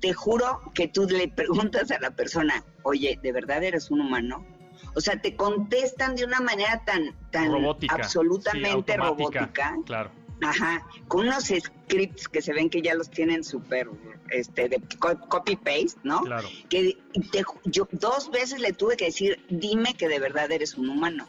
te 0.00 0.12
juro 0.12 0.62
que 0.72 0.86
tú 0.86 1.06
le 1.08 1.26
preguntas 1.28 1.90
a 1.90 1.98
la 1.98 2.12
persona, 2.12 2.62
oye, 2.84 3.18
¿de 3.20 3.32
verdad 3.32 3.62
eres 3.64 3.90
un 3.90 4.00
humano? 4.00 4.46
O 4.94 5.00
sea, 5.00 5.20
te 5.20 5.34
contestan 5.34 6.14
de 6.14 6.24
una 6.24 6.40
manera 6.40 6.82
tan, 6.86 7.12
tan 7.30 7.50
Robótica. 7.50 7.96
absolutamente 7.96 8.92
sí, 8.92 8.98
robótica. 8.98 9.74
Claro. 9.84 10.10
Ajá, 10.42 10.86
con 11.08 11.26
unos 11.26 11.44
scripts 11.44 12.28
que 12.28 12.42
se 12.42 12.52
ven 12.52 12.68
que 12.68 12.82
ya 12.82 12.94
los 12.94 13.10
tienen 13.10 13.42
súper, 13.42 13.88
este, 14.30 14.68
de 14.68 14.80
co- 14.98 15.18
copy-paste, 15.28 15.98
¿no? 16.04 16.20
Claro. 16.22 16.48
que 16.68 16.98
te- 17.32 17.42
yo 17.64 17.88
dos 17.92 18.30
veces 18.30 18.60
le 18.60 18.72
tuve 18.72 18.96
que 18.96 19.06
decir, 19.06 19.42
dime 19.48 19.94
que 19.94 20.08
de 20.08 20.18
verdad 20.18 20.50
eres 20.52 20.74
un 20.74 20.90
humano. 20.90 21.26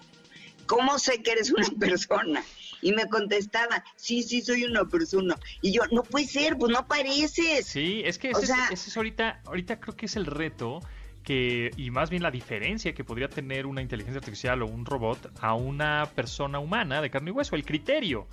¿Cómo 0.66 1.00
sé 1.00 1.22
que 1.24 1.32
eres 1.32 1.52
una 1.52 1.66
persona? 1.80 2.44
Y 2.82 2.92
me 2.92 3.08
contestaba, 3.08 3.84
sí, 3.96 4.22
sí, 4.24 4.42
soy 4.42 4.66
una 4.66 4.84
persona. 4.86 5.36
Y 5.62 5.72
yo, 5.72 5.82
no 5.92 6.04
puede 6.04 6.26
ser, 6.28 6.58
pues 6.58 6.72
no 6.72 6.86
pareces. 6.88 7.66
Sí, 7.66 8.02
es 8.06 8.18
que 8.20 8.28
O 8.30 8.32
ese, 8.32 8.42
es- 8.42 8.48
sea- 8.50 8.68
ese 8.72 8.90
es 8.90 8.98
ahorita, 8.98 9.42
ahorita 9.46 9.80
creo 9.80 9.96
que 9.96 10.06
es 10.08 10.16
el 10.18 10.26
reto 10.26 10.82
que, 11.24 11.72
y 11.78 11.92
más 11.92 12.10
bien 12.10 12.24
la 12.24 12.32
diferencia 12.32 12.94
que 12.94 13.04
podría 13.04 13.30
tener 13.30 13.66
una 13.66 13.82
inteligencia 13.82 14.20
artificial 14.20 14.62
o 14.62 14.66
un 14.68 14.86
robot 14.86 15.32
a 15.42 15.54
una 15.56 16.06
persona 16.14 16.60
humana 16.60 17.02
de 17.02 17.10
carne 17.10 17.30
y 17.32 17.34
hueso, 17.34 17.56
el 17.56 17.66
criterio. 17.66 18.28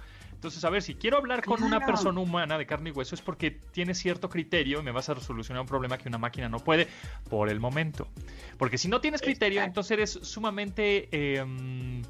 Entonces, 0.45 0.62
a 0.66 0.68
ver, 0.68 0.82
si 0.82 0.95
quiero 0.95 1.16
hablar 1.16 1.42
con 1.42 1.62
una 1.62 1.86
persona 1.86 2.20
humana 2.20 2.59
de 2.59 2.66
carne 2.66 2.90
y 2.90 2.92
hueso 2.92 3.14
es 3.14 3.22
porque 3.22 3.51
tiene 3.51 3.95
cierto 3.95 4.28
criterio 4.28 4.80
y 4.80 4.82
me 4.82 4.90
vas 4.92 5.09
a 5.09 5.18
solucionar 5.18 5.62
un 5.62 5.66
problema 5.66 5.97
que 5.97 6.07
una 6.07 6.18
máquina 6.18 6.51
no 6.51 6.59
puede 6.59 6.86
por 7.30 7.49
el 7.49 7.61
momento. 7.61 8.09
Porque 8.59 8.76
si 8.76 8.88
no 8.88 9.01
tienes 9.01 9.22
criterio, 9.22 9.61
Exacto. 9.61 9.70
entonces 9.70 9.90
eres 9.92 10.28
sumamente... 10.28 11.09
em, 11.11 12.03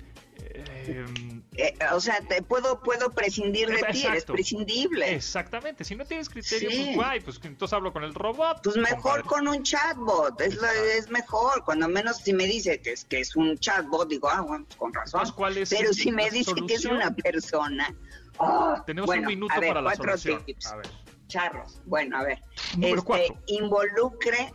em, 0.87 1.43
Eh, 1.57 1.73
o 1.93 2.01
sea, 2.01 2.21
te 2.23 2.43
puedo, 2.43 2.81
puedo 2.83 3.11
prescindir 3.13 3.69
de 3.69 3.77
ti, 3.77 3.83
eres 3.83 4.05
Exacto. 4.05 4.33
prescindible. 4.33 5.15
exactamente, 5.15 5.85
si 5.85 5.95
no 5.95 6.05
tienes 6.05 6.29
criterio, 6.29 6.69
Sí. 6.71 6.83
pues 6.87 6.97
guay, 6.97 7.21
pues 7.21 7.41
entonces 7.45 7.73
hablo 7.73 7.93
con 7.93 8.03
el 8.03 8.13
robot. 8.13 8.59
Pues 8.65 8.77
mejor 8.77 9.23
compadre. 9.23 9.23
con 9.23 9.47
un 9.49 9.63
chatbot, 9.63 10.41
es, 10.41 10.57
lo- 10.57 10.63
Exacto. 10.67 10.89
es 10.99 11.11
mejor. 11.11 11.65
Cuando 11.65 11.89
menos 11.89 12.17
si 12.17 12.33
me 12.33 12.47
dice 12.47 12.81
que 12.81 12.93
es, 12.95 13.05
que 13.05 13.21
es 13.21 13.37
un 13.37 13.57
chatbot, 13.59 14.09
digo, 14.09 14.29
ah, 14.29 14.41
bueno, 14.41 14.65
pues 14.67 14.77
con 14.77 14.93
razón. 14.93 15.21
Entonces, 15.21 15.35
¿cuál 15.37 15.59
es 15.59 15.71
Pero 15.71 15.93
si 15.93 16.11
me 16.11 16.29
dice 16.31 16.53
que 16.67 16.75
es 16.75 16.85
una 16.85 17.15
persona. 17.15 17.95
Ah, 18.39 18.83
Tenemos 18.87 19.07
bueno, 19.07 19.23
un 19.23 19.27
minuto 19.29 19.55
ver, 19.61 19.69
para 19.69 19.81
la 19.83 19.91
cuatro 19.91 20.05
solución. 20.19 20.45
tips. 20.45 20.67
A 20.67 20.77
ver. 20.77 20.87
Charros. 21.27 21.81
Bueno, 21.87 22.19
a 22.19 22.23
ver. 22.25 22.39
Número 22.75 22.95
este, 22.97 23.07
cuatro. 23.07 23.43
Involucre. 23.47 24.53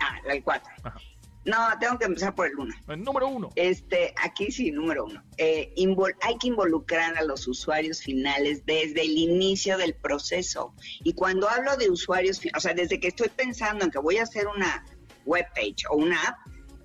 Ah, 0.00 0.18
el 0.30 0.42
4. 0.42 0.72
Ajá. 0.84 1.00
No, 1.44 1.56
tengo 1.80 1.98
que 1.98 2.04
empezar 2.04 2.34
por 2.34 2.46
el 2.46 2.58
1. 2.58 2.74
El 2.88 3.02
número 3.02 3.26
uno. 3.28 3.48
Este, 3.54 4.12
aquí 4.22 4.50
sí, 4.50 4.70
número 4.70 5.06
uno. 5.06 5.22
Eh, 5.38 5.72
hay 6.20 6.36
que 6.38 6.48
involucrar 6.48 7.16
a 7.16 7.22
los 7.22 7.48
usuarios 7.48 8.02
finales 8.02 8.66
desde 8.66 9.00
el 9.02 9.16
inicio 9.16 9.78
del 9.78 9.94
proceso. 9.94 10.74
Y 11.04 11.14
cuando 11.14 11.48
hablo 11.48 11.76
de 11.78 11.88
usuarios, 11.88 12.38
fi- 12.40 12.50
o 12.54 12.60
sea, 12.60 12.74
desde 12.74 13.00
que 13.00 13.08
estoy 13.08 13.28
pensando 13.28 13.84
en 13.84 13.90
que 13.90 13.98
voy 13.98 14.18
a 14.18 14.24
hacer 14.24 14.46
una 14.46 14.84
webpage 15.24 15.84
o 15.90 15.96
una 15.96 16.20
app, 16.22 16.36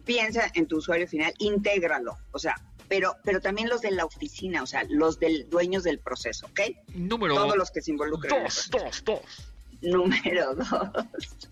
piensa 0.06 0.50
en 0.54 0.66
tu 0.68 0.78
usuario 0.78 1.08
final, 1.10 1.34
intégralo. 1.40 2.18
O 2.32 2.40
sea, 2.40 2.56
pero, 2.94 3.18
pero 3.24 3.42
también 3.42 3.70
los 3.70 3.82
de 3.82 3.90
la 3.90 4.06
oficina, 4.06 4.62
o 4.62 4.68
sea, 4.68 4.84
los 4.88 5.20
del 5.20 5.50
dueños 5.50 5.84
del 5.84 5.98
proceso, 5.98 6.46
¿ok? 6.46 6.60
Número 6.94 7.34
Todos 7.34 7.58
los 7.58 7.72
que 7.72 7.82
se 7.82 7.90
involucran. 7.90 8.44
dos, 8.44 8.70
dos, 8.70 9.04
dos. 9.04 9.52
Número 9.82 10.54
dos 10.56 11.50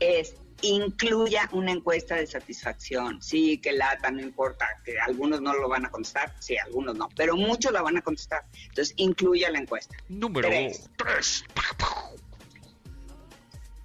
es 0.00 0.34
incluya 0.62 1.50
una 1.52 1.72
encuesta 1.72 2.16
de 2.16 2.26
satisfacción. 2.26 3.20
Sí, 3.20 3.58
que 3.58 3.72
lata, 3.72 4.10
no 4.10 4.22
importa, 4.22 4.66
que 4.82 4.98
algunos 4.98 5.42
no 5.42 5.52
lo 5.52 5.68
van 5.68 5.84
a 5.84 5.90
contestar, 5.90 6.34
sí, 6.40 6.56
algunos 6.56 6.96
no, 6.96 7.10
pero 7.16 7.36
muchos 7.36 7.70
la 7.70 7.82
van 7.82 7.98
a 7.98 8.00
contestar. 8.00 8.42
Entonces, 8.68 8.94
incluya 8.96 9.50
la 9.50 9.58
encuesta. 9.58 9.94
Número 10.08 10.48
Tres. 10.48 10.88
tres. 10.96 11.44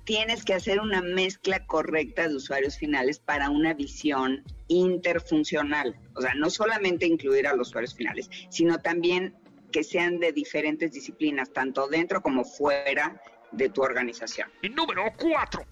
Tienes 0.07 0.45
que 0.45 0.53
hacer 0.53 0.79
una 0.79 1.01
mezcla 1.01 1.65
correcta 1.65 2.29
de 2.29 2.35
usuarios 2.37 2.77
finales 2.77 3.19
para 3.19 3.49
una 3.49 3.73
visión 3.73 4.41
interfuncional. 4.69 5.99
O 6.15 6.21
sea, 6.21 6.33
no 6.33 6.49
solamente 6.49 7.05
incluir 7.05 7.45
a 7.45 7.53
los 7.53 7.67
usuarios 7.67 7.93
finales, 7.93 8.29
sino 8.49 8.79
también 8.79 9.35
que 9.69 9.83
sean 9.83 10.19
de 10.19 10.31
diferentes 10.31 10.93
disciplinas, 10.93 11.51
tanto 11.51 11.89
dentro 11.89 12.21
como 12.21 12.45
fuera 12.45 13.21
de 13.51 13.67
tu 13.67 13.81
organización. 13.81 14.49
Y 14.61 14.69
número 14.69 15.03
cuatro. 15.17 15.65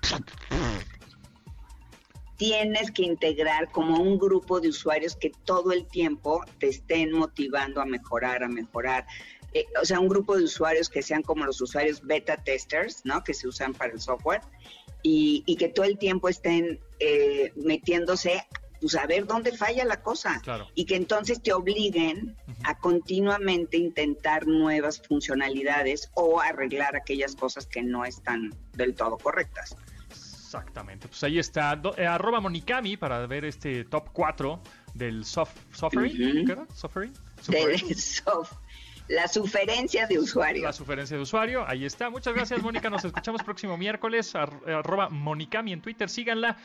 tienes 2.35 2.91
que 2.91 3.03
integrar 3.03 3.71
como 3.71 4.01
un 4.01 4.17
grupo 4.17 4.59
de 4.59 4.67
usuarios 4.67 5.15
que 5.15 5.31
todo 5.45 5.71
el 5.71 5.87
tiempo 5.87 6.43
te 6.59 6.67
estén 6.67 7.13
motivando 7.13 7.79
a 7.79 7.85
mejorar, 7.85 8.43
a 8.43 8.49
mejorar. 8.49 9.05
Eh, 9.55 9.65
o 9.81 9.85
sea, 9.85 10.01
un 10.01 10.09
grupo 10.09 10.35
de 10.37 10.43
usuarios 10.43 10.89
que 10.89 11.01
sean 11.01 11.21
como 11.23 11.45
los 11.45 11.61
usuarios 11.61 12.01
beta 12.01 12.35
testers, 12.43 13.01
¿no? 13.05 13.23
Que 13.23 13.33
se 13.33 13.47
usan 13.47 13.73
para 13.73 13.93
el 13.93 14.01
software 14.01 14.41
y, 15.01 15.43
y 15.45 15.55
que 15.55 15.69
todo 15.69 15.85
el 15.85 15.97
tiempo 15.97 16.27
estén 16.27 16.81
eh, 16.99 17.53
metiéndose, 17.55 18.45
pues 18.81 18.95
a 18.95 19.07
ver 19.07 19.25
dónde 19.25 19.53
falla 19.55 19.85
la 19.85 20.01
cosa. 20.01 20.41
Claro. 20.43 20.67
Y 20.75 20.83
que 20.85 20.97
entonces 20.97 21.41
te 21.41 21.53
obliguen 21.53 22.35
a 22.65 22.77
continuamente 22.77 23.77
intentar 23.77 24.45
nuevas 24.45 25.01
funcionalidades 25.01 26.09
o 26.15 26.41
arreglar 26.41 26.97
aquellas 26.97 27.33
cosas 27.37 27.65
que 27.65 27.81
no 27.81 28.03
están 28.03 28.53
del 28.73 28.93
todo 28.93 29.17
correctas. 29.17 29.73
Exactamente. 30.09 31.07
Pues 31.07 31.23
ahí 31.23 31.39
está. 31.39 31.75
Do- 31.75 31.95
eh, 31.97 32.05
arroba 32.05 32.39
Monicami 32.41 32.97
para 32.97 33.25
ver 33.27 33.45
este 33.45 33.85
top 33.85 34.09
4 34.13 34.61
del 34.93 35.23
soft. 35.25 35.55
Ujú. 35.81 36.45
¿Qué 36.45 36.51
era? 36.51 36.67
Suffering. 36.73 37.13
de 37.13 37.43
Suffering. 37.43 37.95
soft- 37.97 38.53
la 39.07 39.27
sugerencia 39.27 40.07
de 40.07 40.17
usuario. 40.19 40.63
La 40.63 40.73
sugerencia 40.73 41.15
de 41.17 41.23
usuario. 41.23 41.63
Ahí 41.67 41.85
está. 41.85 42.09
Muchas 42.09 42.33
gracias, 42.33 42.61
Mónica. 42.61 42.89
Nos 42.89 43.05
escuchamos 43.05 43.43
próximo 43.43 43.77
miércoles. 43.77 44.33
ar- 44.35 44.59
arroba 44.67 45.09
Monicami 45.09 45.73
en 45.73 45.81
Twitter. 45.81 46.09
Síganla. 46.09 46.57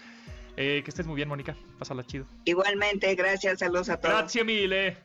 Eh, 0.56 0.82
que 0.84 0.90
estés 0.90 1.06
muy 1.06 1.16
bien, 1.16 1.28
Mónica. 1.28 1.54
Pásala 1.78 2.04
chido. 2.04 2.26
Igualmente, 2.44 3.14
gracias, 3.14 3.60
saludos 3.60 3.88
a 3.88 3.98
todos. 4.00 4.14
Gracias, 4.16 4.44
mille. 4.44 4.96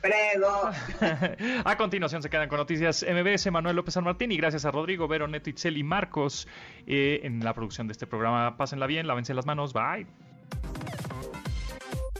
Prego. 0.00 0.70
a 1.64 1.76
continuación 1.76 2.22
se 2.22 2.28
quedan 2.28 2.48
con 2.48 2.58
noticias 2.58 3.04
MBS, 3.08 3.50
Manuel 3.52 3.76
López 3.76 3.94
San 3.94 4.02
Martín 4.04 4.32
y 4.32 4.36
gracias 4.36 4.64
a 4.64 4.70
Rodrigo, 4.72 5.06
Vero, 5.06 5.28
Neto, 5.28 5.48
Itzel 5.48 5.76
y 5.76 5.84
Marcos 5.84 6.48
eh, 6.88 7.20
en 7.22 7.44
la 7.44 7.54
producción 7.54 7.86
de 7.86 7.92
este 7.92 8.06
programa. 8.08 8.56
Pásenla 8.56 8.86
bien, 8.88 9.06
lávense 9.06 9.32
las 9.32 9.46
manos, 9.46 9.72
bye. 9.72 10.06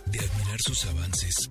De 0.07 0.19
admirar 0.21 0.59
sus 0.61 0.87
avances, 0.87 1.51